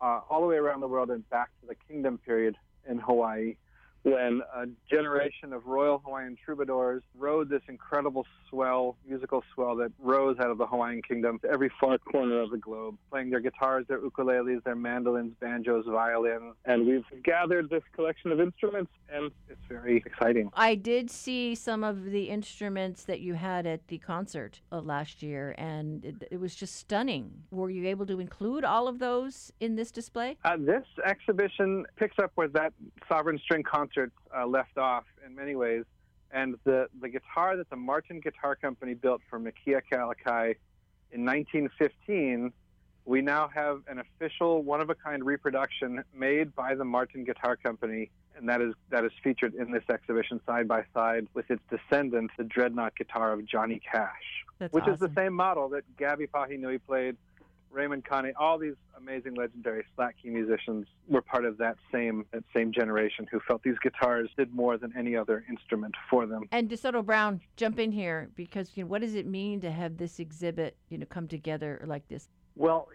uh, 0.00 0.20
all 0.28 0.40
the 0.40 0.46
way 0.46 0.56
around 0.56 0.80
the 0.80 0.88
world 0.88 1.10
and 1.10 1.28
back 1.30 1.50
to 1.60 1.66
the 1.68 1.76
kingdom 1.88 2.18
period 2.18 2.56
in 2.88 2.98
Hawaii 2.98 3.56
when 4.06 4.40
a 4.54 4.66
generation 4.88 5.52
of 5.52 5.66
Royal 5.66 6.00
Hawaiian 6.04 6.36
troubadours 6.44 7.02
rode 7.18 7.48
this 7.48 7.62
incredible 7.66 8.24
swell, 8.48 8.96
musical 9.04 9.42
swell 9.52 9.74
that 9.74 9.90
rose 9.98 10.36
out 10.38 10.48
of 10.48 10.58
the 10.58 10.66
Hawaiian 10.66 11.02
kingdom 11.02 11.40
to 11.40 11.48
every 11.50 11.72
far 11.80 11.98
corner 11.98 12.40
of 12.40 12.52
the 12.52 12.56
globe, 12.56 12.96
playing 13.10 13.30
their 13.30 13.40
guitars, 13.40 13.84
their 13.88 13.98
ukuleles, 13.98 14.62
their 14.62 14.76
mandolins, 14.76 15.32
banjos, 15.40 15.86
violins. 15.88 16.54
And 16.66 16.86
we've 16.86 17.04
gathered 17.24 17.68
this 17.68 17.82
collection 17.96 18.30
of 18.30 18.40
instruments, 18.40 18.92
and 19.12 19.32
it's 19.48 19.60
very 19.68 19.96
exciting. 19.96 20.50
I 20.54 20.76
did 20.76 21.10
see 21.10 21.56
some 21.56 21.82
of 21.82 22.04
the 22.04 22.30
instruments 22.30 23.02
that 23.06 23.18
you 23.18 23.34
had 23.34 23.66
at 23.66 23.88
the 23.88 23.98
concert 23.98 24.60
last 24.70 25.20
year, 25.20 25.52
and 25.58 26.04
it, 26.04 26.28
it, 26.30 26.40
was 26.40 26.54
just 26.54 26.76
stunning. 26.76 27.32
Were 27.50 27.70
you 27.70 27.88
able 27.88 28.06
to 28.06 28.20
include 28.20 28.62
all 28.62 28.86
of 28.86 29.00
those 29.00 29.52
in 29.58 29.74
this 29.74 29.90
display? 29.90 30.36
Uh, 30.44 30.56
this 30.60 30.84
exhibition 31.04 31.84
picks 31.96 32.20
up 32.20 32.30
where 32.36 32.46
that 32.48 32.72
Sovereign 33.08 33.40
String 33.42 33.64
concert 33.64 33.95
uh, 34.36 34.46
left 34.46 34.78
off 34.78 35.04
in 35.24 35.34
many 35.34 35.54
ways. 35.54 35.84
And 36.30 36.56
the, 36.64 36.88
the 37.00 37.08
guitar 37.08 37.56
that 37.56 37.70
the 37.70 37.76
Martin 37.76 38.20
Guitar 38.20 38.56
Company 38.56 38.94
built 38.94 39.22
for 39.30 39.38
Mekia 39.38 39.80
Kealakai 39.90 40.56
in 41.12 41.24
1915, 41.24 42.52
we 43.04 43.22
now 43.22 43.48
have 43.54 43.82
an 43.88 44.00
official 44.00 44.62
one 44.62 44.80
of 44.80 44.90
a 44.90 44.94
kind 44.94 45.24
reproduction 45.24 46.02
made 46.12 46.54
by 46.54 46.74
the 46.74 46.84
Martin 46.84 47.24
Guitar 47.24 47.56
Company, 47.56 48.10
and 48.36 48.48
that 48.48 48.60
is 48.60 48.74
that 48.90 49.04
is 49.04 49.12
featured 49.22 49.54
in 49.54 49.70
this 49.70 49.84
exhibition 49.88 50.40
side 50.44 50.66
by 50.66 50.84
side 50.92 51.28
with 51.32 51.48
its 51.50 51.62
descendant, 51.70 52.32
the 52.36 52.44
dreadnought 52.44 52.96
guitar 52.96 53.32
of 53.32 53.46
Johnny 53.46 53.80
Cash, 53.90 54.44
That's 54.58 54.72
which 54.72 54.82
awesome. 54.82 54.94
is 54.94 55.00
the 55.00 55.12
same 55.16 55.32
model 55.32 55.68
that 55.70 55.84
Gabby 55.96 56.26
Pahinui 56.26 56.80
played 56.84 57.16
Raymond 57.76 58.04
Kane, 58.04 58.32
all 58.40 58.58
these 58.58 58.74
amazing 58.96 59.34
legendary 59.34 59.84
slack 59.94 60.16
key 60.20 60.30
musicians 60.30 60.86
were 61.08 61.20
part 61.20 61.44
of 61.44 61.58
that 61.58 61.76
same 61.92 62.24
that 62.32 62.42
same 62.54 62.72
generation 62.72 63.26
who 63.30 63.38
felt 63.46 63.62
these 63.62 63.78
guitars 63.82 64.30
did 64.36 64.52
more 64.54 64.78
than 64.78 64.92
any 64.96 65.14
other 65.14 65.44
instrument 65.48 65.94
for 66.08 66.26
them. 66.26 66.44
And 66.52 66.70
DeSoto 66.70 67.04
Brown, 67.04 67.40
jump 67.56 67.78
in 67.78 67.92
here 67.92 68.30
because 68.34 68.70
you 68.74 68.82
know 68.82 68.88
what 68.88 69.02
does 69.02 69.14
it 69.14 69.26
mean 69.26 69.60
to 69.60 69.70
have 69.70 69.98
this 69.98 70.18
exhibit 70.18 70.76
you 70.88 70.96
know 70.96 71.06
come 71.06 71.28
together 71.28 71.84
like 71.86 72.08
this? 72.08 72.28
Well, 72.56 72.88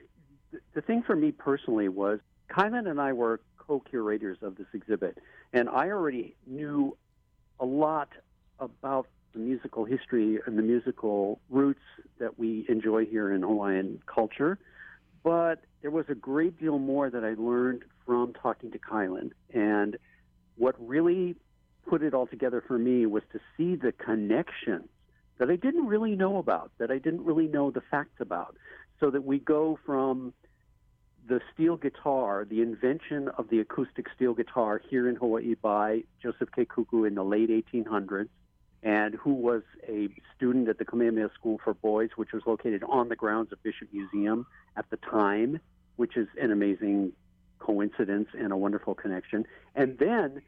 the 0.73 0.81
thing 0.81 1.03
for 1.03 1.15
me 1.15 1.31
personally 1.31 1.87
was 1.87 2.19
Kylan 2.49 2.89
and 2.89 2.99
I 2.99 3.13
were 3.13 3.39
co-curators 3.57 4.39
of 4.41 4.55
this 4.57 4.67
exhibit, 4.73 5.19
and 5.53 5.69
I 5.69 5.89
already 5.89 6.35
knew 6.47 6.97
a 7.59 7.65
lot 7.65 8.09
about 8.59 9.07
the 9.33 9.39
musical 9.39 9.85
history 9.85 10.39
and 10.45 10.57
the 10.57 10.61
musical 10.61 11.39
roots 11.49 11.81
that 12.19 12.37
we 12.37 12.65
enjoy 12.69 13.05
here 13.05 13.31
in 13.31 13.41
Hawaiian 13.41 14.01
culture. 14.05 14.57
But 15.23 15.63
there 15.81 15.91
was 15.91 16.05
a 16.09 16.15
great 16.15 16.59
deal 16.59 16.79
more 16.79 17.09
that 17.09 17.23
I 17.23 17.33
learned 17.37 17.83
from 18.05 18.33
talking 18.33 18.71
to 18.71 18.79
Kylan. 18.79 19.31
And 19.53 19.97
what 20.57 20.75
really 20.79 21.35
put 21.87 22.03
it 22.03 22.13
all 22.13 22.27
together 22.27 22.63
for 22.65 22.77
me 22.77 23.05
was 23.05 23.23
to 23.33 23.39
see 23.55 23.75
the 23.75 23.91
connections 23.91 24.89
that 25.37 25.49
I 25.49 25.55
didn't 25.55 25.87
really 25.87 26.15
know 26.15 26.37
about, 26.37 26.71
that 26.77 26.91
I 26.91 26.97
didn't 26.97 27.25
really 27.25 27.47
know 27.47 27.71
the 27.71 27.81
facts 27.81 28.19
about. 28.19 28.55
So 28.99 29.09
that 29.09 29.23
we 29.23 29.39
go 29.39 29.79
from 29.85 30.33
the 31.27 31.39
steel 31.53 31.77
guitar, 31.77 32.45
the 32.45 32.61
invention 32.61 33.29
of 33.37 33.49
the 33.49 33.59
acoustic 33.59 34.07
steel 34.15 34.33
guitar 34.33 34.81
here 34.89 35.07
in 35.07 35.15
Hawaii 35.15 35.55
by 35.55 36.03
Joseph 36.21 36.49
Kekuku 36.55 37.07
in 37.07 37.15
the 37.15 37.23
late 37.23 37.49
1800s, 37.49 38.29
and 38.83 39.15
who 39.15 39.33
was 39.33 39.61
a 39.87 40.09
student 40.35 40.67
at 40.67 40.77
the 40.77 40.85
Kamehameha 40.85 41.29
School 41.35 41.59
for 41.63 41.73
Boys, 41.73 42.09
which 42.15 42.31
was 42.31 42.43
located 42.45 42.83
on 42.83 43.09
the 43.09 43.15
grounds 43.15 43.51
of 43.51 43.61
Bishop 43.61 43.89
Museum 43.93 44.45
at 44.75 44.89
the 44.89 44.97
time, 44.97 45.59
which 45.97 46.17
is 46.17 46.27
an 46.41 46.51
amazing 46.51 47.13
coincidence 47.59 48.29
and 48.37 48.51
a 48.51 48.57
wonderful 48.57 48.95
connection. 48.95 49.45
And 49.75 49.97
then 49.99 50.41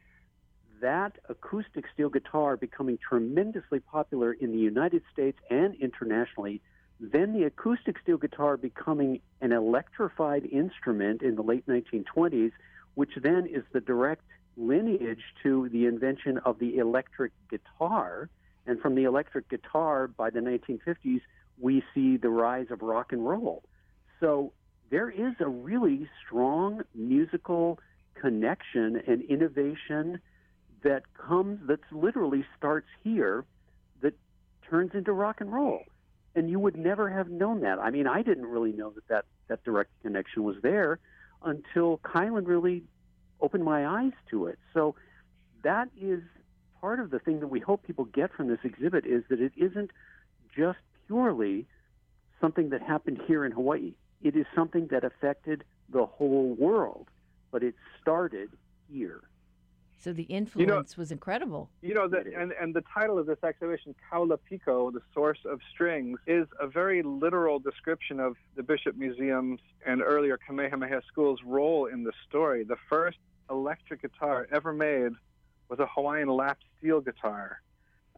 that 0.82 1.18
acoustic 1.30 1.86
steel 1.94 2.10
guitar 2.10 2.58
becoming 2.58 2.98
tremendously 2.98 3.80
popular 3.80 4.34
in 4.34 4.52
the 4.52 4.58
United 4.58 5.04
States 5.12 5.38
and 5.50 5.76
internationally. 5.76 6.62
Then 7.00 7.34
the 7.34 7.44
acoustic 7.44 7.98
steel 8.02 8.18
guitar 8.18 8.58
becoming 8.58 9.22
an 9.42 9.52
electrified 9.52 10.46
instrument 10.46 11.22
in 11.22 11.36
the 11.36 11.44
late 11.44 11.66
1920s, 11.68 12.52
which 12.96 13.12
then 13.22 13.46
is 13.46 13.64
the 13.72 13.80
direct 13.80 14.24
lineage 14.58 15.24
to 15.43 15.70
the 15.70 15.86
invention 15.86 16.39
of 16.39 16.60
the 16.60 16.78
electric 16.78 17.32
guitar. 17.49 18.30
And 18.66 18.80
from 18.80 18.95
the 18.95 19.04
electric 19.04 19.49
guitar 19.49 20.08
by 20.08 20.30
the 20.30 20.39
1950s, 20.39 21.22
we 21.60 21.84
see 21.93 22.18
the 22.18 22.30
rise 22.30 22.68
of 22.72 22.82
rock 22.82 23.12
and 23.12 23.28
roll. 23.28 23.64
So 24.20 24.54
there 24.89 25.10
is 25.10 25.34
a 25.39 25.47
really 25.47 26.08
strong 26.26 26.82
musical 26.95 27.80
connection 28.16 29.01
and 29.08 29.22
innovation 29.24 30.20
that 30.84 31.04
comes, 31.14 31.60
that 31.68 31.80
literally 31.91 32.45
starts 32.58 32.88
here, 33.04 33.45
that 34.01 34.14
turns 34.70 34.91
into 34.93 35.12
rock 35.12 35.41
and 35.41 35.51
roll. 35.51 35.84
And 36.36 36.49
you 36.49 36.60
would 36.60 36.78
never 36.78 37.10
have 37.10 37.30
known 37.30 37.62
that. 37.62 37.80
I 37.80 37.91
mean, 37.91 38.08
I 38.08 38.22
didn't 38.22 38.45
really 38.45 38.72
know 38.72 38.91
that 38.91 39.08
that, 39.08 39.26
that 39.47 39.64
direct 39.64 39.91
connection 40.01 40.43
was 40.43 40.56
there 40.62 40.99
until 41.43 41.99
Kylan 41.99 42.47
really 42.47 42.84
opened 43.42 43.64
my 43.64 43.86
eyes 43.86 44.14
to 44.30 44.48
it. 44.48 44.60
So 44.74 44.96
that 45.64 45.90
is 46.00 46.22
part 46.80 47.00
of 47.00 47.12
the 47.12 47.20
thing 47.20 47.40
that 47.40 47.48
we 47.48 47.60
hope 47.60 47.84
people 47.84 48.06
get 48.06 48.34
from 48.34 48.48
this 48.48 48.60
exhibit 48.64 49.06
is 49.06 49.24
that 49.30 49.40
it 49.40 49.54
isn't 49.56 49.92
just 50.56 50.80
purely 51.08 51.66
something 52.42 52.70
that 52.70 52.82
happened 52.82 53.22
here 53.26 53.46
in 53.46 53.52
Hawaii. 53.52 53.94
It 54.22 54.36
is 54.36 54.46
something 54.56 54.88
that 54.92 55.04
affected 55.04 55.64
the 55.92 56.06
whole 56.06 56.56
world, 56.58 57.08
but 57.52 57.64
it 57.64 57.76
started 58.02 58.50
here. 58.92 59.22
So 60.04 60.12
the 60.12 60.24
influence 60.24 60.97
was 60.97 61.14
incredible. 61.14 61.70
You 61.82 61.93
know, 61.93 62.10
the, 62.10 62.26
and, 62.38 62.51
and 62.60 62.76
the 62.76 62.84
title 62.93 63.18
of 63.18 63.26
this 63.26 63.38
exhibition, 63.41 63.95
Kaula 64.12 64.38
Piko, 64.51 64.91
The 64.91 64.99
Source 65.14 65.39
of 65.45 65.62
Strings, 65.72 66.20
is 66.28 66.45
a 66.60 66.68
very 66.68 67.01
literal 67.04 67.58
description 67.58 68.20
of 68.20 68.36
the 68.58 68.64
Bishop 68.64 68.97
Museum's 68.97 69.62
and 69.86 70.01
earlier 70.01 70.38
Kamehameha 70.45 71.04
School's 71.08 71.39
role 71.45 71.86
in 71.86 72.04
the 72.04 72.12
story. 72.28 72.66
The 72.66 72.76
first 72.89 73.18
electric 73.49 74.01
guitar 74.01 74.45
ever 74.51 74.74
made 74.74 75.14
was 75.70 75.80
a 75.80 75.86
Hawaiian 75.86 76.28
lap 76.28 76.58
steel 76.78 76.99
guitar. 76.99 77.62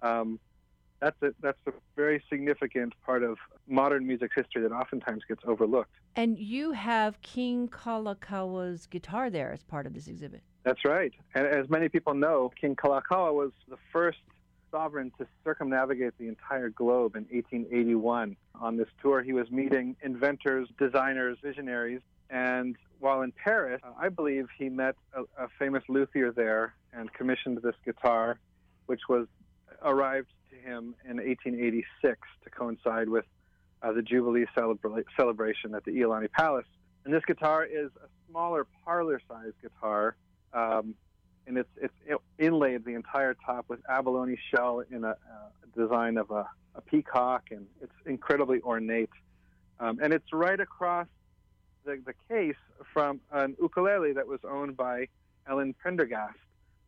Um, 0.01 0.39
that's 0.99 1.21
a, 1.21 1.33
that's 1.39 1.59
a 1.67 1.71
very 1.95 2.23
significant 2.31 2.93
part 3.05 3.21
of 3.21 3.37
modern 3.67 4.07
music's 4.07 4.33
history 4.35 4.63
that 4.63 4.71
oftentimes 4.71 5.21
gets 5.27 5.43
overlooked. 5.45 5.93
And 6.15 6.39
you 6.39 6.71
have 6.71 7.21
King 7.21 7.67
Kalakaua's 7.67 8.87
guitar 8.87 9.29
there 9.29 9.51
as 9.51 9.61
part 9.61 9.85
of 9.85 9.93
this 9.93 10.07
exhibit. 10.07 10.41
That's 10.65 10.83
right. 10.83 11.13
And 11.35 11.45
as 11.45 11.69
many 11.69 11.89
people 11.89 12.15
know, 12.15 12.51
King 12.59 12.75
Kalakaua 12.75 13.33
was 13.33 13.51
the 13.69 13.77
first 13.93 14.17
sovereign 14.71 15.11
to 15.19 15.27
circumnavigate 15.43 16.17
the 16.17 16.27
entire 16.27 16.69
globe 16.69 17.15
in 17.15 17.23
1881. 17.25 18.35
On 18.59 18.75
this 18.75 18.87
tour, 18.99 19.21
he 19.21 19.31
was 19.31 19.49
meeting 19.51 19.95
inventors, 20.01 20.67
designers, 20.79 21.37
visionaries, 21.43 22.01
and 22.31 22.75
while 22.99 23.21
in 23.21 23.31
Paris, 23.31 23.79
uh, 23.83 23.91
I 23.99 24.09
believe 24.09 24.47
he 24.57 24.69
met 24.69 24.95
a, 25.13 25.21
a 25.43 25.47
famous 25.59 25.83
luthier 25.87 26.31
there 26.31 26.73
and 26.91 27.13
commissioned 27.13 27.59
this 27.61 27.75
guitar, 27.85 28.39
which 28.87 29.01
was 29.07 29.27
arrived 29.83 30.29
to 30.49 30.55
him 30.55 30.95
in 31.03 31.17
1886 31.17 32.17
to 32.43 32.49
coincide 32.49 33.07
with 33.07 33.25
uh, 33.83 33.91
the 33.91 34.01
Jubilee 34.01 34.45
celebra- 34.57 35.03
celebration 35.15 35.75
at 35.75 35.83
the 35.83 35.91
Iolani 35.91 36.31
Palace. 36.31 36.65
And 37.03 37.13
this 37.13 37.23
guitar 37.25 37.63
is 37.63 37.91
a 38.03 38.07
smaller 38.27 38.65
parlor-sized 38.83 39.61
guitar 39.61 40.15
um, 40.55 40.95
and 41.47 41.57
it's 41.57 41.69
it's 41.77 41.93
inlaid 42.39 42.85
the 42.85 42.95
entire 42.95 43.35
top 43.45 43.65
with 43.67 43.79
abalone 43.89 44.37
shell 44.51 44.83
in 44.89 45.03
a, 45.03 45.09
a 45.09 45.79
design 45.79 46.17
of 46.17 46.31
a, 46.31 46.47
a, 46.73 46.81
peacock, 46.81 47.43
and 47.51 47.67
it's 47.81 47.93
incredibly 48.05 48.61
ornate. 48.61 49.09
Um, 49.79 49.99
and 50.01 50.13
it's 50.13 50.31
right 50.33 50.59
across 50.59 51.07
the, 51.83 52.01
the 52.05 52.13
case 52.29 52.55
from 52.93 53.19
an 53.31 53.55
ukulele 53.61 54.13
that 54.13 54.27
was 54.27 54.39
owned 54.49 54.75
by 54.75 55.07
Ellen 55.47 55.75
Prendergast, 55.77 56.37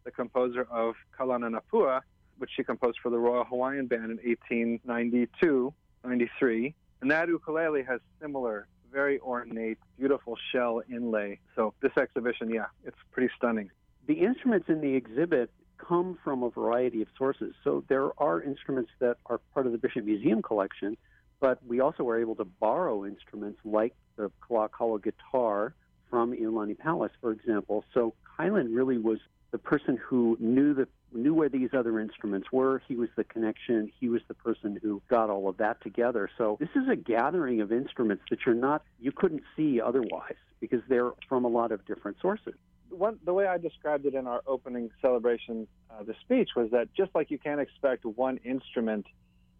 the 0.05 0.11
composer 0.11 0.67
of 0.71 0.95
Kaulana 1.17 1.51
Na 1.51 1.59
Pua, 1.71 2.01
which 2.37 2.49
she 2.55 2.63
composed 2.63 2.97
for 3.03 3.09
the 3.09 3.19
Royal 3.19 3.43
Hawaiian 3.43 3.87
Band 3.87 4.05
in 4.05 4.17
1892, 4.17 5.73
93. 6.03 6.73
And 7.01 7.11
that 7.11 7.27
ukulele 7.27 7.83
has 7.83 7.99
similar 8.19 8.67
very 8.97 9.19
ornate, 9.19 9.77
beautiful 9.95 10.35
shell 10.51 10.81
inlay. 10.91 11.39
So 11.55 11.75
this 11.83 11.91
exhibition, 12.01 12.49
yeah, 12.49 12.65
it's 12.83 12.97
pretty 13.11 13.31
stunning. 13.37 13.69
The 14.07 14.15
instruments 14.15 14.69
in 14.69 14.81
the 14.81 14.95
exhibit 14.95 15.51
come 15.77 16.17
from 16.23 16.41
a 16.41 16.49
variety 16.49 17.03
of 17.03 17.07
sources. 17.15 17.53
So 17.63 17.83
there 17.89 18.09
are 18.17 18.41
instruments 18.41 18.89
that 18.97 19.17
are 19.27 19.39
part 19.53 19.67
of 19.67 19.71
the 19.71 19.77
Bishop 19.77 20.03
Museum 20.03 20.41
collection, 20.41 20.97
but 21.39 21.59
we 21.63 21.79
also 21.79 22.01
were 22.03 22.19
able 22.19 22.33
to 22.37 22.45
borrow 22.45 23.05
instruments 23.05 23.59
like 23.63 23.93
the 24.15 24.31
Kalakaua 24.49 25.03
guitar 25.03 25.75
from 26.09 26.33
Iolani 26.33 26.75
Palace, 26.75 27.11
for 27.21 27.31
example. 27.31 27.85
So 27.93 28.15
Kylan 28.39 28.75
really 28.75 28.97
was 28.97 29.19
the 29.51 29.59
person 29.59 29.99
who 30.03 30.37
knew 30.39 30.73
the 30.73 30.87
knew 31.13 31.33
where 31.33 31.49
these 31.49 31.69
other 31.73 31.99
instruments 31.99 32.47
were. 32.51 32.81
He 32.87 32.95
was 32.95 33.09
the 33.15 33.23
connection. 33.23 33.91
He 33.99 34.09
was 34.09 34.21
the 34.27 34.33
person 34.33 34.79
who 34.81 35.01
got 35.09 35.29
all 35.29 35.47
of 35.49 35.57
that 35.57 35.81
together. 35.81 36.29
So 36.37 36.57
this 36.59 36.69
is 36.75 36.87
a 36.89 36.95
gathering 36.95 37.61
of 37.61 37.71
instruments 37.71 38.23
that 38.29 38.39
you're 38.45 38.55
not 38.55 38.83
you 38.99 39.11
couldn't 39.11 39.43
see 39.55 39.79
otherwise 39.81 40.35
because 40.59 40.81
they're 40.89 41.11
from 41.29 41.45
a 41.45 41.47
lot 41.47 41.71
of 41.71 41.85
different 41.85 42.17
sources. 42.21 42.55
One, 42.89 43.19
the 43.25 43.33
way 43.33 43.47
I 43.47 43.57
described 43.57 44.05
it 44.05 44.13
in 44.13 44.27
our 44.27 44.41
opening 44.47 44.89
celebration, 45.01 45.67
uh, 45.91 46.03
the 46.03 46.15
speech 46.21 46.51
was 46.55 46.71
that 46.71 46.93
just 46.95 47.11
like 47.13 47.29
you 47.29 47.37
can't 47.37 47.59
expect 47.59 48.05
one 48.05 48.37
instrument 48.37 49.05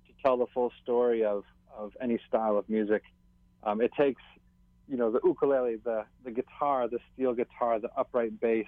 to 0.07 0.13
tell 0.23 0.37
the 0.37 0.47
full 0.53 0.71
story 0.81 1.23
of, 1.25 1.43
of 1.75 1.91
any 2.01 2.19
style 2.27 2.57
of 2.57 2.67
music, 2.69 3.03
um, 3.63 3.81
it 3.81 3.91
takes, 3.99 4.21
you 4.87 4.95
know, 4.95 5.11
the 5.11 5.19
ukulele, 5.23 5.75
the, 5.83 6.05
the 6.23 6.31
guitar, 6.31 6.87
the 6.87 6.99
steel 7.13 7.33
guitar, 7.33 7.79
the 7.79 7.89
upright 7.97 8.39
bass, 8.39 8.65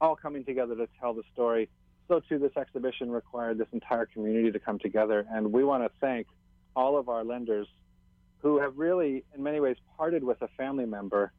all 0.00 0.16
coming 0.16 0.44
together 0.44 0.74
to 0.76 0.88
tell 1.00 1.14
the 1.14 1.22
story. 1.32 1.68
So, 2.08 2.20
too, 2.20 2.38
this 2.38 2.56
exhibition 2.56 3.10
required 3.10 3.58
this 3.58 3.68
entire 3.72 4.06
community 4.06 4.52
to 4.52 4.58
come 4.58 4.78
together. 4.78 5.26
And 5.30 5.52
we 5.52 5.64
want 5.64 5.82
to 5.82 5.90
thank 6.00 6.26
all 6.74 6.96
of 6.96 7.08
our 7.08 7.24
lenders 7.24 7.66
who 8.38 8.60
have 8.60 8.76
really, 8.76 9.24
in 9.34 9.42
many 9.42 9.60
ways, 9.60 9.76
parted 9.96 10.22
with 10.22 10.40
a 10.42 10.48
family 10.56 10.86
member 10.86 11.32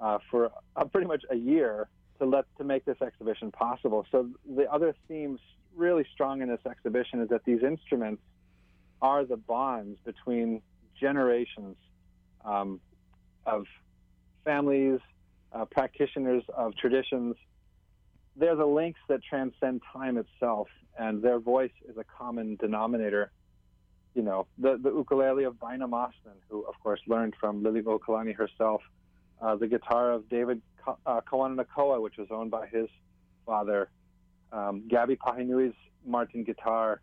uh, 0.00 0.18
for 0.30 0.50
uh, 0.76 0.84
pretty 0.84 1.06
much 1.06 1.24
a 1.30 1.36
year 1.36 1.88
to 2.18 2.26
let 2.26 2.44
to 2.58 2.64
make 2.64 2.84
this 2.84 3.00
exhibition 3.02 3.50
possible. 3.50 4.06
So, 4.10 4.30
the 4.56 4.70
other 4.72 4.94
themes 5.08 5.40
really 5.76 6.06
strong 6.12 6.40
in 6.40 6.48
this 6.48 6.60
exhibition 6.68 7.20
is 7.20 7.28
that 7.28 7.44
these 7.44 7.62
instruments 7.62 8.22
are 9.02 9.24
the 9.24 9.36
bonds 9.36 9.98
between 10.04 10.62
generations 10.98 11.76
um, 12.44 12.80
of 13.44 13.66
families, 14.44 15.00
uh, 15.52 15.64
practitioners 15.66 16.42
of 16.56 16.74
traditions, 16.76 17.36
they're 18.36 18.56
the 18.56 18.66
links 18.66 19.00
that 19.08 19.22
transcend 19.22 19.82
time 19.92 20.16
itself, 20.16 20.68
and 20.98 21.22
their 21.22 21.38
voice 21.38 21.72
is 21.88 21.96
a 21.96 22.04
common 22.04 22.56
denominator. 22.56 23.30
You 24.14 24.22
know, 24.22 24.46
the, 24.58 24.78
the 24.80 24.90
ukulele 24.90 25.44
of 25.44 25.58
Bina 25.60 25.88
Mossman, 25.88 26.38
who, 26.48 26.62
of 26.62 26.74
course, 26.82 27.00
learned 27.06 27.34
from 27.40 27.62
Liliuokalani 27.62 28.34
herself, 28.34 28.82
uh, 29.40 29.56
the 29.56 29.66
guitar 29.66 30.12
of 30.12 30.28
David 30.28 30.62
uh, 30.86 31.20
Kawananakoa, 31.20 32.00
which 32.00 32.16
was 32.16 32.28
owned 32.30 32.50
by 32.50 32.66
his 32.66 32.88
father, 33.44 33.88
um, 34.52 34.86
Gabby 34.88 35.16
Pahinui's 35.16 35.74
Martin 36.06 36.44
guitar, 36.44 37.00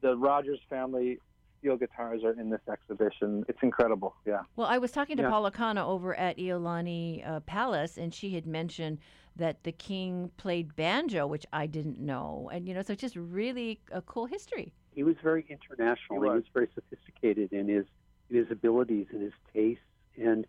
the 0.00 0.16
Rogers 0.16 0.60
family 0.68 1.18
steel 1.64 1.76
guitars 1.76 2.22
are 2.24 2.38
in 2.38 2.50
this 2.50 2.60
exhibition. 2.70 3.44
It's 3.48 3.58
incredible. 3.62 4.14
Yeah. 4.26 4.40
Well, 4.56 4.66
I 4.66 4.76
was 4.76 4.92
talking 4.92 5.16
to 5.16 5.22
Yeah. 5.22 5.30
Paula 5.30 5.50
Kana 5.50 5.86
over 5.86 6.14
at 6.14 6.36
Iolani 6.36 7.26
uh, 7.26 7.40
Palace, 7.40 7.96
and 7.96 8.12
she 8.12 8.34
had 8.34 8.46
mentioned 8.46 8.98
that 9.36 9.64
the 9.64 9.72
king 9.72 10.30
played 10.36 10.76
banjo, 10.76 11.26
which 11.26 11.46
I 11.52 11.66
didn't 11.66 11.98
know, 11.98 12.50
and 12.52 12.68
you 12.68 12.74
know, 12.74 12.82
so 12.82 12.92
it's 12.92 13.00
just 13.00 13.16
really 13.16 13.80
a 13.90 14.02
cool 14.02 14.26
history. 14.26 14.72
He 14.94 15.02
was 15.02 15.16
very 15.22 15.44
international. 15.48 16.22
He 16.22 16.28
was. 16.28 16.44
very 16.52 16.68
sophisticated 16.74 17.52
in 17.52 17.66
his 17.66 17.86
in 18.30 18.36
his 18.36 18.50
abilities 18.50 19.06
and 19.10 19.22
his 19.22 19.32
tastes, 19.52 19.82
and 20.16 20.46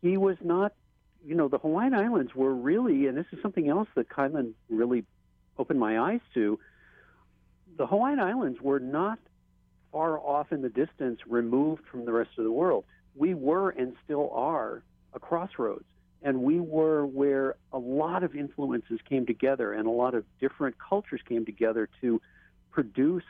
he 0.00 0.16
was 0.16 0.36
not. 0.42 0.72
You 1.24 1.34
know, 1.34 1.48
the 1.48 1.58
Hawaiian 1.58 1.92
Islands 1.92 2.34
were 2.34 2.54
really, 2.54 3.08
and 3.08 3.18
this 3.18 3.26
is 3.32 3.40
something 3.42 3.68
else 3.68 3.88
that 3.96 4.08
Kylan 4.08 4.52
really 4.70 5.04
opened 5.58 5.80
my 5.80 5.98
eyes 5.98 6.20
to. 6.34 6.58
The 7.76 7.86
Hawaiian 7.86 8.20
Islands 8.20 8.60
were 8.60 8.78
not 8.78 9.18
far 9.96 10.18
off 10.18 10.52
in 10.52 10.60
the 10.60 10.68
distance, 10.68 11.20
removed 11.26 11.80
from 11.90 12.04
the 12.04 12.12
rest 12.12 12.28
of 12.36 12.44
the 12.44 12.52
world. 12.52 12.84
We 13.14 13.32
were 13.32 13.70
and 13.70 13.94
still 14.04 14.30
are 14.34 14.82
a 15.14 15.18
crossroads. 15.18 15.86
And 16.20 16.42
we 16.42 16.60
were 16.60 17.06
where 17.06 17.54
a 17.72 17.78
lot 17.78 18.22
of 18.22 18.36
influences 18.36 19.00
came 19.08 19.24
together 19.24 19.72
and 19.72 19.86
a 19.86 19.90
lot 19.90 20.14
of 20.14 20.24
different 20.38 20.76
cultures 20.78 21.22
came 21.26 21.46
together 21.46 21.88
to 22.02 22.20
produce 22.72 23.24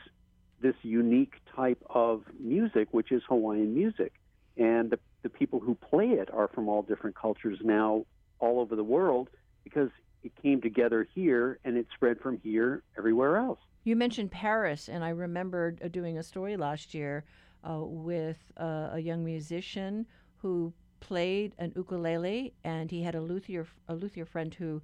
this 0.59 0.75
unique 0.81 1.35
type 1.55 1.81
of 1.89 2.23
music, 2.37 2.89
which 2.91 3.13
is 3.13 3.21
Hawaiian 3.29 3.73
music. 3.73 4.11
And 4.57 4.89
the, 4.89 4.99
the 5.23 5.29
people 5.29 5.61
who 5.61 5.73
play 5.73 6.09
it 6.09 6.29
are 6.33 6.49
from 6.49 6.67
all 6.67 6.81
different 6.81 7.15
cultures 7.15 7.59
now 7.63 8.03
all 8.39 8.59
over 8.59 8.75
the 8.75 8.83
world 8.83 9.29
because 9.63 9.89
it 10.21 10.33
came 10.43 10.59
together 10.59 11.07
here 11.15 11.59
and 11.63 11.77
it 11.77 11.87
spread 11.93 12.19
from 12.19 12.41
here 12.43 12.83
everywhere 12.97 13.37
else. 13.37 13.59
You 13.87 13.95
mentioned 13.95 14.31
Paris, 14.31 14.89
and 14.89 15.01
I 15.01 15.11
remembered 15.11 15.81
uh, 15.81 15.87
doing 15.87 16.17
a 16.17 16.23
story 16.23 16.57
last 16.57 16.93
year 16.93 17.23
uh, 17.63 17.79
with 17.79 18.51
uh, 18.57 18.89
a 18.91 18.99
young 18.99 19.23
musician 19.23 20.05
who 20.39 20.73
played 20.99 21.55
an 21.57 21.71
ukulele, 21.73 22.53
and 22.65 22.91
he 22.91 23.01
had 23.03 23.15
a 23.15 23.21
luthier 23.21 23.65
a 23.87 23.95
luthier 23.95 24.25
friend 24.25 24.53
who 24.53 24.81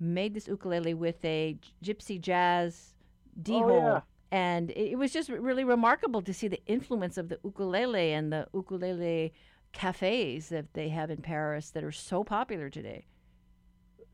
made 0.00 0.34
this 0.34 0.48
ukulele 0.48 0.92
with 0.92 1.24
a 1.24 1.56
gypsy 1.84 2.20
jazz 2.20 2.94
D 3.40 3.52
hole. 3.52 3.70
Oh, 3.70 3.76
yeah. 3.76 4.00
And 4.32 4.70
it 4.70 4.90
it 4.94 4.96
was 4.96 5.12
just 5.12 5.28
really 5.28 5.62
remarkable 5.62 6.20
to 6.22 6.34
see 6.34 6.48
the 6.48 6.62
influence 6.66 7.16
of 7.16 7.28
the 7.28 7.38
ukulele 7.44 8.12
and 8.12 8.32
the 8.32 8.48
ukulele 8.52 9.32
cafes 9.72 10.48
that 10.48 10.74
they 10.74 10.88
have 10.88 11.12
in 11.12 11.22
Paris 11.22 11.70
that 11.70 11.84
are 11.84 11.92
so 11.92 12.24
popular 12.24 12.68
today. 12.68 13.06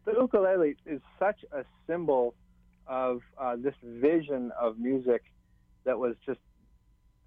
the 0.05 0.13
ukulele 0.13 0.77
is 0.85 1.01
such 1.19 1.47
a 1.53 1.65
symbol 1.87 2.35
of 2.89 3.21
uh, 3.39 3.57
this 3.57 3.75
vision 3.83 4.51
of 4.59 4.79
music 4.79 5.23
that 5.85 5.99
was 5.99 6.15
just 6.27 6.41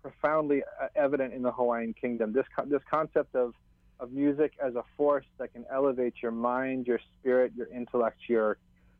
profoundly 0.01 0.63
uh, 0.81 0.87
evident 0.95 1.33
in 1.33 1.41
the 1.43 1.51
Hawaiian 1.51 1.93
Kingdom. 1.93 2.33
This 2.33 2.45
co- 2.55 2.65
this 2.65 2.81
concept 2.89 3.35
of 3.35 3.53
of 3.99 4.11
music 4.11 4.53
as 4.63 4.73
a 4.75 4.83
force 4.97 5.25
that 5.37 5.53
can 5.53 5.63
elevate 5.71 6.15
your 6.23 6.31
mind, 6.31 6.87
your 6.87 6.99
spirit, 7.19 7.53
your 7.55 7.67
intellect, 7.67 8.17
your 8.27 8.57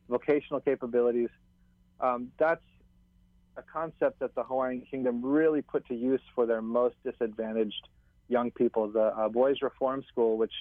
vocational 0.08 0.60
capabilities. 0.60 1.28
Um, 1.98 2.28
that's 2.38 2.62
a 3.56 3.62
concept 3.62 4.20
that 4.20 4.34
the 4.36 4.44
Hawaiian 4.44 4.82
Kingdom 4.88 5.24
really 5.24 5.60
put 5.60 5.86
to 5.88 5.94
use 5.94 6.20
for 6.34 6.46
their 6.46 6.62
most 6.62 6.94
disadvantaged 7.04 7.88
young 8.28 8.52
people. 8.52 8.90
The 8.90 9.06
uh, 9.06 9.28
Boys 9.28 9.56
Reform 9.60 10.04
School, 10.08 10.38
which 10.38 10.52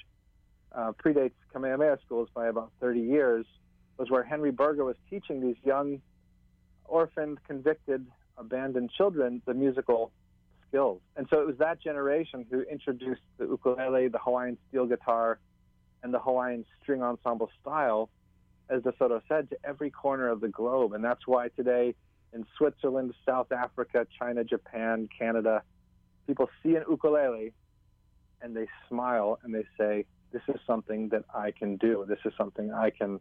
uh, 0.74 0.92
predates 1.04 1.34
Kamehameha 1.54 2.00
schools 2.04 2.30
by 2.34 2.48
about 2.48 2.72
30 2.82 3.00
years, 3.00 3.46
was 3.98 4.10
where 4.10 4.24
Henry 4.24 4.52
Berger 4.52 4.84
was 4.84 4.96
teaching 5.10 5.42
these 5.42 5.58
young, 5.64 6.02
orphaned, 6.86 7.40
convicted, 7.48 8.06
abandoned 8.38 8.92
children 8.92 9.42
the 9.46 9.54
musical 9.54 10.12
skills. 10.68 11.02
And 11.16 11.28
so 11.30 11.42
it 11.42 11.48
was 11.48 11.58
that 11.58 11.82
generation 11.82 12.46
who 12.50 12.62
introduced 12.62 13.22
the 13.38 13.46
ukulele, 13.46 14.08
the 14.08 14.20
Hawaiian 14.20 14.58
steel 14.70 14.86
guitar, 14.86 15.40
and 16.04 16.14
the 16.14 16.20
Hawaiian 16.20 16.66
string 16.82 17.04
ensemble 17.04 17.50
style, 17.62 18.10
as 18.70 18.82
DeSoto 18.82 19.22
said, 19.28 19.50
to 19.50 19.58
every 19.64 19.92
corner 19.92 20.30
of 20.30 20.42
the 20.42 20.48
globe. 20.48 20.94
And 20.94 21.04
that's 21.04 21.28
why 21.28 21.50
today 21.50 21.94
in 22.34 22.46
Switzerland, 22.58 23.14
South 23.26 23.52
Africa, 23.52 24.08
China, 24.18 24.44
Japan, 24.44 25.10
Canada, 25.18 25.62
people 26.26 26.50
see 26.64 26.76
an 26.76 26.84
ukulele 26.90 27.54
and 28.42 28.56
they 28.56 28.68
smile 28.90 29.40
and 29.44 29.54
they 29.54 29.66
say, 29.78 30.06
This 30.32 30.42
is 30.48 30.60
something 30.66 31.10
that 31.10 31.26
I 31.34 31.52
can 31.52 31.76
do. 31.78 32.06
This 32.08 32.20
is 32.26 32.34
something 32.38 32.74
I 32.74 32.90
can 32.90 33.20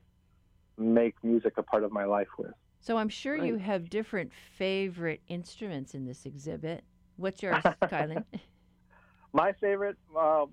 make 0.81 1.15
music 1.23 1.55
a 1.59 1.63
part 1.63 1.85
of 1.85 1.93
my 1.93 2.05
life 2.05 2.29
with. 2.39 2.53
So 2.81 2.97
I'm 2.97 3.11
sure 3.11 3.35
Right. 3.37 3.45
you 3.47 3.57
have 3.57 3.91
different 3.91 4.33
favorite 4.33 5.21
instruments 5.29 5.95
in 5.95 6.07
this 6.07 6.25
exhibit. 6.25 6.83
What's 7.17 7.43
yours, 7.43 7.63
Kylan? 7.83 8.25
My 9.33 9.53
favorite, 9.53 9.97
uh, 10.17 10.47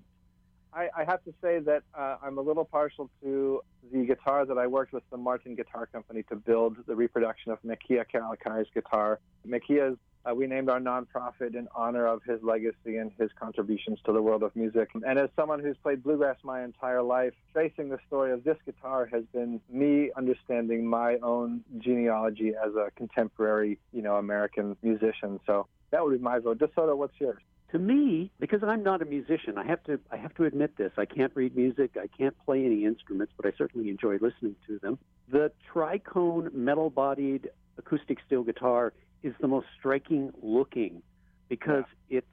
I, 0.72 0.88
I 0.94 1.04
have 1.06 1.24
to 1.24 1.32
say 1.42 1.58
that 1.60 1.82
uh, 1.94 2.16
I'm 2.22 2.36
a 2.36 2.42
little 2.42 2.66
partial 2.66 3.10
to 3.22 3.62
the 3.90 4.04
guitar 4.04 4.44
that 4.44 4.58
I 4.58 4.66
worked 4.66 4.92
with 4.92 5.02
the 5.10 5.16
Martin 5.16 5.54
Guitar 5.54 5.86
Company 5.86 6.22
to 6.24 6.36
build 6.36 6.76
the 6.86 6.94
reproduction 6.94 7.50
of 7.50 7.58
Mekia 7.62 8.04
Kealakai's 8.12 8.68
guitar. 8.74 9.18
Mekia, 9.46 9.96
uh, 10.28 10.34
we 10.34 10.46
named 10.46 10.68
our 10.68 10.80
nonprofit 10.80 11.54
in 11.54 11.68
honor 11.74 12.06
of 12.06 12.22
his 12.22 12.42
legacy 12.42 12.96
and 12.96 13.12
his 13.18 13.30
contributions 13.38 13.98
to 14.04 14.12
the 14.12 14.20
world 14.20 14.42
of 14.42 14.54
music. 14.54 14.90
And 14.94 15.18
as 15.18 15.28
someone 15.36 15.60
who's 15.60 15.76
played 15.82 16.02
bluegrass 16.02 16.36
my 16.42 16.62
entire 16.62 17.02
life, 17.02 17.32
tracing 17.52 17.88
the 17.88 17.98
story 18.06 18.32
of 18.32 18.44
this 18.44 18.56
guitar 18.64 19.06
has 19.06 19.24
been 19.32 19.60
me 19.70 20.10
understanding 20.16 20.86
my 20.86 21.16
own 21.22 21.62
genealogy 21.78 22.52
as 22.54 22.74
a 22.74 22.90
contemporary, 22.96 23.78
you 23.92 24.02
know, 24.02 24.16
American 24.16 24.76
musician. 24.82 25.40
So 25.46 25.66
that 25.90 26.04
would 26.04 26.16
be 26.18 26.22
my 26.22 26.38
vote. 26.38 26.58
DeSoto, 26.58 26.96
what's 26.96 27.18
yours? 27.18 27.42
To 27.72 27.78
me, 27.78 28.30
because 28.40 28.60
I'm 28.62 28.82
not 28.82 29.02
a 29.02 29.04
musician, 29.04 29.58
I 29.58 29.66
have 29.66 29.82
to 29.84 30.00
I 30.10 30.16
have 30.16 30.34
to 30.36 30.44
admit 30.44 30.78
this. 30.78 30.90
I 30.96 31.04
can't 31.04 31.32
read 31.34 31.54
music, 31.54 31.98
I 32.00 32.06
can't 32.06 32.34
play 32.46 32.64
any 32.64 32.86
instruments, 32.86 33.34
but 33.36 33.44
I 33.44 33.52
certainly 33.58 33.90
enjoy 33.90 34.14
listening 34.14 34.56
to 34.66 34.78
them. 34.78 34.98
The 35.30 35.52
tricone 35.70 36.54
metal-bodied 36.54 37.50
acoustic 37.76 38.18
steel 38.26 38.42
guitar 38.42 38.94
is 39.22 39.34
the 39.40 39.48
most 39.48 39.66
striking 39.78 40.32
looking 40.42 41.02
because 41.48 41.84
it's 42.08 42.26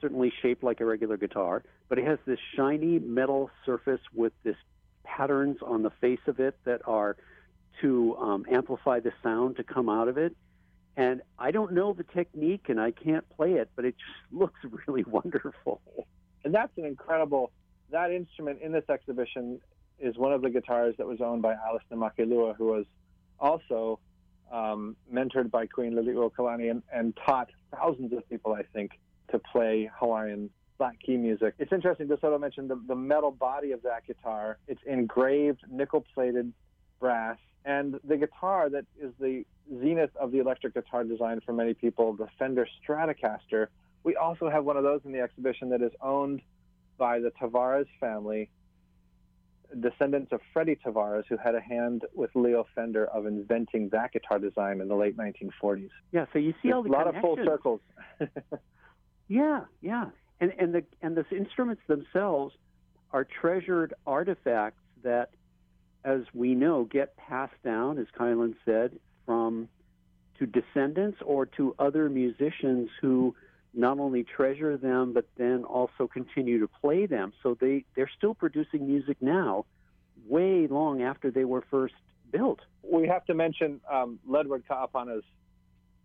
certainly 0.00 0.32
shaped 0.42 0.62
like 0.62 0.80
a 0.80 0.84
regular 0.84 1.16
guitar, 1.16 1.62
but 1.88 1.98
it 1.98 2.06
has 2.06 2.18
this 2.26 2.38
shiny 2.56 2.98
metal 2.98 3.50
surface 3.66 4.00
with 4.14 4.32
this 4.44 4.56
patterns 5.04 5.58
on 5.62 5.82
the 5.82 5.90
face 6.00 6.20
of 6.26 6.40
it 6.40 6.56
that 6.64 6.80
are 6.86 7.16
to 7.80 8.16
um, 8.16 8.44
amplify 8.50 9.00
the 9.00 9.12
sound 9.22 9.56
to 9.56 9.64
come 9.64 9.88
out 9.88 10.08
of 10.08 10.18
it. 10.18 10.34
And 10.96 11.22
I 11.38 11.50
don't 11.50 11.72
know 11.72 11.92
the 11.92 12.04
technique 12.04 12.66
and 12.68 12.80
I 12.80 12.90
can't 12.90 13.28
play 13.30 13.54
it, 13.54 13.70
but 13.76 13.84
it 13.84 13.94
just 13.98 14.32
looks 14.32 14.60
really 14.86 15.04
wonderful. 15.04 15.80
And 16.44 16.54
that's 16.54 16.76
an 16.76 16.84
incredible. 16.84 17.52
That 17.90 18.10
instrument 18.10 18.60
in 18.62 18.72
this 18.72 18.84
exhibition 18.88 19.60
is 19.98 20.16
one 20.16 20.32
of 20.32 20.42
the 20.42 20.50
guitars 20.50 20.94
that 20.98 21.06
was 21.06 21.20
owned 21.20 21.42
by 21.42 21.54
Alice 21.54 21.82
Namakelua, 21.92 22.56
who 22.56 22.66
was 22.66 22.86
also 23.38 23.98
um, 24.50 24.96
mentored 25.12 25.50
by 25.50 25.66
Queen 25.66 25.92
Liliuokalani 25.92 26.70
and, 26.70 26.82
and 26.92 27.16
taught 27.24 27.50
thousands 27.74 28.12
of 28.12 28.28
people, 28.28 28.52
I 28.52 28.62
think, 28.72 28.92
to 29.30 29.38
play 29.38 29.90
Hawaiian 29.98 30.50
slack 30.76 30.98
key 31.04 31.16
music. 31.16 31.54
It's 31.58 31.72
interesting. 31.72 32.08
DeSoto 32.08 32.40
mentioned 32.40 32.70
the, 32.70 32.80
the 32.88 32.94
metal 32.94 33.30
body 33.30 33.72
of 33.72 33.82
that 33.82 34.06
guitar. 34.06 34.58
It's 34.66 34.82
engraved, 34.86 35.60
nickel 35.70 36.04
plated 36.14 36.52
brass. 36.98 37.38
And 37.64 38.00
the 38.04 38.16
guitar 38.16 38.70
that 38.70 38.86
is 38.98 39.12
the 39.20 39.44
zenith 39.68 40.16
of 40.16 40.32
the 40.32 40.38
electric 40.38 40.74
guitar 40.74 41.04
design 41.04 41.40
for 41.44 41.52
many 41.52 41.74
people, 41.74 42.14
the 42.14 42.28
Fender 42.38 42.66
Stratocaster, 42.82 43.68
we 44.02 44.16
also 44.16 44.48
have 44.48 44.64
one 44.64 44.76
of 44.76 44.82
those 44.82 45.00
in 45.04 45.12
the 45.12 45.20
exhibition 45.20 45.68
that 45.70 45.82
is 45.82 45.92
owned 46.00 46.40
by 46.96 47.18
the 47.18 47.30
Tavares 47.40 47.86
family, 48.00 48.48
descendants 49.78 50.32
of 50.32 50.40
Freddie 50.52 50.76
Tavares, 50.84 51.24
who 51.28 51.36
had 51.36 51.54
a 51.54 51.60
hand 51.60 52.02
with 52.14 52.30
Leo 52.34 52.66
Fender 52.74 53.06
of 53.06 53.26
inventing 53.26 53.90
that 53.90 54.12
guitar 54.12 54.38
design 54.38 54.80
in 54.80 54.88
the 54.88 54.94
late 54.94 55.16
1940s. 55.16 55.90
Yeah, 56.12 56.26
so 56.32 56.38
you 56.38 56.54
see 56.62 56.72
all 56.72 56.82
the 56.82 56.88
a 56.88 56.92
lot 56.92 57.06
of 57.06 57.14
full 57.20 57.36
circles. 57.44 57.80
Yeah, 59.30 59.60
yeah. 59.80 60.06
And 60.40 60.52
and 60.58 60.74
the 60.74 60.84
and 61.00 61.16
the 61.16 61.24
instruments 61.30 61.82
themselves 61.86 62.52
are 63.12 63.24
treasured 63.24 63.94
artifacts 64.06 64.82
that 65.04 65.30
as 66.04 66.22
we 66.34 66.54
know 66.54 66.84
get 66.84 67.16
passed 67.16 67.62
down 67.64 67.98
as 67.98 68.06
Kylan 68.18 68.56
said 68.64 68.98
from 69.24 69.68
to 70.40 70.46
descendants 70.46 71.18
or 71.24 71.46
to 71.46 71.76
other 71.78 72.08
musicians 72.08 72.90
who 73.00 73.36
not 73.72 73.98
only 73.98 74.24
treasure 74.24 74.76
them 74.76 75.12
but 75.12 75.26
then 75.36 75.64
also 75.64 76.06
continue 76.06 76.60
to 76.60 76.68
play 76.68 77.06
them. 77.06 77.32
So 77.42 77.56
they 77.60 77.84
they're 77.94 78.10
still 78.16 78.34
producing 78.34 78.86
music 78.86 79.16
now 79.20 79.66
way 80.26 80.66
long 80.66 81.02
after 81.02 81.30
they 81.30 81.44
were 81.44 81.64
first 81.70 81.94
built. 82.30 82.60
we 82.82 83.08
have 83.08 83.24
to 83.26 83.34
mention 83.34 83.80
um, 83.90 84.18
Ledward 84.28 84.62
Ka'apana's 84.68 85.24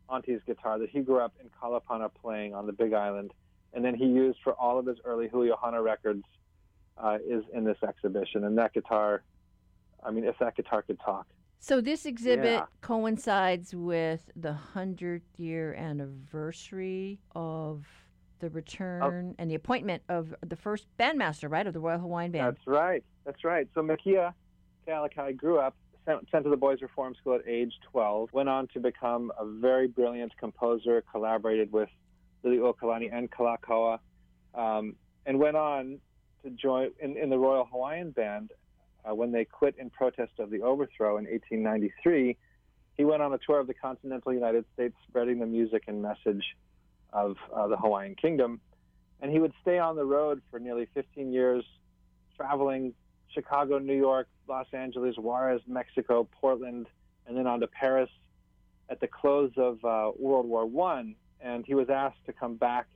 auntie's 0.10 0.42
guitar 0.46 0.80
that 0.80 0.90
he 0.90 1.02
grew 1.02 1.20
up 1.20 1.34
in 1.42 1.50
Kalapana 1.62 2.10
playing 2.22 2.54
on 2.54 2.66
the 2.66 2.74
Big 2.74 2.94
Island, 2.94 3.32
and 3.74 3.84
then 3.84 3.96
he 3.96 4.06
used 4.06 4.40
for 4.44 4.54
all 4.54 4.80
of 4.80 4.86
his 4.86 4.98
early 5.04 5.28
Hui 5.28 5.50
Ohana 5.50 5.84
records 5.84 6.24
uh, 6.98 7.18
is 7.28 7.44
in 7.54 7.64
this 7.64 7.78
exhibition. 7.88 8.44
And 8.44 8.58
that 8.58 8.74
guitar, 8.74 9.24
I 10.04 10.12
mean, 10.12 10.26
if 10.26 10.38
that 10.40 10.56
guitar 10.56 10.82
could 10.82 11.00
talk. 11.00 11.28
So 11.60 11.82
this 11.82 12.06
exhibit 12.06 12.46
Yeah. 12.46 12.66
coincides 12.82 13.74
with 13.74 14.30
the 14.36 14.54
hundredth 14.54 15.40
year 15.40 15.74
anniversary 15.74 17.20
of 17.36 17.88
the 18.40 18.50
return 18.50 19.34
and 19.40 19.50
the 19.50 19.56
appointment 19.56 20.04
of 20.10 20.36
the 20.42 20.56
first 20.56 20.88
bandmaster, 20.98 21.50
right, 21.50 21.66
of 21.66 21.74
the 21.74 21.80
Royal 21.80 22.00
Hawaiian 22.00 22.32
Band. 22.32 22.56
That's 22.56 22.68
right. 22.68 23.04
That's 23.24 23.44
right. 23.44 23.68
So 23.74 23.82
Mekia 23.82 24.34
Kealakai 24.88 25.36
grew 25.36 25.58
up, 25.58 25.76
sent, 26.06 26.30
sent 26.30 26.44
to 26.44 26.50
the 26.50 26.58
Boys 26.58 26.82
Reform 26.82 27.16
School 27.16 27.36
at 27.36 27.48
age 27.48 27.74
12, 27.92 28.32
went 28.34 28.50
on 28.50 28.68
to 28.68 28.80
become 28.80 29.32
a 29.40 29.46
very 29.46 29.88
brilliant 29.88 30.36
composer, 30.38 31.04
collaborated 31.12 31.72
with 31.72 31.90
Liliuokalani 32.44 33.10
and 33.12 33.32
Kalakaua, 33.32 34.00
um, 34.54 34.96
and 35.26 35.40
went 35.40 35.58
on 35.58 36.00
to 36.44 36.52
join 36.52 36.92
in, 37.00 37.18
in 37.18 37.30
the 37.32 37.40
Royal 37.40 37.66
Hawaiian 37.66 38.12
Band 38.12 38.52
uh, 39.08 39.14
when 39.14 39.32
they 39.32 39.46
quit 39.46 39.76
in 39.78 39.90
protest 39.90 40.34
of 40.40 40.50
the 40.50 40.62
overthrow 40.62 41.18
in 41.18 41.26
1893. 41.26 42.38
He 42.98 43.04
went 43.04 43.22
on 43.22 43.34
a 43.34 43.38
tour 43.38 43.60
of 43.60 43.68
the 43.68 43.74
continental 43.74 44.34
United 44.34 44.66
States, 44.74 44.96
spreading 45.08 45.40
the 45.40 45.46
music 45.46 45.84
and 45.88 46.02
message 46.02 46.56
of 47.12 47.38
uh, 47.54 47.68
the 47.68 47.78
Hawaiian 47.78 48.16
Kingdom. 48.16 48.62
And 49.22 49.32
he 49.32 49.40
would 49.40 49.54
stay 49.62 49.80
on 49.80 49.96
the 49.96 50.06
road 50.06 50.42
for 50.50 50.60
nearly 50.60 50.88
15 50.94 51.32
years, 51.32 51.64
traveling 52.38 52.94
Chicago, 53.34 53.80
New 53.80 53.98
York, 53.98 54.28
Los 54.48 54.68
Angeles, 54.74 55.16
Juarez, 55.18 55.62
Mexico, 55.68 56.28
Portland, 56.40 56.88
and 57.28 57.38
then 57.38 57.48
on 57.48 57.60
to 57.62 57.68
Paris 57.68 58.10
at 58.90 59.00
the 59.00 59.08
close 59.08 59.52
of 59.58 59.84
uh, 59.84 60.12
World 60.18 60.48
War 60.48 60.66
One. 60.66 61.16
And 61.42 61.66
he 61.66 61.76
was 61.76 61.90
asked 61.90 62.24
to 62.28 62.34
come 62.34 62.56
back 62.56 62.88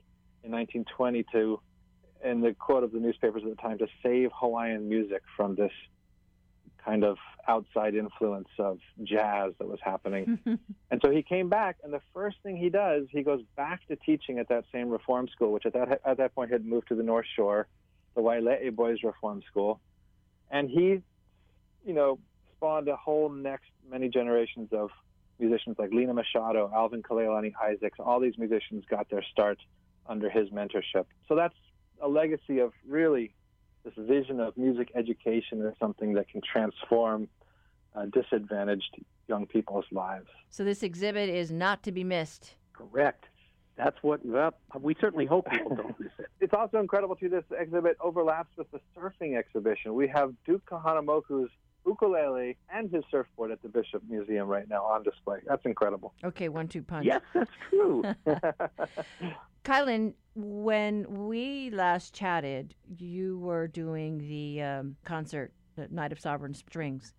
in 0.42 0.50
1920 0.50 1.24
to, 1.32 1.60
in 2.24 2.40
the 2.40 2.54
quote 2.54 2.84
of 2.84 2.92
the 2.92 2.98
newspapers 2.98 3.42
at 3.44 3.50
the 3.50 3.62
time, 3.62 3.78
to 3.78 3.86
save 4.02 4.30
Hawaiian 4.34 4.88
music 4.88 5.22
from 5.36 5.54
this 5.54 5.72
kind 6.84 7.04
of 7.04 7.18
outside 7.46 7.94
influence 7.94 8.48
of 8.58 8.78
jazz 9.02 9.52
that 9.58 9.68
was 9.68 9.78
happening. 9.82 10.38
and 10.90 11.00
so 11.02 11.10
he 11.10 11.22
came 11.22 11.48
back, 11.48 11.76
and 11.82 11.92
the 11.92 12.00
first 12.12 12.36
thing 12.42 12.56
he 12.56 12.68
does, 12.68 13.06
he 13.10 13.22
goes 13.22 13.42
back 13.56 13.86
to 13.88 13.96
teaching 13.96 14.38
at 14.38 14.48
that 14.48 14.64
same 14.72 14.88
reform 14.88 15.28
school, 15.28 15.52
which 15.52 15.66
at 15.66 15.72
that 15.72 16.00
at 16.04 16.16
that 16.18 16.34
point 16.34 16.50
had 16.50 16.64
moved 16.64 16.88
to 16.88 16.94
the 16.94 17.02
North 17.02 17.26
Shore, 17.36 17.66
the 18.14 18.20
Waialee 18.20 18.74
Boys 18.74 18.98
Reform 19.02 19.42
School, 19.48 19.80
and 20.50 20.68
he, 20.68 21.02
you 21.84 21.94
know, 21.94 22.18
spawned 22.56 22.88
a 22.88 22.96
whole 22.96 23.28
next 23.28 23.70
many 23.88 24.08
generations 24.08 24.68
of 24.72 24.90
musicians 25.38 25.76
like 25.78 25.90
Lena 25.92 26.14
Machado, 26.14 26.70
Alvin 26.74 27.02
Kaleilani 27.02 27.52
Isaacs. 27.62 27.98
All 27.98 28.20
these 28.20 28.36
musicians 28.38 28.84
got 28.88 29.08
their 29.10 29.24
start 29.32 29.58
under 30.06 30.28
his 30.28 30.50
mentorship. 30.50 31.06
So 31.28 31.34
that's 31.34 31.54
a 32.00 32.08
legacy 32.08 32.58
of 32.58 32.72
really 32.86 33.32
this 33.84 33.94
vision 33.96 34.40
of 34.40 34.56
music 34.56 34.92
education 34.94 35.64
as 35.66 35.74
something 35.78 36.14
that 36.14 36.28
can 36.28 36.40
transform 36.40 37.28
uh, 37.94 38.06
disadvantaged 38.06 38.96
young 39.28 39.46
people's 39.46 39.84
lives. 39.90 40.28
So 40.50 40.64
this 40.64 40.82
exhibit 40.82 41.28
is 41.28 41.50
not 41.50 41.82
to 41.84 41.92
be 41.92 42.04
missed. 42.04 42.54
Correct. 42.72 43.24
That's 43.76 43.96
what 44.02 44.24
well, 44.24 44.52
we 44.78 44.94
certainly 45.00 45.24
hope 45.24 45.50
people 45.50 45.74
don't 45.74 45.98
miss 45.98 46.12
it. 46.18 46.26
It's 46.40 46.52
also 46.52 46.78
incredible 46.78 47.16
too. 47.16 47.28
This 47.28 47.44
exhibit 47.58 47.96
overlaps 48.00 48.50
with 48.56 48.70
the 48.70 48.80
surfing 48.96 49.38
exhibition. 49.38 49.94
We 49.94 50.08
have 50.08 50.34
Duke 50.46 50.64
Kahanamoku's 50.66 51.50
ukulele 51.86 52.56
and 52.70 52.90
his 52.90 53.04
surfboard 53.10 53.50
at 53.50 53.62
the 53.62 53.68
Bishop 53.68 54.02
Museum 54.08 54.48
right 54.48 54.68
now 54.68 54.84
on 54.84 55.02
display. 55.02 55.38
That's 55.46 55.64
incredible. 55.64 56.12
Okay, 56.24 56.48
one 56.48 56.68
two 56.68 56.82
punch. 56.82 57.06
Yes, 57.06 57.22
that's 57.32 57.50
true. 57.70 58.04
Kylan, 59.64 60.14
when 60.34 61.26
we 61.26 61.70
last 61.70 62.14
chatted, 62.14 62.74
you 62.98 63.38
were 63.38 63.66
doing 63.66 64.18
the 64.18 64.62
um, 64.62 64.96
concert, 65.04 65.52
the 65.76 65.88
Night 65.88 66.12
of 66.12 66.20
Sovereign 66.20 66.54
Strings. 66.54 67.14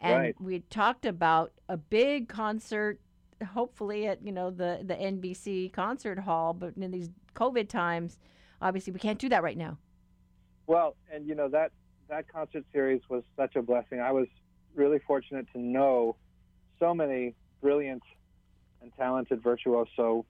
And 0.00 0.18
Right. 0.18 0.40
we 0.40 0.60
talked 0.60 1.06
about 1.06 1.52
a 1.68 1.76
big 1.76 2.28
concert, 2.28 3.00
hopefully 3.52 4.06
at 4.06 4.24
you 4.24 4.32
know 4.32 4.50
the 4.50 4.80
the 4.82 4.94
NBC 4.94 5.72
concert 5.72 6.18
hall. 6.18 6.52
But 6.52 6.74
in 6.76 6.90
these 6.90 7.10
COVID 7.34 7.68
times, 7.68 8.18
obviously 8.60 8.92
we 8.92 8.98
can't 8.98 9.18
do 9.18 9.28
that 9.30 9.42
right 9.42 9.56
now. 9.56 9.78
Well, 10.66 10.96
and 11.12 11.26
you 11.26 11.34
know 11.34 11.48
that 11.48 11.72
that 12.08 12.28
concert 12.28 12.64
series 12.72 13.00
was 13.08 13.22
such 13.36 13.56
a 13.56 13.62
blessing. 13.62 14.00
I 14.00 14.12
was 14.12 14.26
really 14.74 14.98
fortunate 15.06 15.46
to 15.52 15.58
know 15.58 16.16
so 16.78 16.92
many 16.94 17.34
brilliant 17.62 18.02
and 18.82 18.92
talented 18.96 19.42
virtuoso 19.42 20.26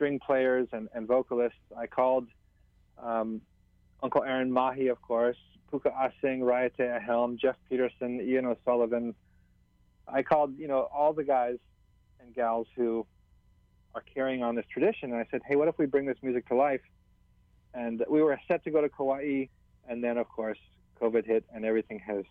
string 0.00 0.18
players 0.18 0.66
and, 0.72 0.88
and 0.94 1.06
vocalists. 1.06 1.58
I 1.76 1.86
called 1.86 2.26
um, 3.02 3.42
Uncle 4.02 4.24
Aaron 4.24 4.50
Mahi, 4.50 4.88
of 4.88 5.02
course, 5.02 5.36
Puka 5.68 5.90
Asing, 5.90 6.40
Raiatea 6.40 7.02
Helm, 7.02 7.36
Jeff 7.36 7.56
Peterson, 7.68 8.18
Ian 8.18 8.46
O'Sullivan. 8.46 9.14
I 10.08 10.22
called, 10.22 10.58
you 10.58 10.68
know, 10.68 10.88
all 10.90 11.12
the 11.12 11.22
guys 11.22 11.58
and 12.18 12.34
gals 12.34 12.66
who 12.74 13.06
are 13.94 14.02
carrying 14.14 14.42
on 14.42 14.54
this 14.54 14.64
tradition, 14.72 15.12
and 15.12 15.20
I 15.20 15.26
said, 15.30 15.42
hey, 15.46 15.56
what 15.56 15.68
if 15.68 15.76
we 15.76 15.84
bring 15.84 16.06
this 16.06 16.16
music 16.22 16.48
to 16.48 16.54
life? 16.54 16.80
And 17.74 18.02
we 18.08 18.22
were 18.22 18.40
set 18.48 18.64
to 18.64 18.70
go 18.70 18.80
to 18.80 18.88
Kauai, 18.88 19.48
and 19.86 20.02
then, 20.02 20.16
of 20.16 20.28
course, 20.28 20.58
COVID 20.98 21.26
hit, 21.26 21.44
and 21.54 21.66
everything 21.66 22.00
has 22.06 22.24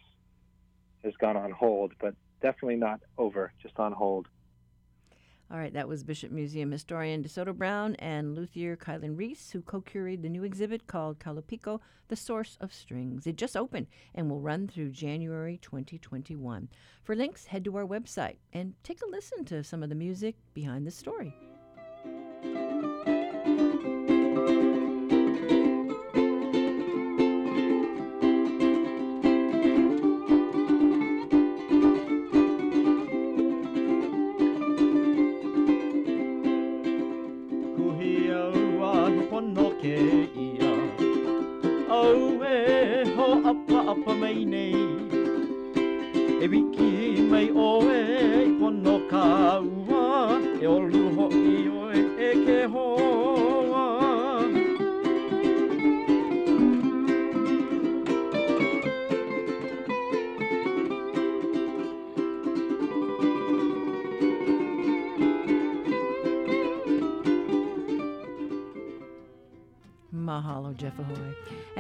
has 1.04 1.14
gone 1.22 1.38
on 1.38 1.52
hold, 1.52 1.94
but 2.00 2.16
definitely 2.42 2.76
not 2.76 3.00
over, 3.18 3.54
just 3.62 3.78
on 3.80 3.94
hold. 3.94 4.28
All 5.52 5.58
right, 5.58 5.74
that 5.74 5.88
was 5.88 6.04
Bishop 6.04 6.32
Museum 6.32 6.72
historian 6.72 7.24
DeSoto 7.24 7.58
Brown 7.58 7.96
and 7.96 8.36
luthier 8.36 8.78
Kylan 8.78 9.18
Reece, 9.18 9.50
who 9.50 9.64
co 9.64 9.82
curated 9.82 10.22
the 10.22 10.30
new 10.30 10.44
exhibit 10.44 10.86
called 10.86 11.18
Kalapico, 11.18 11.80
The 12.08 12.16
Source 12.16 12.56
of 12.62 12.72
Strings. 12.72 13.26
It 13.26 13.36
just 13.36 13.58
opened 13.58 13.88
and 14.14 14.30
will 14.30 14.42
run 14.42 14.68
through 14.68 14.92
January 14.92 15.58
2021. 15.58 16.70
For 17.04 17.16
links, 17.16 17.48
head 17.48 17.66
to 17.66 17.76
our 17.78 17.86
website 17.86 18.38
and 18.54 18.76
take 18.84 19.02
a 19.02 19.10
listen 19.10 19.44
to 19.46 19.64
some 19.64 19.82
of 19.82 19.90
the 19.90 19.96
music 19.96 20.36
behind 20.54 20.86
the 20.86 20.92
story. 20.92 21.34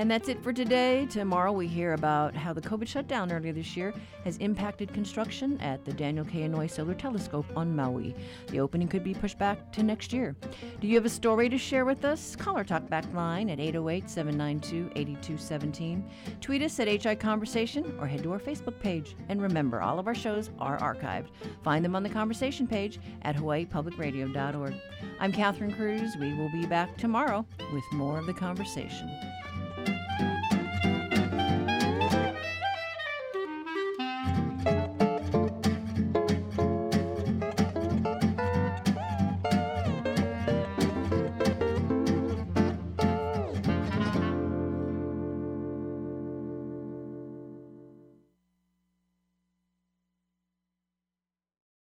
And 0.09 0.19
that's 0.19 0.27
it 0.27 0.41
for 0.41 0.51
today. 0.51 1.05
Tomorrow 1.05 1.51
we 1.51 1.67
hear 1.67 1.93
about 1.93 2.33
how 2.33 2.51
the 2.51 2.61
COVID 2.61 2.87
shutdown 2.87 3.31
earlier 3.31 3.53
this 3.53 3.77
year 3.77 3.93
has 4.23 4.37
impacted 4.37 4.91
construction 4.91 5.61
at 5.61 5.85
the 5.85 5.93
Daniel 5.93 6.25
K. 6.25 6.39
Inouye 6.39 6.67
Solar 6.67 6.95
Telescope 6.95 7.45
on 7.55 7.75
Maui. 7.75 8.15
The 8.47 8.59
opening 8.59 8.87
could 8.87 9.03
be 9.03 9.13
pushed 9.13 9.37
back 9.37 9.71
to 9.73 9.83
next 9.83 10.11
year. 10.11 10.35
Do 10.81 10.87
you 10.87 10.95
have 10.95 11.05
a 11.05 11.09
story 11.09 11.47
to 11.49 11.59
share 11.59 11.85
with 11.85 12.05
us? 12.05 12.35
Call 12.35 12.57
our 12.57 12.63
talkback 12.63 13.13
line 13.13 13.51
at 13.51 13.59
808 13.59 14.09
792 14.09 14.89
8217. 14.95 16.03
Tweet 16.41 16.63
us 16.63 16.79
at 16.79 16.87
HI 16.87 17.13
Conversation 17.13 17.95
or 17.99 18.07
head 18.07 18.23
to 18.23 18.31
our 18.31 18.39
Facebook 18.39 18.79
page. 18.79 19.15
And 19.29 19.39
remember, 19.39 19.79
all 19.79 19.99
of 19.99 20.07
our 20.07 20.15
shows 20.15 20.49
are 20.57 20.79
archived. 20.79 21.27
Find 21.63 21.85
them 21.85 21.95
on 21.95 22.01
the 22.01 22.09
conversation 22.09 22.65
page 22.65 22.99
at 23.21 23.35
hawaiipublicradio.org. 23.35 24.73
I'm 25.19 25.31
Catherine 25.31 25.75
Cruz. 25.75 26.17
We 26.19 26.33
will 26.33 26.51
be 26.51 26.65
back 26.65 26.97
tomorrow 26.97 27.45
with 27.71 27.83
more 27.91 28.17
of 28.17 28.25
the 28.25 28.33
conversation. 28.33 29.07